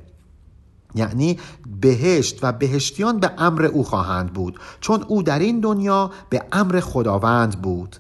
یعنی 0.95 1.39
بهشت 1.81 2.39
و 2.43 2.53
بهشتیان 2.53 3.21
به 3.21 3.31
امر 3.39 3.65
او 3.65 3.85
خواهند 3.85 4.33
بود 4.33 4.61
چون 4.81 5.03
او 5.03 5.23
در 5.23 5.39
این 5.39 5.61
دنیا 5.61 6.11
به 6.31 6.43
امر 6.53 6.81
خداوند 6.81 7.63
بود. 7.63 7.97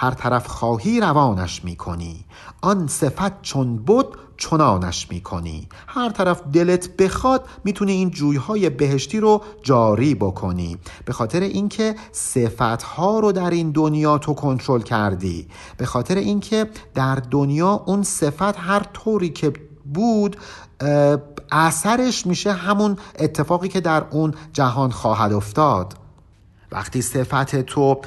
هر 0.00 0.10
طرف 0.10 0.46
خواهی 0.46 1.00
روانش 1.00 1.64
می‌کنی. 1.64 2.24
آن 2.60 2.86
صفت 2.86 3.42
چون 3.42 3.76
بود 3.76 4.18
چنانش 4.36 5.10
می‌کنی. 5.10 5.68
هر 5.86 6.10
طرف 6.10 6.42
دلت 6.52 6.96
بخواد 6.96 7.48
می‌تونی 7.64 7.92
این 7.92 8.10
جویهای 8.10 8.70
بهشتی 8.70 9.20
رو 9.20 9.42
جاری 9.62 10.14
بکنی. 10.14 10.76
به 11.04 11.12
خاطر 11.12 11.40
اینکه 11.40 11.94
صفتها 12.12 13.20
رو 13.20 13.32
در 13.32 13.50
این 13.50 13.70
دنیا 13.70 14.18
تو 14.18 14.34
کنترل 14.34 14.80
کردی. 14.80 15.48
به 15.76 15.86
خاطر 15.86 16.14
اینکه 16.14 16.70
در 16.94 17.14
دنیا 17.14 17.82
اون 17.86 18.02
صفت 18.02 18.58
هر 18.58 18.82
طوری 18.92 19.30
که 19.30 19.52
بود 19.94 20.36
اثرش 21.52 22.26
میشه 22.26 22.52
همون 22.52 22.96
اتفاقی 23.18 23.68
که 23.68 23.80
در 23.80 24.04
اون 24.10 24.34
جهان 24.52 24.90
خواهد 24.90 25.32
افتاد. 25.32 25.94
وقتی 26.72 27.02
صفت 27.02 27.56
تو 27.56 28.00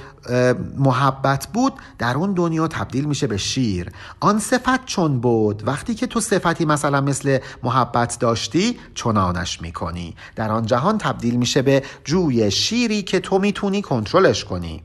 محبت 0.77 1.47
بود 1.53 1.73
در 1.97 2.17
اون 2.17 2.33
دنیا 2.33 2.67
تبدیل 2.67 3.05
میشه 3.05 3.27
به 3.27 3.37
شیر. 3.37 3.91
آن 4.19 4.39
صفت 4.39 4.85
چون 4.85 5.19
بود؟ 5.19 5.67
وقتی 5.67 5.95
که 5.95 6.07
تو 6.07 6.19
صفتی 6.19 6.65
مثلا 6.65 7.01
مثل 7.01 7.39
محبت 7.63 8.19
داشتی 8.19 8.79
چنانش 8.95 9.61
می‌کنی. 9.61 10.15
در 10.35 10.51
آن 10.51 10.65
جهان 10.65 10.97
تبدیل 10.97 11.35
میشه 11.35 11.61
به 11.61 11.83
جوی 12.03 12.51
شیری 12.51 13.01
که 13.01 13.19
تو 13.19 13.39
می‌تونی 13.39 13.81
کنترلش 13.81 14.45
کنی. 14.45 14.83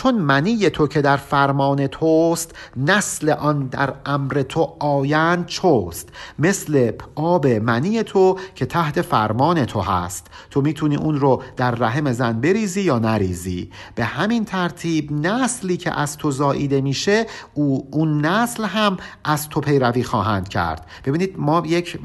چون 0.00 0.14
منی 0.14 0.70
تو 0.70 0.86
که 0.86 1.02
در 1.02 1.16
فرمان 1.16 1.86
توست 1.86 2.54
نسل 2.76 3.30
آن 3.30 3.66
در 3.66 3.94
امر 4.06 4.42
تو 4.48 4.76
آیند 4.78 5.46
چوست 5.46 6.08
مثل 6.38 6.92
آب 7.14 7.46
منی 7.46 8.02
تو 8.02 8.38
که 8.54 8.66
تحت 8.66 9.02
فرمان 9.02 9.64
تو 9.64 9.80
هست. 9.80 10.26
تو 10.50 10.60
می‌تونی 10.60 10.96
اون 10.96 11.20
رو 11.20 11.42
در 11.56 11.70
رحم 11.70 12.12
زن 12.12 12.40
بریزی 12.40 12.80
یا 12.80 12.98
نریزی. 12.98 13.70
به 13.94 14.04
همین 14.04 14.44
ترتیب 14.44 15.12
نسلی 15.12 15.76
که 15.76 16.00
از 16.00 16.16
تو 16.16 16.30
زاییده 16.30 16.80
میشه 16.80 17.26
او 17.54 17.88
اون 17.90 18.26
نسل 18.26 18.64
هم 18.64 18.96
از 19.24 19.48
تو 19.48 19.60
پیروی 19.60 20.02
خواهند 20.02 20.48
کرد. 20.48 20.86
ببینید 21.04 21.34
ما 21.38 21.62
یک 21.66 21.98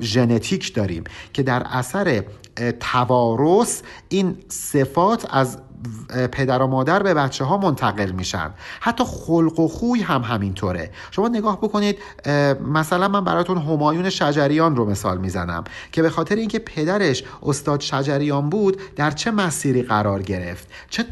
ژنتیک 0.00 0.74
داریم 0.74 1.04
که 1.32 1.42
در 1.42 1.66
اثر 1.70 2.24
توارث 2.80 3.82
این 4.08 4.36
صفات 4.48 5.26
از 5.30 5.58
پدر 6.32 6.62
و 6.62 6.66
مادر 6.66 7.02
به 7.02 7.14
بچه 7.14 7.44
ها 7.44 7.56
منتقل 7.56 8.10
میشن. 8.10 8.50
حتی 8.80 9.04
خلق 9.06 9.60
و 9.60 9.68
خوی 9.68 10.02
هم 10.02 10.22
همینطوره. 10.22 10.90
شما 11.10 11.28
نگاه 11.28 11.58
بکنید 11.58 11.98
مثلا 12.72 13.08
من 13.08 13.24
براتون 13.24 13.58
همایون 13.58 14.10
شجریان 14.10 14.76
رو 14.76 14.90
مثال 14.90 15.18
می‌زنم 15.18 15.64
که 15.92 16.02
به 16.02 16.10
خاطر 16.10 16.36
اینکه 16.36 16.58
پدرش 16.58 17.24
استاد 17.42 17.80
شجریان 17.80 18.50
بود 18.50 18.80
در 18.96 19.10
چه 19.10 19.30
مسیری 19.30 19.82
قرار 19.82 20.22
گرفت؟ 20.22 20.68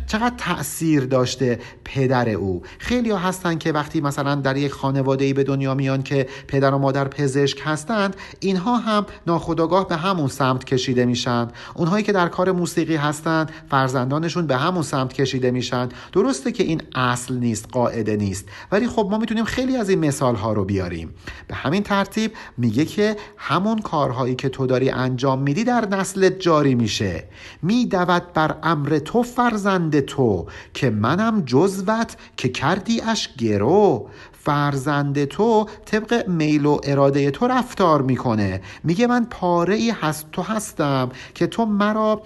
چقدر 0.06 0.34
تاثیر 0.38 1.04
داشته 1.04 1.58
پدر 1.84 2.28
او؟ 2.28 2.62
خیلی 2.78 3.10
ها 3.10 3.18
هستن 3.18 3.58
که 3.58 3.72
وقتی 3.72 4.00
مثلا 4.00 4.34
در 4.34 4.56
یک 4.56 4.72
خانواده 4.72 5.24
ای 5.24 5.32
به 5.32 5.44
دنیا 5.44 5.74
میان 5.74 6.02
که 6.02 6.26
پدر 6.48 6.74
و 6.74 6.78
مادر 6.78 7.08
پزشک 7.08 7.62
هستند 7.64 8.16
اینها 8.40 8.76
هم 8.76 9.06
ناخداگاه 9.26 9.88
به 9.88 9.96
همون 9.96 10.28
سمت 10.28 10.64
کشیده 10.64 11.04
میشن. 11.04 11.48
اونهایی 11.74 12.04
که 12.04 12.12
در 12.12 12.28
کار 12.28 12.52
موسیقی 12.52 12.96
هستند 12.96 13.52
فرزندانشون 13.70 14.46
به 14.46 14.57
همون 14.58 14.82
سمت 14.82 15.12
کشیده 15.12 15.50
میشن. 15.50 15.88
درسته 16.12 16.52
که 16.52 16.64
این 16.64 16.82
اصل 16.94 17.34
نیست 17.34 17.68
قاعده 17.72 18.16
نیست. 18.16 18.48
ولی 18.72 18.88
خب 18.88 19.08
ما 19.10 19.18
می‌تونیم 19.18 19.44
خیلی 19.44 19.76
از 19.76 19.88
این 19.88 19.98
مثال 19.98 20.34
ها 20.34 20.52
رو 20.52 20.64
بیاریم. 20.64 21.14
به 21.48 21.54
همین 21.54 21.82
ترتیب 21.82 22.32
میگه 22.56 22.84
که 22.84 23.16
همون 23.36 23.78
کارهایی 23.78 24.34
که 24.34 24.48
تو 24.48 24.66
داری 24.66 24.90
انجام 24.90 25.42
میدی 25.42 25.64
در 25.64 25.88
نسل 25.88 26.28
جاری 26.28 26.74
میشه. 26.74 27.24
میدود 27.62 28.32
بر 28.32 28.56
امر 28.62 28.98
تو 28.98 29.22
فرزند 29.22 30.00
تو 30.00 30.46
که 30.74 30.90
منم 30.90 31.40
جزوت 31.40 32.16
که 32.36 32.48
کردی 32.48 33.00
اش 33.00 33.28
گرو. 33.38 34.08
فرزند 34.48 35.24
تو 35.24 35.66
طبق 35.84 36.28
میل 36.28 36.66
و 36.66 36.78
اراده 36.84 37.30
تو 37.30 37.46
رفتار 37.46 38.02
می‌کنه. 38.02 38.60
میگه 38.84 39.06
من 39.06 39.24
پاره 39.24 39.74
ای 39.74 39.90
هست 39.90 40.26
تو 40.32 40.42
هستم 40.42 41.08
که 41.34 41.46
تو 41.46 41.64
مرا 41.66 42.22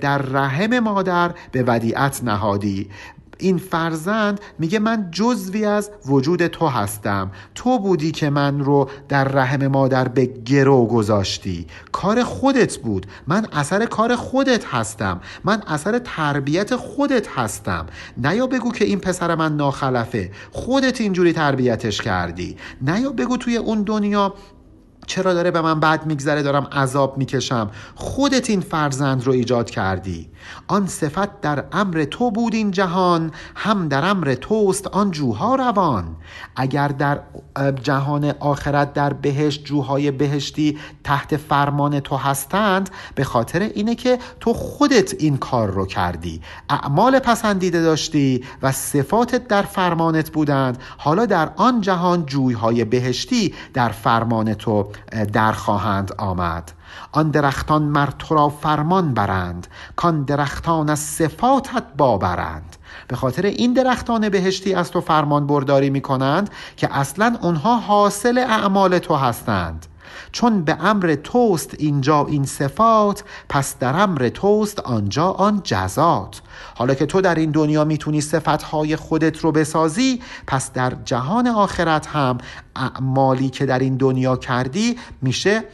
در 0.00 0.18
رحم 0.18 0.78
مادر 0.78 1.34
به 1.52 1.64
ودیعت 1.66 2.24
نهادی. 2.24 2.90
این 3.42 3.58
فرزند 3.58 4.40
میگه 4.58 4.78
من 4.78 5.08
جزوی 5.10 5.64
از 5.64 5.90
وجود 6.06 6.46
تو 6.46 6.66
هستم. 6.66 7.30
تو 7.54 7.78
بودی 7.78 8.10
که 8.10 8.30
من 8.30 8.60
رو 8.60 8.90
در 9.08 9.24
رحم 9.24 9.66
مادر 9.66 10.08
به 10.08 10.26
گرو 10.26 10.86
گذاشتی. 10.86 11.66
کار 11.92 12.24
خودت 12.24 12.76
بود. 12.76 13.06
من 13.26 13.46
اثر 13.52 13.86
کار 13.86 14.16
خودت 14.16 14.64
هستم. 14.64 15.20
من 15.44 15.62
اثر 15.66 15.98
تربیت 15.98 16.76
خودت 16.76 17.28
هستم. 17.28 17.86
نیا 18.16 18.46
بگو 18.46 18.72
که 18.72 18.84
این 18.84 19.00
پسر 19.00 19.34
من 19.34 19.56
ناخلفه. 19.56 20.30
خودت 20.52 21.00
اینجوری 21.00 21.32
تربیتش 21.32 22.02
کردی. 22.02 22.56
نیا 22.80 23.10
بگو 23.10 23.36
توی 23.36 23.56
اون 23.56 23.82
دنیا 23.82 24.34
چرا 25.06 25.34
داره 25.34 25.50
به 25.50 25.60
من 25.60 25.80
بد 25.80 26.06
میگذره 26.06 26.42
دارم 26.42 26.64
عذاب 26.72 27.18
می‌کشم. 27.18 27.70
خودت 27.94 28.50
این 28.50 28.60
فرزند 28.60 29.26
رو 29.26 29.32
ایجاد 29.32 29.70
کردی. 29.70 30.30
آن 30.68 30.86
صفت 30.86 31.40
در 31.40 31.64
امر 31.72 32.04
تو 32.04 32.30
بود 32.30 32.54
این 32.54 32.70
جهان 32.70 33.30
هم 33.54 33.88
در 33.88 34.04
امر 34.04 34.34
توست 34.34 34.86
آن 34.86 35.10
جوها 35.10 35.54
روان. 35.54 36.16
اگر 36.56 36.88
در 36.88 37.20
جهان 37.82 38.34
آخرت 38.40 38.92
در 38.92 39.12
بهشت 39.12 39.64
جوهای 39.64 40.10
بهشتی 40.10 40.78
تحت 41.04 41.36
فرمان 41.36 42.00
تو 42.00 42.16
هستند 42.16 42.90
به 43.14 43.24
خاطر 43.24 43.60
اینه 43.60 43.94
که 43.94 44.18
تو 44.40 44.52
خودت 44.52 45.14
این 45.18 45.36
کار 45.36 45.70
رو 45.70 45.86
کردی. 45.86 46.40
اعمال 46.68 47.18
پسندیده 47.18 47.82
داشتی 47.82 48.44
و 48.62 48.72
صفاتت 48.72 49.48
در 49.48 49.62
فرمانت 49.62 50.30
بودند. 50.30 50.78
حالا 50.98 51.26
در 51.26 51.50
آن 51.56 51.80
جهان 51.80 52.26
جویهای 52.26 52.84
بهشتی 52.84 53.54
در 53.74 53.88
فرمان 53.88 54.54
تو 54.54 54.91
در 55.32 55.52
خواهند 55.52 56.12
آمد. 56.18 56.72
آن 57.12 57.30
درختان 57.30 57.82
مر 57.82 58.08
تو 58.18 58.34
را 58.34 58.48
فرمان 58.48 59.14
برند 59.14 59.66
کان 59.96 60.22
درختان 60.22 60.90
از 60.90 60.98
صفاتت 60.98 61.84
بابرند. 61.96 62.76
به 63.08 63.16
خاطر 63.16 63.46
این 63.46 63.72
درختان 63.72 64.28
بهشتی 64.28 64.74
از 64.74 64.90
تو 64.90 65.00
فرمان 65.00 65.46
برداری 65.46 65.90
می 65.90 66.00
کنند 66.00 66.50
که 66.76 66.96
اصلا 66.96 67.36
اونها 67.42 67.76
حاصل 67.76 68.38
اعمال 68.38 68.98
تو 68.98 69.14
هستند. 69.14 69.86
چون 70.32 70.62
به 70.62 70.76
امر 70.80 71.16
توست 71.24 71.74
اینجا 71.78 72.26
این 72.26 72.44
صفات 72.44 73.24
پس 73.48 73.78
در 73.78 73.96
امر 73.96 74.28
توست 74.28 74.80
آنجا 74.80 75.30
آن 75.30 75.60
جزات. 75.64 76.42
حالا 76.74 76.94
که 76.94 77.06
تو 77.06 77.20
در 77.20 77.34
این 77.34 77.50
دنیا 77.50 77.84
می‌تونی 77.84 78.20
صفتهای 78.20 78.96
خودت 78.96 79.38
رو 79.38 79.52
بسازی 79.52 80.20
پس 80.46 80.72
در 80.72 80.92
جهان 81.04 81.46
آخرت 81.46 82.06
هم 82.06 82.38
اعمالی 82.76 83.48
که 83.48 83.66
در 83.66 83.78
این 83.78 83.96
دنیا 83.96 84.36
کردی 84.36 84.96
میشه 85.22 85.64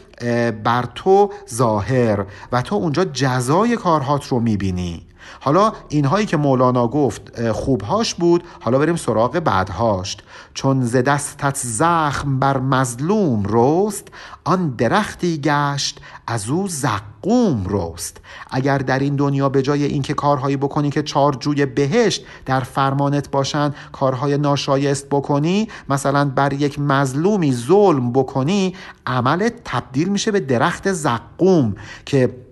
بر 0.64 0.84
تو 0.94 1.32
ظاهر 1.54 2.26
و 2.52 2.62
تو 2.62 2.74
اونجا 2.74 3.04
جزای 3.04 3.76
کارهات 3.76 4.26
رو 4.26 4.40
می‌بینی. 4.40 5.07
حالا 5.40 5.72
اینهایی 5.88 6.26
که 6.26 6.36
مولانا 6.36 6.88
گفت 6.88 7.50
خوبهاش 7.52 8.14
بود 8.14 8.44
حالا 8.60 8.78
بریم 8.78 8.96
سراغ 8.96 9.38
بعدهاش. 9.38 10.16
چون 10.54 10.82
ز 10.82 10.96
دستت 10.96 11.56
زخم 11.56 12.38
بر 12.38 12.58
مظلوم 12.58 13.42
رست 13.48 14.08
آن 14.44 14.68
درختی 14.68 15.40
گشت 15.40 16.00
از 16.26 16.48
او 16.48 16.68
زقوم 16.68 17.66
رست. 17.70 18.20
اگر 18.50 18.78
در 18.78 18.98
این 18.98 19.16
دنیا 19.16 19.48
به 19.48 19.62
جای 19.62 19.84
اینکه 19.84 20.14
کارهایی 20.14 20.56
بکنی 20.56 20.90
که 20.90 21.02
چارجوی 21.02 21.66
بهشت 21.66 22.24
در 22.46 22.60
فرمانت 22.60 23.30
باشن 23.30 23.74
کارهای 23.92 24.38
ناشایست 24.38 25.06
بکنی 25.08 25.68
مثلا 25.88 26.24
بر 26.24 26.52
یک 26.52 26.78
مظلومی 26.78 27.52
ظلم 27.52 28.12
بکنی 28.12 28.74
عملت 29.06 29.52
تبدیل 29.64 30.08
میشه 30.08 30.30
به 30.30 30.40
درخت 30.40 30.92
زقوم 30.92 31.74
که 32.06 32.47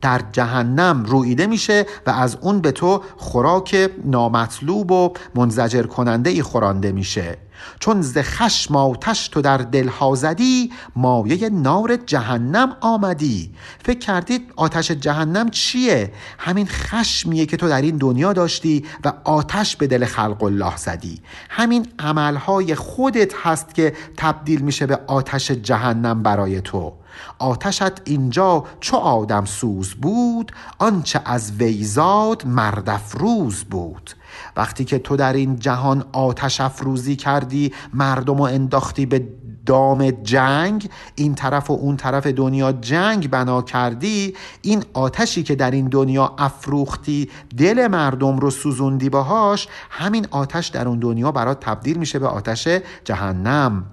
در 0.00 0.20
جهنم 0.32 1.04
رویده 1.04 1.46
میشه 1.46 1.86
و 2.06 2.10
از 2.10 2.36
اون 2.40 2.60
به 2.60 2.72
تو 2.72 3.02
خوراک 3.16 3.90
نامطلوب 4.04 4.90
و 4.90 5.12
منزجر 5.34 5.82
کننده 5.82 6.30
ای 6.30 6.42
خورانده 6.42 6.92
میشه. 6.92 7.38
چون 7.80 8.02
ز 8.02 8.18
خشم 8.18 8.76
آتش 8.76 9.28
تو 9.28 9.40
در 9.40 9.58
دلها 9.58 10.14
زدی 10.14 10.72
مایه 10.96 11.48
نار 11.48 11.96
جهنم 11.96 12.76
آمدی. 12.80 13.50
فکر 13.84 13.98
کردید 13.98 14.52
آتش 14.56 14.90
جهنم 14.90 15.50
چیه؟ 15.50 16.12
همین 16.38 16.66
خشمیه 16.66 17.46
که 17.46 17.56
تو 17.56 17.68
در 17.68 17.82
این 17.82 17.96
دنیا 17.96 18.32
داشتی 18.32 18.84
و 19.04 19.12
آتش 19.24 19.76
به 19.76 19.86
دل 19.86 20.04
خلق 20.04 20.42
الله 20.42 20.76
زدی. 20.76 21.20
همین 21.50 21.86
عملهای 21.98 22.74
خودت 22.74 23.34
هست 23.42 23.74
که 23.74 23.92
تبدیل 24.16 24.60
میشه 24.60 24.86
به 24.86 24.98
آتش 25.06 25.50
جهنم 25.50 26.22
برای 26.22 26.60
تو. 26.60 26.92
آتشت 27.38 28.08
اینجا 28.08 28.64
چو 28.80 28.96
آدم 28.96 29.44
سوز 29.44 29.94
بود 29.94 30.52
آنچه 30.78 31.20
از 31.24 31.52
ویزاد 31.52 32.46
مردفروز 32.46 33.64
بود. 33.64 34.10
وقتی 34.56 34.84
که 34.84 34.98
تو 34.98 35.16
در 35.16 35.32
این 35.32 35.56
جهان 35.58 36.04
آتش 36.12 36.60
افروزی 36.60 37.16
کردی 37.16 37.72
مردم 37.94 38.36
و 38.40 38.42
انداختی 38.42 39.06
به 39.06 39.28
دام 39.66 40.10
جنگ 40.10 40.90
این 41.14 41.34
طرف 41.34 41.70
و 41.70 41.72
اون 41.72 41.96
طرف 41.96 42.26
دنیا 42.26 42.72
جنگ 42.72 43.30
بنا 43.30 43.62
کردی 43.62 44.34
این 44.62 44.84
آتشی 44.92 45.42
که 45.42 45.54
در 45.54 45.70
این 45.70 45.88
دنیا 45.88 46.34
افروختی 46.38 47.30
دل 47.56 47.86
مردم 47.86 48.38
رو 48.38 48.50
سوزوندی 48.50 49.08
باهاش 49.08 49.68
همین 49.90 50.26
آتش 50.30 50.68
در 50.68 50.88
اون 50.88 50.98
دنیا 50.98 51.32
برات 51.32 51.60
تبدیل 51.60 51.98
میشه 51.98 52.18
به 52.18 52.26
آتش 52.26 52.68
جهنم. 53.04 53.84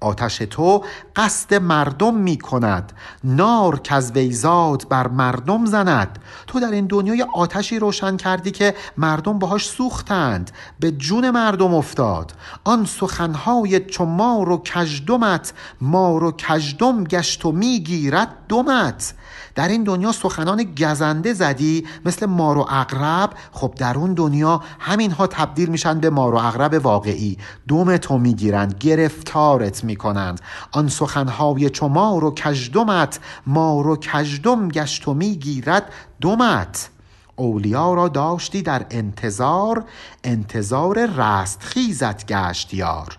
آتش 0.00 0.38
تو 0.38 0.84
قصد 1.16 1.54
مردم 1.54 2.14
می 2.14 2.38
کند 2.38 2.92
نار 3.24 3.78
که 3.78 3.94
از 3.94 4.12
ویزاد 4.12 4.88
بر 4.88 5.08
مردم 5.08 5.66
زند. 5.66 6.18
تو 6.46 6.60
در 6.60 6.70
این 6.70 6.86
دنیای 6.86 7.26
آتشی 7.34 7.78
روشن 7.78 8.16
کردی 8.16 8.50
که 8.50 8.74
مردم 8.96 9.38
باهاش 9.38 9.68
سوختند. 9.68 10.50
به 10.80 10.92
جون 10.92 11.30
مردم 11.30 11.74
افتاد. 11.74 12.32
آن 12.64 12.84
سخنهای 12.84 13.80
چو 13.80 14.04
مار 14.04 14.48
و 14.48 14.62
کژدمت 14.62 15.52
مار 15.80 16.24
و 16.24 16.32
کژدم 16.32 17.04
گشت 17.04 17.44
و 17.44 17.52
می‌گیرد 17.52 18.28
دمت. 18.48 19.14
در 19.54 19.68
این 19.68 19.84
دنیا 19.84 20.12
سخنان 20.12 20.62
گزنده 20.62 21.32
زدی 21.32 21.86
مثل 22.04 22.26
مار 22.26 22.58
و 22.58 22.66
اقرب 22.70 23.30
خب 23.52 23.74
در 23.76 23.98
اون 23.98 24.14
دنیا 24.14 24.62
همین 24.78 25.10
ها 25.10 25.26
تبدیل 25.26 25.68
میشن 25.68 26.00
به 26.00 26.10
مار 26.10 26.34
و 26.34 26.36
اقرب 26.36 26.84
واقعی. 26.84 27.38
دوم 27.68 27.96
تو 27.96 28.18
می‌گیرند 28.18 28.74
گرفتارت 28.80 29.84
می‌کنند. 29.84 30.40
آن 30.72 30.88
سخنهای 30.88 31.70
چو 31.70 31.88
مار 31.88 32.24
و 32.24 32.34
کژدمت 32.34 33.20
مار 33.46 33.86
و 33.86 33.96
کژدم 33.96 34.68
گشت 34.68 35.08
و 35.08 35.14
می‌گیرد 35.14 35.92
دمت. 36.20 36.90
اولیا 37.36 37.94
را 37.94 38.08
داشتی 38.08 38.62
در 38.62 38.86
انتظار 38.90 39.84
انتظار 40.24 41.06
رستخیزت 41.06 42.26
گشت 42.26 42.74
یار. 42.74 43.18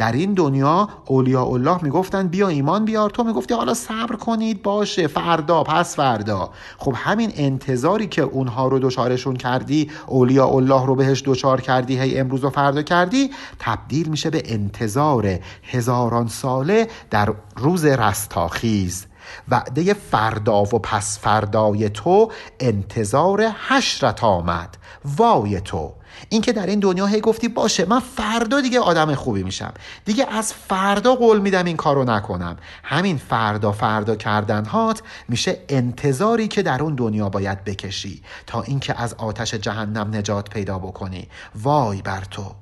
در 0.00 0.12
این 0.12 0.34
دنیا 0.34 0.88
اولیاء 1.06 1.48
الله 1.52 1.78
می‌گفتن 1.82 2.28
بیا 2.28 2.48
ایمان 2.48 2.84
بیار. 2.84 3.10
تو 3.10 3.24
می‌گفتی 3.24 3.54
حالا 3.54 3.74
صبر 3.74 4.16
کنید 4.16 4.62
باشه 4.62 5.06
فردا 5.06 5.64
پس 5.64 5.96
فردا. 5.96 6.50
خب 6.78 6.94
همین 6.96 7.32
انتظاری 7.36 8.06
که 8.06 8.22
اونها 8.22 8.68
رو 8.68 8.78
دچارشون 8.78 9.36
کردی 9.36 9.90
اولیاء 10.06 10.56
الله 10.56 10.86
رو 10.86 10.94
بهش 10.94 11.22
دچار 11.26 11.60
کردی 11.60 12.00
هی 12.00 12.18
امروز 12.18 12.44
و 12.44 12.50
فردا 12.50 12.82
کردی 12.82 13.30
تبدیل 13.58 14.08
میشه 14.08 14.30
به 14.30 14.42
انتظار 14.44 15.38
هزاران 15.62 16.28
ساله 16.28 16.88
در 17.10 17.34
روز 17.56 17.84
رستاخیز. 17.84 19.06
وعده 19.48 19.94
فردا 19.94 20.62
و 20.62 20.66
پس 20.66 21.18
فردای 21.18 21.88
تو 21.88 22.30
انتظار 22.60 23.42
حشرت 23.68 24.24
آمد. 24.24 24.76
وای 25.16 25.60
تو! 25.60 25.92
اینکه 26.28 26.52
در 26.52 26.66
این 26.66 26.80
دنیا 26.80 27.06
هی 27.06 27.20
گفتی 27.20 27.48
باشه 27.48 27.84
من 27.84 28.00
فردا 28.00 28.60
دیگه 28.60 28.80
آدم 28.80 29.14
خوبی 29.14 29.42
میشم. 29.42 29.72
دیگه 30.04 30.26
از 30.30 30.52
فردا 30.52 31.14
قول 31.14 31.40
میدم 31.40 31.64
این 31.64 31.76
کارو 31.76 32.04
نکنم. 32.04 32.56
همین 32.84 33.16
فردا 33.16 33.72
فردا 33.72 34.16
کردن 34.16 34.64
هات 34.64 35.02
میشه 35.28 35.58
انتظاری 35.68 36.48
که 36.48 36.62
در 36.62 36.82
اون 36.82 36.94
دنیا 36.94 37.28
باید 37.28 37.64
بکشی 37.64 38.22
تا 38.46 38.62
اینکه 38.62 39.00
از 39.00 39.14
آتش 39.14 39.54
جهنم 39.54 40.16
نجات 40.16 40.50
پیدا 40.50 40.78
بکنی. 40.78 41.28
وای 41.54 42.02
بر 42.02 42.24
تو. 42.30 42.54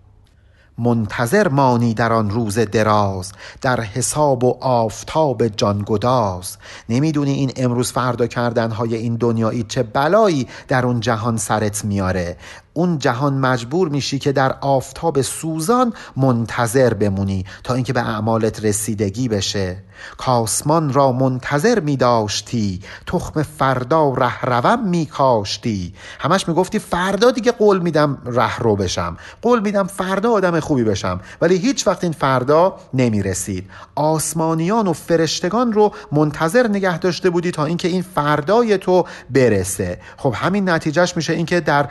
منتظر 0.79 1.49
مانی 1.49 1.95
در 1.95 2.13
آن 2.13 2.31
روز 2.31 2.59
دراز 2.59 3.33
در 3.61 3.81
حساب 3.81 4.45
و 4.45 4.59
آفتاب 4.61 5.49
جانگداز. 5.49 6.57
نمی‌دونی 6.89 7.33
این 7.33 7.53
امروز 7.57 7.93
فردا 7.93 8.27
کردن 8.27 8.71
های 8.71 8.95
این 8.95 9.17
دنیایی 9.17 9.63
چه 9.63 9.83
بلایی 9.83 10.49
در 10.69 10.87
اون 10.87 11.01
جهان 11.01 11.37
سرت 11.37 11.85
میاره. 11.85 12.37
اون 12.79 12.99
جهان 12.99 13.35
مجبور 13.35 13.89
میشی 13.89 14.19
که 14.19 14.33
در 14.33 14.57
آفتاب 14.61 15.23
سوزان 15.23 15.93
منتظر 16.17 16.95
بمونی 16.95 17.45
تا 17.65 17.75
اینکه 17.75 17.93
به 17.93 18.01
اعمالت 18.01 18.65
رسیدگی 18.65 19.29
بشه. 19.29 19.77
کاسمان 20.19 20.93
را 20.93 21.13
منتظر 21.13 21.81
می 21.81 21.97
داشتی 21.97 22.81
تخم 23.07 23.43
فردا 23.43 24.15
رهروم 24.15 24.89
می 24.89 25.07
کاشتی 25.07 25.95
همش 26.19 26.49
می‌گفتی 26.49 26.79
فردا 26.79 27.31
دیگه 27.31 27.53
قول 27.53 27.79
میدم 27.79 28.19
رهرو 28.27 28.77
بشم. 28.77 29.17
قول 29.43 29.61
میدم 29.61 29.87
فردا 29.87 30.31
آدم 30.31 30.61
خوبی 30.61 30.85
بشم. 30.85 31.21
ولی 31.41 31.57
هیچ 31.57 31.87
وقت 31.87 32.05
این 32.05 32.13
فردا 32.13 32.77
نمی 32.95 33.23
رسید 33.23 33.71
آسمانیان 33.95 34.87
و 34.87 34.93
فرشتگان 34.93 35.73
رو 35.73 35.93
منتظر 36.13 36.69
نگه 36.69 36.99
داشته 36.99 37.31
بودی 37.31 37.51
تا 37.51 37.65
اینکه 37.65 37.89
این 37.89 38.03
فردای 38.03 38.79
تو 38.79 39.05
برسه. 39.31 40.01
خب 40.17 40.35
همین 40.37 40.69
نتیجهش 40.69 41.17
میشه 41.17 41.33
اینکه 41.33 41.61
در 41.61 41.89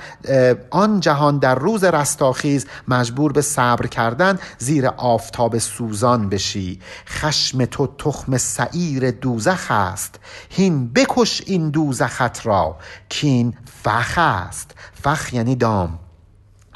آن 0.77 0.99
جهان 0.99 1.39
در 1.39 1.55
روز 1.55 1.83
رستاخیز 1.83 2.65
مجبور 2.87 3.31
به 3.31 3.41
صبر 3.41 3.87
کردن 3.87 4.39
زیر 4.57 4.87
آفتاب 4.87 5.57
سوزان 5.57 6.29
بشی. 6.29 6.79
خشم 7.07 7.65
تو 7.65 7.87
تخم 7.97 8.37
سعیر 8.37 9.11
دوزخ 9.11 9.71
است. 9.71 10.19
هین 10.49 10.93
بکش 10.93 11.41
این 11.45 11.69
دوزخت 11.69 12.45
را 12.45 12.75
کین 13.09 13.53
فخ 13.83 14.13
است. 14.17 14.71
فخ 15.03 15.33
یعنی 15.33 15.55
دام. 15.55 15.99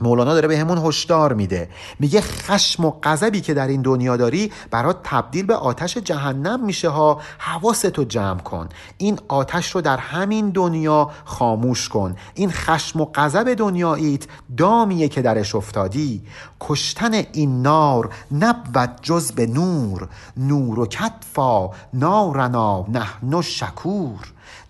مولانا 0.01 0.33
داره 0.33 0.47
به 0.47 0.57
همون 0.57 0.77
هشدار 0.77 1.33
میده. 1.33 1.69
میگه 1.99 2.21
خشم 2.21 2.85
و 2.85 2.93
غضبی 3.03 3.41
که 3.41 3.53
در 3.53 3.67
این 3.67 3.81
دنیا 3.81 4.17
داری 4.17 4.51
برات 4.71 4.97
تبدیل 5.03 5.45
به 5.45 5.55
آتش 5.55 5.97
جهنم 5.97 6.65
میشه 6.65 6.89
ها. 6.89 7.21
حواستو 7.37 8.03
جمع 8.03 8.39
کن. 8.39 8.69
این 8.97 9.19
آتش 9.27 9.71
رو 9.71 9.81
در 9.81 9.97
همین 9.97 10.49
دنیا 10.49 11.09
خاموش 11.25 11.89
کن. 11.89 12.15
این 12.33 12.51
خشم 12.51 13.01
و 13.01 13.05
غضب 13.15 13.53
دنیاییت 13.53 14.25
دامیه 14.57 15.07
که 15.07 15.21
درش 15.21 15.55
افتادی. 15.55 16.21
کشتن 16.59 17.13
این 17.13 17.61
نار 17.61 18.09
نبود 18.31 18.89
جز 19.01 19.31
به 19.31 19.47
نور. 19.47 20.09
نور 20.37 20.79
و 20.79 20.85
کتفا 20.85 21.69
نارنا 21.93 22.85
نحن 22.87 23.41
شکور 23.41 24.19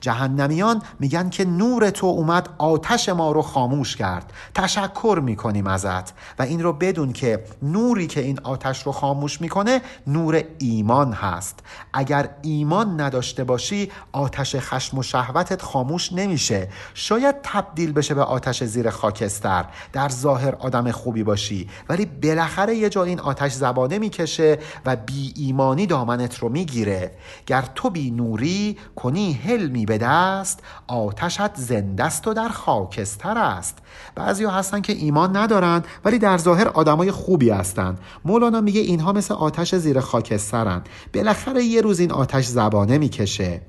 جهنمیان 0.01 0.81
میگن 0.99 1.29
که 1.29 1.45
نور 1.45 1.89
تو 1.89 2.07
اومد 2.07 2.49
آتش 2.57 3.09
ما 3.09 3.31
رو 3.31 3.41
خاموش 3.41 3.95
کرد. 3.95 4.33
تشکر 4.55 5.21
می‌کنیم 5.23 5.67
ازت. 5.67 6.13
و 6.39 6.43
این 6.43 6.63
رو 6.63 6.73
بدون 6.73 7.13
که 7.13 7.43
نوری 7.61 8.07
که 8.07 8.21
این 8.21 8.39
آتش 8.43 8.83
رو 8.83 8.91
خاموش 8.91 9.41
می‌کنه 9.41 9.81
نور 10.07 10.43
ایمان 10.59 11.13
هست. 11.13 11.59
اگر 11.93 12.29
ایمان 12.41 13.01
نداشته 13.01 13.43
باشی 13.43 13.91
آتش 14.11 14.55
خشم 14.55 14.97
و 14.97 15.03
شهوتت 15.03 15.61
خاموش 15.61 16.13
نمیشه. 16.13 16.67
شاید 16.93 17.35
تبدیل 17.43 17.91
بشه 17.91 18.13
به 18.13 18.23
آتش 18.23 18.63
زیر 18.63 18.89
خاکستر. 18.89 19.65
در 19.93 20.09
ظاهر 20.09 20.55
آدم 20.55 20.91
خوبی 20.91 21.23
باشی. 21.23 21.69
ولی 21.89 22.05
بالاخره 22.05 22.75
یه 22.75 22.89
جا 22.89 23.03
این 23.03 23.19
آتش 23.19 23.51
زبانه 23.51 23.99
می‌کشه 23.99 24.59
و 24.85 24.95
بی 24.95 25.33
ایمانی 25.35 25.85
دامنت 25.87 26.39
رو 26.39 26.49
می‌گیره. 26.49 27.11
گر 27.45 27.63
تو 27.75 27.89
بی 27.89 28.11
نوری 28.11 28.77
کنی 28.95 29.33
حلمی 29.33 29.85
به 29.91 29.97
دست 29.97 30.59
آتشت 30.87 31.55
زندست 31.55 32.27
و 32.27 32.33
در 32.33 32.49
خاکستر 32.49 33.37
است. 33.37 33.77
بعضی 34.15 34.45
هستن 34.45 34.81
که 34.81 34.93
ایمان 34.93 35.37
ندارن 35.37 35.83
ولی 36.05 36.19
در 36.19 36.37
ظاهر 36.37 36.67
آدمای 36.67 37.11
خوبی 37.11 37.49
هستن. 37.49 37.97
مولانا 38.25 38.61
میگه 38.61 38.81
اینها 38.81 39.13
مثل 39.13 39.33
آتش 39.33 39.75
زیر 39.75 39.99
خاکسترن. 39.99 40.81
بالاخره 41.13 41.63
یه 41.63 41.81
روز 41.81 41.99
این 41.99 42.11
آتش 42.11 42.45
زبانه 42.45 42.97
می‌کشه. 42.97 43.61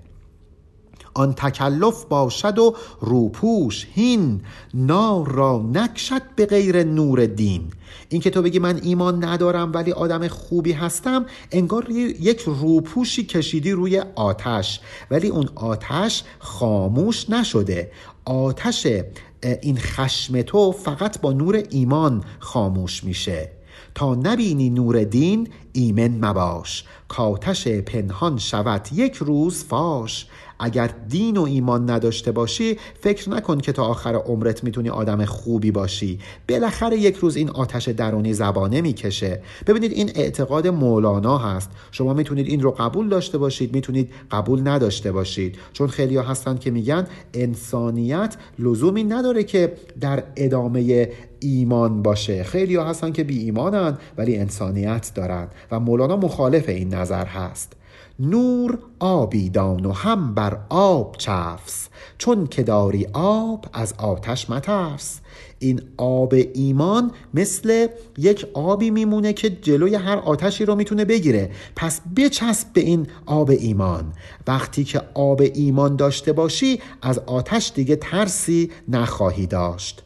آن 1.15 1.33
تکلف 1.33 2.05
باشد 2.05 2.59
و 2.59 2.77
روپوش 3.01 3.87
هین 3.93 4.41
نار 4.75 5.29
را 5.29 5.67
نکشد 5.73 6.23
به 6.37 6.47
غیر 6.47 6.83
نور 6.83 7.27
دین. 7.27 7.73
این 8.09 8.21
که 8.21 8.31
تو 8.31 8.43
بگی 8.43 8.59
من 8.59 8.81
ایمان 8.83 9.25
ندارم 9.25 9.73
ولی 9.73 9.93
آدم 9.93 10.29
خوبی 10.29 10.73
هستم 10.73 11.27
انگار 11.51 11.91
یک 11.91 12.41
روپوشی 12.41 13.25
کشیدی 13.25 13.73
روی 13.73 14.03
آتش. 14.15 14.81
ولی 15.11 15.29
اون 15.29 15.49
آتش 15.55 16.23
خاموش 16.39 17.31
نشده. 17.31 17.91
آتش 18.25 18.87
این 19.63 19.79
خشم 19.79 20.43
تو 20.43 20.73
فقط 20.73 21.21
با 21.21 21.33
نور 21.33 21.63
ایمان 21.71 22.25
خاموش 22.39 23.05
میشه. 23.05 23.51
تا 23.95 24.15
نبینی 24.15 24.71
نور 24.71 25.05
دین 25.05 25.49
ایمن 25.73 26.25
مباش 26.25 26.85
کاتش 27.09 27.69
پنهان 27.69 28.39
شود 28.39 28.89
یک 28.93 29.15
روز 29.15 29.65
فاش. 29.65 30.27
اگر 30.59 30.91
دین 31.09 31.37
و 31.37 31.43
ایمان 31.43 31.91
نداشته 31.91 32.33
باشی 32.33 32.79
فکر 33.01 33.31
نکن 33.31 33.59
که 33.59 33.73
تا 33.73 33.85
آخر 33.85 34.15
عمرت 34.15 34.65
می‌تونی 34.65 34.89
آدم 34.89 35.25
خوبی 35.25 35.71
باشی. 35.71 36.19
بالاخره 36.49 36.99
یک 36.99 37.17
روز 37.17 37.37
این 37.37 37.51
آتش 37.51 37.89
درونی 37.89 38.35
زبانه 38.35 38.81
می‌کشه. 38.81 39.43
ببینید 39.67 39.93
این 39.93 40.11
اعتقاد 40.15 40.67
مولانا 40.67 41.39
هست. 41.39 41.71
شما 41.91 42.15
می‌تونید 42.15 42.47
این 42.47 42.61
رو 42.61 42.71
قبول 42.71 43.09
داشته 43.09 43.39
باشید 43.39 43.75
می‌تونید 43.75 44.11
قبول 44.31 44.69
نداشته 44.69 45.13
باشید. 45.13 45.59
چون 45.73 45.89
خیلی 45.89 46.17
ها 46.17 46.23
هستند 46.23 46.61
که 46.61 46.71
میگن 46.71 47.07
انسانیت 47.35 48.37
لزومی 48.59 49.05
نداره 49.05 49.45
که 49.45 49.73
در 50.01 50.23
ادامه 50.37 51.11
ایمان 51.41 52.03
باشه. 52.03 52.45
خیلی 52.45 52.77
ها 52.77 52.85
هستن 52.85 53.13
که 53.13 53.25
بی 53.25 53.39
ایمانن 53.39 53.99
ولی 54.19 54.37
انسانیت 54.37 55.13
دارن. 55.15 55.49
و 55.71 55.81
مولانا 55.81 56.17
مخالف 56.17 56.69
این 56.69 56.95
نظر 56.95 57.27
هست. 57.27 57.73
نور 58.19 58.79
آبی 58.99 59.51
دان 59.51 59.87
و 59.87 59.93
هم 59.93 60.35
بر 60.35 60.59
آب 60.69 61.17
چفس 61.19 61.89
چون 62.19 62.47
که 62.47 62.63
داری 62.63 63.07
آب 63.13 63.67
از 63.73 63.95
آتش 63.99 64.51
مترس. 64.51 65.21
این 65.59 65.83
آب 65.97 66.35
ایمان 66.55 67.11
مثل 67.35 67.87
یک 68.19 68.47
آبی 68.55 68.91
میمونه 68.91 69.33
که 69.33 69.51
جلوی 69.51 69.95
هر 69.95 70.17
آتشی 70.17 70.65
رو 70.65 70.75
می‌تونه 70.75 71.05
بگیره. 71.05 71.51
پس 71.77 72.01
بچسب 72.17 72.73
به 72.73 72.81
این 72.81 73.07
آب 73.27 73.51
ایمان. 73.51 74.13
وقتی 74.47 74.85
که 74.85 75.03
آب 75.15 75.41
ایمان 75.55 75.97
داشته 75.97 76.33
باشی 76.33 76.81
از 77.03 77.19
آتش 77.19 77.73
دیگه 77.75 77.97
ترسی 77.97 78.71
نخواهی 78.89 79.47
داشت. 79.47 80.03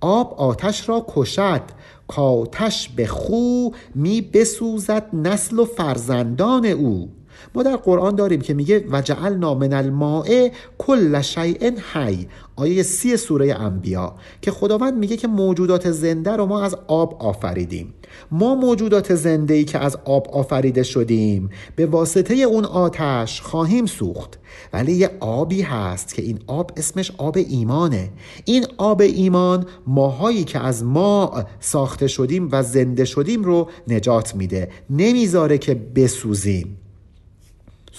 آب 0.00 0.34
آتش 0.34 0.88
را 0.88 1.06
کشد 1.08 1.62
کاتش 2.08 2.88
به 2.88 3.06
خو 3.06 3.70
می 3.94 4.20
بسوزد 4.20 5.08
نسل 5.12 5.58
و 5.58 5.64
فرزندان 5.64 6.66
او. 6.66 7.08
ما 7.54 7.62
در 7.62 7.76
قرآن 7.76 8.14
داریم 8.14 8.40
که 8.40 8.54
میگه 8.54 8.84
و 8.90 9.00
جعلنا 9.00 9.54
من 9.54 9.72
الماء 9.72 10.48
کل 10.78 11.20
شیء 11.20 11.70
حی. 11.92 12.28
آیه 12.56 12.82
سی 12.82 13.16
سوره 13.16 13.54
انبیا. 13.54 14.14
که 14.42 14.50
خداوند 14.50 14.98
میگه 14.98 15.16
که 15.16 15.28
موجودات 15.28 15.90
زنده 15.90 16.30
رو 16.30 16.46
ما 16.46 16.62
از 16.62 16.76
آب 16.86 17.16
آفریدیم. 17.22 17.94
ما 18.30 18.54
موجودات 18.54 19.14
زنده 19.14 19.54
ای 19.54 19.64
که 19.64 19.78
از 19.78 19.96
آب 20.04 20.28
آفریده 20.32 20.82
شدیم 20.82 21.50
به 21.76 21.86
واسطه 21.86 22.34
اون 22.34 22.64
آتش 22.64 23.40
خواهیم 23.40 23.86
سوخت. 23.86 24.38
ولی 24.72 24.92
یه 24.92 25.10
آبی 25.20 25.62
هست 25.62 26.14
که 26.14 26.22
این 26.22 26.38
آب 26.46 26.70
اسمش 26.76 27.12
آب 27.18 27.36
ایمانه. 27.36 28.10
این 28.44 28.66
آب 28.76 29.00
ایمان 29.00 29.66
ماهایی 29.86 30.44
که 30.44 30.58
از 30.58 30.84
ما 30.84 31.44
ساخته 31.60 32.06
شدیم 32.06 32.48
و 32.52 32.62
زنده 32.62 33.04
شدیم 33.04 33.42
رو 33.44 33.68
نجات 33.88 34.34
میده. 34.34 34.70
نمی‌ذاره 34.90 35.58
که 35.58 35.74
بسوزیم. 35.74 36.76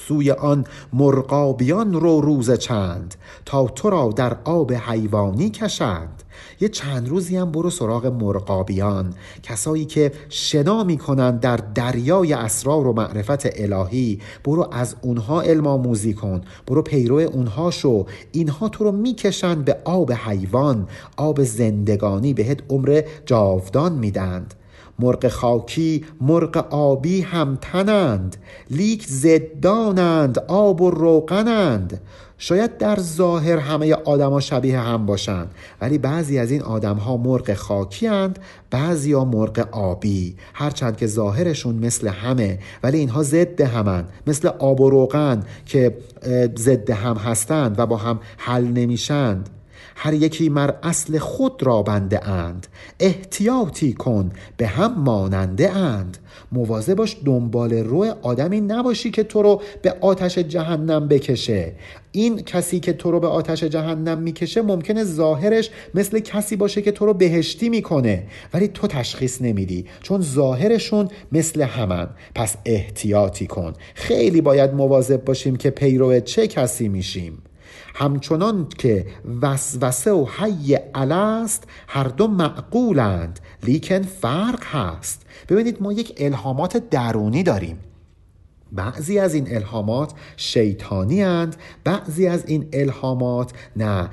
سوی 0.07 0.31
آن 0.31 0.63
مرغابیان 0.93 1.93
رو 1.93 2.21
روز 2.21 2.51
چند 2.51 3.15
تا 3.45 3.67
تو 3.67 3.89
را 3.89 4.09
در 4.15 4.37
آب 4.43 4.73
حیوانی 4.73 5.49
کشند. 5.49 6.23
یه 6.59 6.69
چند 6.69 7.09
روزی 7.09 7.37
هم 7.37 7.51
برو 7.51 7.69
سراغ 7.69 8.05
مرغابیان 8.05 9.13
کسایی 9.43 9.85
که 9.85 10.11
شنا 10.29 10.83
می‌کنند 10.83 11.39
در 11.39 11.57
دریای 11.57 12.33
اسرار 12.33 12.87
و 12.87 12.93
معرفت 12.93 13.59
الهی. 13.61 14.19
برو 14.43 14.67
از 14.71 14.95
اونها 15.01 15.41
علم 15.41 15.67
آموزی 15.67 16.13
کن 16.13 16.41
برو 16.67 16.81
پیرو 16.81 17.15
اونها 17.15 17.71
شو 17.71 18.05
اینها 18.31 18.69
تو 18.69 18.83
رو 18.83 18.91
می‌کشند 18.91 19.65
به 19.65 19.77
آب 19.85 20.11
حیوان. 20.11 20.87
آب 21.17 21.43
زندگانی 21.43 22.33
بهت 22.33 22.59
عمر 22.69 23.03
جاودان 23.25 23.93
میدند 23.93 24.53
مرغ 24.99 25.27
خاکی 25.27 26.05
مرغ 26.21 26.57
آبی 26.69 27.21
هم 27.21 27.57
تنند. 27.61 28.37
لیک 28.71 29.05
ضدانند 29.07 30.39
آب 30.39 30.81
و 30.81 30.91
روغنند. 30.91 32.01
شاید 32.37 32.77
در 32.77 32.99
ظاهر 32.99 33.57
همه 33.57 33.93
آدما 33.93 34.39
شبیه 34.39 34.79
هم 34.79 35.05
باشند 35.05 35.51
ولی 35.81 35.97
بعضی 35.97 36.39
از 36.39 36.51
این 36.51 36.61
آدم 36.61 36.95
ها 36.95 37.17
مرغ 37.17 37.53
خاکی 37.53 38.07
اند 38.07 38.39
بعضی 38.71 39.13
ها 39.13 39.25
مرغ 39.25 39.67
آبی. 39.71 40.35
هرچند 40.53 40.97
که 40.97 41.07
ظاهرشون 41.07 41.75
مثل 41.75 42.07
همه 42.07 42.59
ولی 42.83 42.97
اینها 42.97 43.23
ضد 43.23 43.61
همند 43.61 44.09
مثل 44.27 44.47
آب 44.47 44.81
و 44.81 44.89
روغن 44.89 45.43
که 45.65 45.97
ضد 46.57 46.89
هم 46.89 47.15
هستند 47.15 47.79
و 47.79 47.85
با 47.85 47.97
هم 47.97 48.19
حل 48.37 48.63
نمیشند. 48.63 49.49
هر 49.95 50.13
یکی 50.13 50.49
مر 50.49 50.73
اصل 50.83 51.17
خود 51.17 51.63
را 51.63 51.81
بنده 51.81 52.29
اند. 52.29 52.67
احتیاطی 52.99 53.93
کن 53.93 54.31
به 54.57 54.67
هم 54.67 55.03
ماننده 55.03 55.71
اند. 55.71 56.17
موازه 56.51 56.95
باش 56.95 57.17
دنبال 57.25 57.73
رو 57.73 58.15
آدمی 58.21 58.61
نباشی 58.61 59.11
که 59.11 59.23
تو 59.23 59.41
رو 59.41 59.61
به 59.81 59.95
آتش 60.01 60.37
جهنم 60.37 61.07
بکشه. 61.07 61.71
این 62.11 62.41
کسی 62.41 62.79
که 62.79 62.93
تو 62.93 63.11
رو 63.11 63.19
به 63.19 63.27
آتش 63.27 63.63
جهنم 63.63 64.17
می‌کشه 64.17 64.61
ممکنه 64.61 65.03
ظاهرش 65.03 65.69
مثل 65.93 66.19
کسی 66.19 66.55
باشه 66.55 66.81
که 66.81 66.91
تو 66.91 67.05
رو 67.05 67.13
بهشتی 67.13 67.69
می‌کنه. 67.69 68.23
ولی 68.53 68.67
تو 68.67 68.87
تشخیص 68.87 69.41
نمیدی 69.41 69.85
چون 70.01 70.21
ظاهرشون 70.21 71.09
مثل 71.31 71.61
همن. 71.61 72.09
پس 72.35 72.55
احتیاطی 72.65 73.47
کن. 73.47 73.73
خیلی 73.95 74.41
باید 74.41 74.73
مواظب 74.73 75.25
باشیم 75.25 75.55
که 75.55 75.69
پیرو 75.69 76.19
چه 76.19 76.47
کسی 76.47 76.87
میشیم. 76.87 77.37
همچنان 77.95 78.67
که 78.77 79.07
وسوسه 79.41 80.11
و 80.11 80.27
حی 80.37 80.75
است 81.11 81.63
هر 81.87 82.03
دو 82.03 82.27
معقولند 82.27 83.39
لیکن 83.63 84.01
فرق 84.01 84.63
هست. 84.63 85.25
ببینید 85.49 85.81
ما 85.81 85.93
یک 85.93 86.13
الهامات 86.17 86.77
درونی 86.89 87.43
داریم. 87.43 87.79
بعضی 88.75 89.19
از 89.19 89.33
این 89.33 89.55
الهامات 89.55 90.13
شیطانی 90.37 91.23
اند 91.23 91.55
بعضی 91.83 92.27
از 92.27 92.43
این 92.47 92.65
الهامات 92.73 93.51
نه 93.75 94.09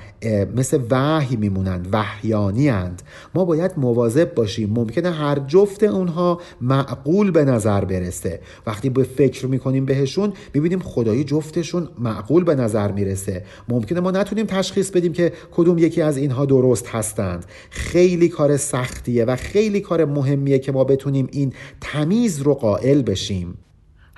مثل 0.57 0.81
وحی 0.91 1.37
میمونند 1.37 1.89
وحیانی 1.93 2.69
اند. 2.71 3.03
ما 3.35 3.45
باید 3.45 3.73
مواظب 3.77 4.35
باشیم 4.35 4.71
ممکنه 4.71 5.11
هر 5.11 5.39
جفت 5.39 5.83
اونها 5.83 6.41
معقول 6.61 7.31
به 7.31 7.45
نظر 7.45 7.85
برسه. 7.85 8.41
وقتی 8.67 8.91
به 8.91 9.03
فکر 9.03 9.47
می‌کنیم 9.47 9.85
بهشون 9.85 10.33
می‌بینیم 10.55 10.81
خدایی 10.81 11.25
جفتشون 11.25 11.89
معقول 11.99 12.45
به 12.45 12.55
نظر 12.55 12.93
می‌رسه. 12.93 13.45
ممکنه 13.69 14.01
ما 14.01 14.11
نتونیم 14.11 14.47
تشخیص 14.47 14.91
بدیم 14.91 15.13
که 15.13 15.33
کدوم 15.53 15.79
یکی 15.79 16.03
از 16.03 16.17
اینها 16.17 16.45
درست 16.45 16.89
هستند. 16.89 17.45
خیلی 17.71 18.29
کار 18.29 18.57
سختیه 18.57 19.25
و 19.25 19.37
خیلی 19.37 19.81
کار 19.81 20.05
مهمیه 20.05 20.59
که 20.59 20.73
ما 20.73 20.85
بتونیم 20.85 21.29
این 21.33 21.53
تمیز 21.81 22.41
رو 22.41 22.55
قائل 22.55 23.03
بشیم. 23.03 23.59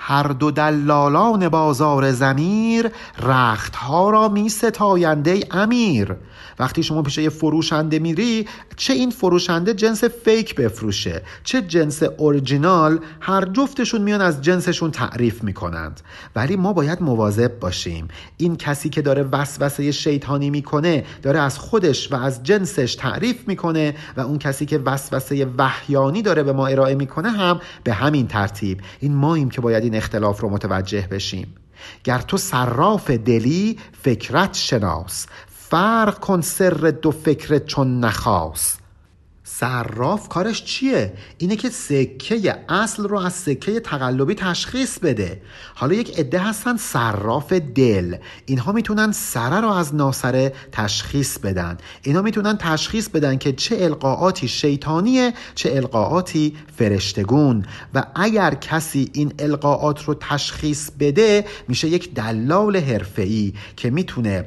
هر 0.07 0.23
دو 0.23 0.51
دلالان 0.51 1.49
بازار 1.49 2.13
زمیر 2.13 2.91
رختها 3.23 4.11
را 4.11 4.29
می 4.29 4.49
ستاینده 4.49 5.41
امیر. 5.51 6.17
وقتی 6.59 6.83
شما 6.83 7.03
پیش 7.03 7.19
یه 7.19 7.29
فروشنده 7.29 7.99
میری 7.99 8.47
چه 8.77 8.93
این 8.93 9.11
فروشنده 9.11 9.75
جنس 9.75 10.05
فیک 10.05 10.55
بفروشه؟ 10.55 11.23
چه 11.45 11.63
جنس 11.63 12.03
اورجینال؟ 12.03 12.99
هر 13.21 13.45
جفتشون 13.45 14.03
میان 14.03 14.21
از 14.21 14.43
جنسشون 14.43 14.91
تعریف 14.91 15.45
می‌کنند. 15.45 16.01
ولی 16.37 16.57
ما 16.57 16.73
باید 16.73 17.03
مواظب 17.03 17.59
باشیم. 17.59 18.09
این 18.37 18.57
کسی 18.57 18.89
که 18.89 19.03
داره 19.03 19.23
وسوسه 19.23 19.93
شیطانی 19.93 20.51
می‌کنه 20.51 21.05
داره 21.23 21.41
از 21.41 21.59
خودش 21.59 22.13
و 22.13 22.17
از 22.17 22.43
جنسش 22.43 22.95
تعریف 22.95 23.49
می‌کنه 23.49 23.95
و 24.17 24.21
اون 24.21 24.39
کسی 24.39 24.67
که 24.67 24.79
وسوسه 24.79 25.47
وحیانی 25.59 26.23
داره 26.23 26.43
به 26.43 26.53
ما 26.53 26.67
ارائه 26.67 26.95
می‌کنه 26.95 27.31
هم 27.31 27.61
به 27.85 27.93
همین 27.93 28.27
ترتیب. 28.27 28.81
این 29.01 29.15
ماییم 29.15 29.51
که 29.51 29.61
باید 29.61 29.85
این 29.85 29.95
اختلاف 29.95 30.41
رو 30.41 30.51
متوجه 30.51 31.09
بشیم. 31.11 31.55
گر 32.05 32.19
تو 32.19 32.37
صراف 32.37 33.11
دلی 33.11 33.79
فکرت 34.03 34.55
شناس. 34.55 35.27
فرق 35.75 36.19
کن 36.19 36.41
سر 36.41 36.91
دو 37.03 37.11
فکر 37.11 37.59
چون 37.59 38.01
نخواست. 38.01 38.84
صراف 39.47 40.29
کارش 40.29 40.65
چیه؟ 40.65 41.13
اینه 41.39 41.57
که 41.57 41.71
سکه 41.71 42.57
اصل 42.69 43.03
رو 43.03 43.19
از 43.19 43.33
سکه 43.33 43.81
تقلبی 43.81 44.35
تشخیص 44.35 44.99
بده. 44.99 45.43
حالا 45.75 45.95
یک 45.95 46.19
عده 46.19 46.39
هستن 46.39 46.77
صراف 46.77 47.53
دل. 47.53 48.17
اینها 48.47 48.73
می‌تونن 48.73 49.13
سره 49.13 49.61
رو 49.61 49.69
از 49.69 49.95
ناسره 49.95 50.53
تشخیص 50.73 51.39
بدن. 51.39 51.79
اینها 52.03 52.23
می‌تونن 52.23 52.57
تشخیص 52.57 53.09
بدن 53.09 53.37
که 53.37 53.53
چه 53.53 53.77
القاعاتی 53.81 54.49
شیطانیه 54.49 55.33
چه 55.55 55.73
القاعاتی 55.73 56.57
فرشتگون. 56.77 57.67
و 57.95 58.05
اگر 58.15 58.55
کسی 58.55 59.11
این 59.13 59.33
القاعات 59.39 60.05
رو 60.05 60.15
تشخیص 60.15 60.91
بده 61.01 61.45
میشه 61.69 61.89
یک 61.89 62.15
دلال 62.15 62.77
حرفه‌ای 62.77 63.53
که 63.77 63.91
می‌تونه 63.91 64.47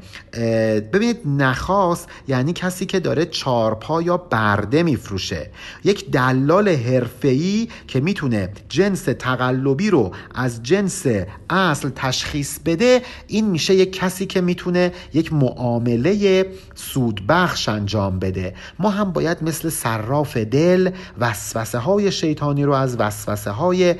ببینید 0.93 1.17
نخواست 1.25 2.09
یعنی 2.27 2.53
کسی 2.53 2.85
که 2.85 2.99
داره 2.99 3.25
چارپا 3.25 4.01
یا 4.01 4.17
برده 4.17 4.83
میفروشه 4.87 5.49
یک 5.83 6.11
دلال 6.11 6.69
حرفه‌ای 6.69 7.67
که 7.87 7.99
می‌تونه 7.99 8.49
جنس 8.69 9.03
تقلبی 9.03 9.89
رو 9.89 10.11
از 10.35 10.63
جنس 10.63 11.05
اصل 11.49 11.89
تشخیص 11.95 12.59
بده 12.65 13.01
این 13.27 13.45
میشه 13.49 13.73
یک 13.75 13.91
کسی 13.91 14.25
که 14.25 14.41
می‌تونه 14.41 14.91
یک 15.13 15.33
معامله 15.33 16.45
سودبخش 16.75 17.69
انجام 17.69 18.19
بده. 18.19 18.53
ما 18.79 18.89
هم 18.89 19.11
باید 19.11 19.43
مثل 19.43 19.69
صراف 19.69 20.37
دل 20.37 20.89
وسوسه 21.19 21.77
های 21.77 22.11
شیطانی 22.11 22.63
رو 22.63 22.73
از 22.73 22.95
وسوسه 22.99 23.51
های 23.51 23.95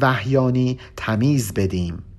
وحیانی 0.00 0.78
تمیز 0.96 1.54
بدیم. 1.54 2.09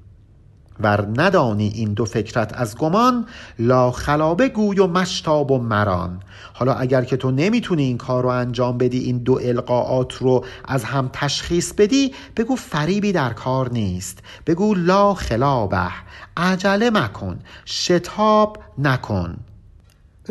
ور 0.83 1.07
ندانی 1.17 1.67
این 1.67 1.93
دو 1.93 2.05
فکرت 2.05 2.53
از 2.53 2.77
گمان 2.77 3.25
لا 3.59 3.91
خلابه 3.91 4.49
گوی 4.49 4.79
و 4.79 4.87
مشتاب 4.87 5.51
و 5.51 5.57
مران. 5.57 6.19
حالا 6.53 6.73
اگر 6.73 7.03
که 7.03 7.17
تو 7.17 7.31
نمی‌تونی 7.31 7.83
این 7.83 7.97
کار 7.97 8.23
رو 8.23 8.29
انجام 8.29 8.77
بدی 8.77 8.99
این 8.99 9.17
دو 9.17 9.39
القاعات 9.43 10.13
رو 10.13 10.45
از 10.65 10.83
هم 10.83 11.09
تشخیص 11.13 11.73
بدی 11.73 12.13
بگو 12.37 12.55
فریبی 12.55 13.11
در 13.11 13.33
کار 13.33 13.71
نیست. 13.71 14.19
بگو 14.47 14.73
لا 14.75 15.13
خلابه 15.13 15.89
عجله 16.37 16.89
مکن 16.89 17.39
شتاب 17.65 18.57
نکن. 18.77 19.37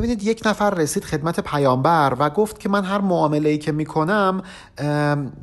ببینید 0.01 0.23
یک 0.23 0.43
نفر 0.47 0.71
رسید 0.71 1.05
خدمت 1.05 1.41
پیامبر 1.41 2.17
و 2.19 2.31
گفت 2.31 2.61
که 2.61 2.69
من 2.69 2.85
هر 2.85 3.01
معامله 3.01 3.49
ای 3.49 3.59
که 3.59 3.73
می‌کنم 3.73 4.43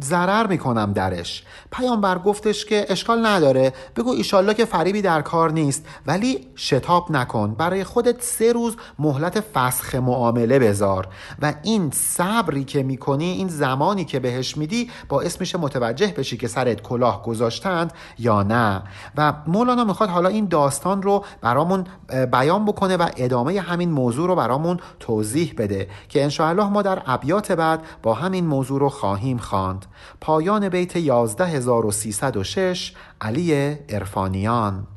ضرر 0.03 0.47
می‌کنم 0.47 0.93
درش. 0.93 1.43
پیامبر 1.71 2.17
گفتش 2.17 2.65
که 2.65 2.85
اشکال 2.89 3.25
نداره. 3.25 3.73
بگو 3.95 4.09
ایشالله 4.11 4.53
که 4.53 4.65
فریبی 4.65 5.01
در 5.01 5.21
کار 5.21 5.51
نیست 5.51 5.85
ولی 6.07 6.47
شتاب 6.55 7.11
نکن. 7.11 7.53
برای 7.53 7.83
خودت 7.83 8.21
سه 8.21 8.53
روز 8.53 8.75
مهلت 8.99 9.39
فسخ 9.39 9.95
معامله 9.95 10.59
بذار. 10.59 11.07
و 11.41 11.53
این 11.63 11.91
صبری 11.91 12.63
که 12.63 12.83
می‌کنی 12.83 13.25
این 13.31 13.47
زمانی 13.47 14.05
که 14.05 14.19
بهش 14.19 14.57
میدی 14.57 14.89
باعث 15.09 15.39
میشه 15.39 15.57
متوجه 15.57 16.07
بشی 16.07 16.37
که 16.37 16.47
سرت 16.47 16.81
کلاه 16.81 17.23
گذاشتند 17.23 17.93
یا 18.19 18.43
نه. 18.43 18.83
و 19.17 19.33
مولانا 19.47 19.83
می‌خواد 19.83 20.09
حالا 20.09 20.29
این 20.29 20.45
داستان 20.45 21.01
رو 21.01 21.25
برامون 21.41 21.85
بیان 22.31 22.65
بکنه 22.65 22.97
و 22.97 23.09
ادامه 23.17 23.59
همین 23.59 23.91
موضوع 23.91 24.27
رو 24.27 24.35
برامون 24.47 24.79
توضیح 24.99 25.53
بده 25.57 25.87
که 26.09 26.23
انشاءالله 26.23 26.69
ما 26.69 26.81
در 26.81 27.01
ابیات 27.05 27.51
بعد 27.51 27.83
با 28.03 28.13
همین 28.13 28.45
موضوع 28.45 28.79
رو 28.79 28.89
خواهیم 28.89 29.37
خواند. 29.37 29.85
پایان 30.21 30.69
بیت 30.69 30.95
11306 30.95 32.93
علی 33.21 33.75
ارفانیان 33.89 34.87